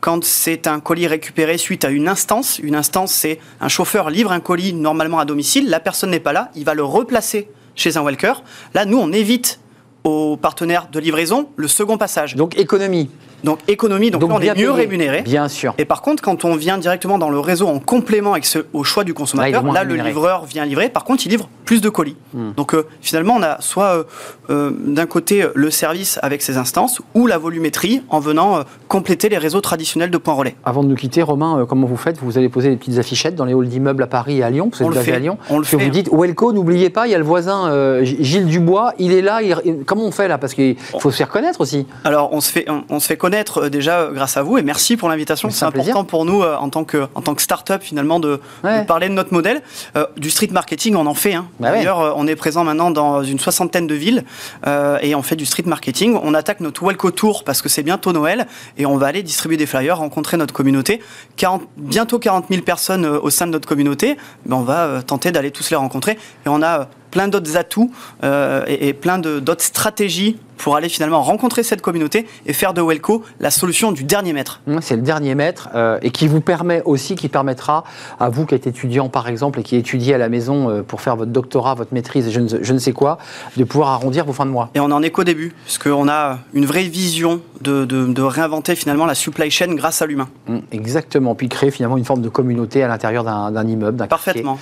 quand 0.00 0.24
c'est 0.24 0.66
un 0.66 0.80
colis 0.80 1.06
récupéré 1.06 1.56
suite 1.58 1.84
à 1.84 1.90
une 1.90 2.08
instance. 2.08 2.58
Une 2.58 2.74
instance, 2.74 3.12
c'est 3.12 3.38
un 3.60 3.68
chauffeur 3.68 4.10
livre 4.10 4.32
un 4.32 4.40
colis 4.40 4.72
normalement 4.74 5.20
à 5.20 5.24
domicile, 5.24 5.70
la 5.70 5.78
personne 5.78 6.10
n'est 6.10 6.18
pas 6.20 6.32
là, 6.32 6.50
il 6.56 6.64
va 6.64 6.74
le 6.74 6.82
replacer 6.82 7.48
chez 7.74 7.96
un 7.96 8.02
welker. 8.02 8.42
Là, 8.74 8.84
nous, 8.84 8.98
on 8.98 9.12
évite 9.12 9.60
aux 10.04 10.36
partenaires 10.36 10.88
de 10.90 10.98
livraison 10.98 11.48
le 11.56 11.68
second 11.68 11.98
passage. 11.98 12.34
Donc 12.36 12.58
économie. 12.58 13.10
Donc 13.44 13.58
économie, 13.68 14.10
donc, 14.10 14.22
là, 14.22 14.28
on 14.30 14.40
est 14.40 14.54
mieux 14.56 14.70
rémunéré. 14.70 15.22
Bien 15.22 15.48
sûr. 15.48 15.74
Et 15.78 15.84
par 15.84 16.02
contre, 16.02 16.22
quand 16.22 16.44
on 16.44 16.54
vient 16.54 16.78
directement 16.78 17.18
dans 17.18 17.30
le 17.30 17.40
réseau 17.40 17.66
en 17.68 17.78
complément 17.78 18.32
avec 18.32 18.46
ce, 18.46 18.60
au 18.72 18.84
choix 18.84 19.04
du 19.04 19.14
consommateur, 19.14 19.64
là, 19.72 19.84
le 19.84 19.96
livreur 19.96 20.44
vient 20.44 20.64
livrer. 20.64 20.88
Par 20.88 21.04
contre, 21.04 21.26
il 21.26 21.30
livre 21.30 21.48
plus 21.64 21.80
de 21.80 21.88
colis. 21.88 22.16
Hmm. 22.34 22.52
Donc 22.56 22.74
euh, 22.74 22.86
finalement, 23.00 23.34
on 23.36 23.42
a 23.42 23.60
soit 23.60 23.84
euh, 23.96 24.04
euh, 24.50 24.70
d'un 24.86 25.06
côté 25.06 25.44
le 25.54 25.70
service 25.70 26.18
avec 26.22 26.42
ses 26.42 26.56
instances 26.56 27.00
ou 27.14 27.26
la 27.26 27.38
volumétrie 27.38 28.02
en 28.10 28.20
venant 28.20 28.60
compléter 28.88 29.28
les 29.28 29.38
réseaux 29.38 29.60
traditionnels 29.60 30.10
de 30.10 30.18
points 30.18 30.34
relais. 30.34 30.54
Avant 30.64 30.82
de 30.82 30.88
nous 30.88 30.94
quitter, 30.96 31.22
Romain, 31.22 31.64
comment 31.68 31.86
vous 31.86 31.96
faites? 31.96 32.18
Vous 32.18 32.38
allez 32.38 32.48
poser 32.48 32.70
des 32.70 32.76
petites 32.76 32.98
affichettes 32.98 33.34
dans 33.34 33.44
les 33.44 33.54
halls 33.54 33.68
d'immeubles 33.68 34.02
à 34.02 34.06
Paris 34.06 34.38
et 34.38 34.42
à 34.42 34.50
Lyon, 34.50 34.68
parce 34.68 34.80
que 34.80 34.84
On 34.84 34.90
vous 34.90 34.98
à 34.98 35.18
Lyon. 35.18 35.38
on 35.50 35.58
le 35.58 35.62
que 35.62 35.68
fait, 35.68 35.76
vous 35.76 35.90
dites, 35.90 36.10
Welco, 36.12 36.52
n'oubliez 36.52 36.90
pas, 36.90 37.06
il 37.06 37.10
y 37.10 37.14
a 37.14 37.18
le 37.18 37.24
voisin 37.24 38.02
Gilles 38.02 38.46
Dubois, 38.46 38.92
il 38.98 39.12
est 39.12 39.22
là. 39.22 39.40
il- 39.42 39.84
comment 39.86 40.04
on 40.04 40.12
fait 40.12 40.28
là? 40.28 40.38
Parce 40.38 40.54
qu'il 40.54 40.76
faut 40.78 41.10
se 41.10 41.16
faire 41.16 41.28
connaître 41.28 41.60
aussi. 41.60 41.86
Alors, 42.04 42.32
on 42.32 42.40
se 42.40 42.50
fait, 42.52 42.66
on, 42.68 42.84
on 42.88 43.00
se 43.00 43.06
fait 43.06 43.16
connaître 43.16 43.31
euh, 43.34 43.68
déjà 43.70 44.00
euh, 44.00 44.12
grâce 44.12 44.36
à 44.36 44.42
vous 44.42 44.58
et 44.58 44.62
merci 44.62 44.96
pour 44.96 45.08
l'invitation. 45.08 45.50
C'est 45.50 45.64
important 45.64 45.82
plaisir. 45.92 46.06
pour 46.06 46.24
nous 46.24 46.42
euh, 46.42 46.56
en 46.56 46.68
tant 46.68 46.84
que 46.84 47.06
en 47.14 47.22
tant 47.22 47.34
que 47.34 47.42
start-up 47.42 47.82
finalement 47.82 48.20
de, 48.20 48.40
Ouais. 48.64 48.80
de 48.82 48.86
parler 48.86 49.08
de 49.08 49.14
notre 49.14 49.32
modèle. 49.32 49.62
Euh, 49.96 50.06
du 50.16 50.30
street 50.30 50.48
marketing, 50.52 50.94
on 50.96 51.06
en 51.06 51.14
fait. 51.14 51.34
hein. 51.34 51.46
Bah. 51.60 51.70
D'ailleurs, 51.72 52.14
on 52.16 52.26
est 52.26 52.36
présent 52.36 52.64
maintenant 52.64 52.90
dans 52.90 53.22
une 53.22 53.38
soixantaine 53.38 53.86
de 53.86 53.94
villes 53.94 54.24
euh, 54.66 54.98
et 55.02 55.14
on 55.14 55.22
fait 55.22 55.36
du 55.36 55.46
street 55.46 55.64
marketing. 55.66 56.18
On 56.22 56.34
attaque 56.34 56.60
notre 56.60 56.84
Welco 56.84 57.10
Tour 57.10 57.44
parce 57.44 57.62
que 57.62 57.68
c'est 57.68 57.82
bientôt 57.82 58.12
Noël 58.12 58.46
et 58.78 58.86
on 58.86 58.96
va 58.96 59.06
aller 59.08 59.22
distribuer 59.22 59.56
des 59.56 59.66
flyers, 59.66 59.98
rencontrer 59.98 60.36
notre 60.36 60.54
communauté. 60.54 61.00
40 61.36 61.62
bientôt 61.76 62.18
40 62.18 62.46
000 62.50 62.62
personnes 62.62 63.06
au 63.06 63.30
sein 63.30 63.46
de 63.46 63.52
notre 63.52 63.68
communauté. 63.68 64.16
Ben, 64.46 64.56
on 64.56 64.62
va 64.62 65.02
tenter 65.06 65.32
d'aller 65.32 65.50
tous 65.50 65.70
les 65.70 65.76
rencontrer 65.76 66.12
et 66.12 66.48
on 66.48 66.62
a 66.62 66.88
plein 67.10 67.28
d'autres 67.28 67.56
atouts 67.56 67.92
euh, 68.24 68.64
et, 68.66 68.88
et 68.88 68.92
plein 68.94 69.18
d'autres 69.18 69.62
stratégies 69.64 70.38
pour 70.56 70.76
aller 70.76 70.88
finalement 70.88 71.22
rencontrer 71.22 71.62
cette 71.62 71.82
communauté 71.82 72.26
et 72.46 72.52
faire 72.52 72.72
de 72.74 72.80
Welco 72.82 73.22
la 73.40 73.50
solution 73.50 73.92
du 73.92 74.04
dernier 74.04 74.32
mètre. 74.32 74.60
C'est 74.80 74.96
le 74.96 75.02
dernier 75.02 75.34
mètre 75.34 75.68
euh, 75.74 75.98
et 76.02 76.10
qui 76.10 76.28
vous 76.28 76.40
permet 76.40 76.82
aussi, 76.84 77.14
qui 77.14 77.28
permettra 77.28 77.84
à 78.20 78.28
vous 78.28 78.46
qui 78.46 78.54
êtes 78.54 78.66
étudiant 78.66 79.08
par 79.08 79.28
exemple 79.28 79.60
et 79.60 79.62
qui 79.62 79.76
étudiez 79.76 80.14
à 80.14 80.18
la 80.18 80.28
maison 80.28 80.68
euh, 80.70 80.82
pour 80.82 81.00
faire 81.00 81.16
votre 81.16 81.30
doctorat, 81.32 81.74
votre 81.74 81.92
maîtrise 81.94 82.26
et 82.28 82.30
je 82.30 82.40
ne, 82.40 82.48
je 82.62 82.72
ne 82.72 82.78
sais 82.78 82.92
quoi, 82.92 83.18
de 83.56 83.64
pouvoir 83.64 83.90
arrondir 83.90 84.24
vos 84.24 84.32
fins 84.32 84.46
de 84.46 84.50
mois. 84.50 84.70
Et 84.74 84.80
on 84.80 84.90
en 84.90 85.02
est 85.02 85.10
qu'au 85.10 85.24
début, 85.24 85.54
puisqu'on 85.64 86.08
a 86.08 86.38
une 86.54 86.66
vraie 86.66 86.84
vision 86.84 87.40
de, 87.60 87.84
de- 87.84 88.06
de 88.06 88.22
réinventer 88.22 88.74
finalement 88.74 89.06
la 89.06 89.14
supply 89.14 89.50
chain 89.50 89.74
grâce 89.74 90.02
à 90.02 90.06
l'humain. 90.06 90.28
Hum, 90.48 90.62
Exactement. 90.72 91.34
Puis 91.34 91.48
créer 91.48 91.70
finalement 91.70 91.96
une 91.96 92.04
forme 92.04 92.22
de 92.22 92.28
communauté 92.28 92.82
à 92.82 92.88
l'intérieur 92.88 93.24
d'un 93.24 93.66
immeuble, 93.66 93.96
d'un 93.96 94.06
quartier. 94.06 94.32
Parfaitement. 94.32 94.58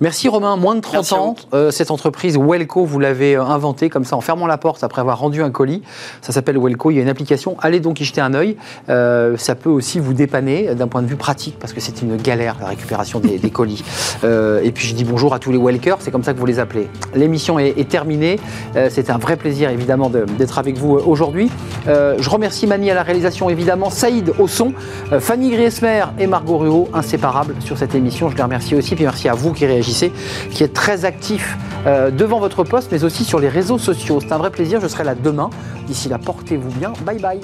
Merci 0.00 0.28
Romain, 0.28 0.56
moins 0.56 0.74
de 0.74 0.80
30 0.80 0.94
Merci 0.94 1.14
à 1.14 1.18
ans, 1.18 1.34
euh, 1.54 1.70
cette 1.70 1.90
entreprise 1.90 2.36
Welco, 2.38 2.84
vous 2.84 2.98
l'avez 2.98 3.36
inventée 3.36 3.88
comme 3.90 4.04
ça 4.04 4.16
en 4.16 4.20
fermant 4.20 4.46
la 4.46 4.58
porte 4.58 4.84
après 4.84 5.00
avoir 5.00 5.18
rendu 5.18 5.33
un 5.42 5.50
colis. 5.50 5.82
Ça 6.22 6.32
s'appelle 6.32 6.58
Welco, 6.58 6.90
il 6.90 6.96
y 6.96 6.98
a 6.98 7.02
une 7.02 7.08
application, 7.08 7.56
allez 7.60 7.80
donc 7.80 8.00
y 8.00 8.04
jeter 8.04 8.20
un 8.20 8.34
œil. 8.34 8.56
Euh, 8.88 9.36
ça 9.36 9.54
peut 9.54 9.70
aussi 9.70 9.98
vous 10.00 10.14
dépanner 10.14 10.74
d'un 10.74 10.88
point 10.88 11.02
de 11.02 11.06
vue 11.06 11.16
pratique 11.16 11.56
parce 11.58 11.72
que 11.72 11.80
c'est 11.80 12.02
une 12.02 12.16
galère 12.16 12.56
la 12.60 12.68
récupération 12.68 13.20
des, 13.20 13.38
colis. 13.50 13.82
Euh, 14.22 14.60
et 14.62 14.70
puis 14.70 14.86
je 14.86 14.94
dis 14.94 15.04
bonjour 15.04 15.34
à 15.34 15.38
tous 15.38 15.50
les 15.50 15.58
Welkers, 15.58 15.96
c'est 16.00 16.10
comme 16.10 16.22
ça 16.22 16.32
que 16.32 16.38
vous 16.38 16.46
les 16.46 16.58
appelez. 16.58 16.88
L'émission 17.14 17.58
est, 17.58 17.88
terminée, 17.88 18.38
Euh, 18.76 18.88
c'est 18.90 19.10
un 19.10 19.18
vrai 19.18 19.36
plaisir 19.36 19.70
évidemment 19.70 20.08
de- 20.08 20.24
d'être 20.38 20.58
avec 20.58 20.78
vous 20.78 20.92
aujourd'hui. 20.92 21.50
Je 21.86 22.30
remercie 22.30 22.66
Mani 22.66 22.90
à 22.90 22.94
la 22.94 23.02
réalisation 23.02 23.50
évidemment, 23.50 23.90
Saïd 23.90 24.32
au 24.38 24.48
son, 24.48 24.72
Fanny 25.18 25.50
Griesmer 25.50 26.04
et 26.18 26.26
Margot 26.26 26.58
Ruot, 26.58 26.88
inséparables 26.94 27.54
sur 27.60 27.76
cette 27.76 27.94
émission. 27.94 28.30
Je 28.30 28.36
les 28.36 28.42
remercie 28.42 28.74
aussi, 28.74 28.94
puis 28.94 29.04
merci 29.04 29.28
à 29.28 29.34
vous 29.34 29.52
qui 29.52 29.66
réagissez, 29.66 30.12
qui 30.50 30.62
êtes 30.64 30.72
très 30.72 31.04
actifs 31.04 31.56
devant 32.12 32.40
votre 32.40 32.64
poste, 32.64 32.90
mais 32.92 33.04
aussi 33.04 33.24
sur 33.24 33.38
les 33.40 33.48
réseaux 33.48 33.78
sociaux. 33.78 34.20
C'est 34.20 34.32
un 34.32 34.38
vrai 34.38 34.50
plaisir, 34.50 34.80
je 34.80 34.88
serai 34.88 35.04
là 35.04 35.14
demain. 35.24 35.50
D'ici 35.86 36.08
là, 36.08 36.18
portez-vous 36.18 36.70
bien. 36.78 36.92
Bye 37.04 37.18
bye. 37.18 37.40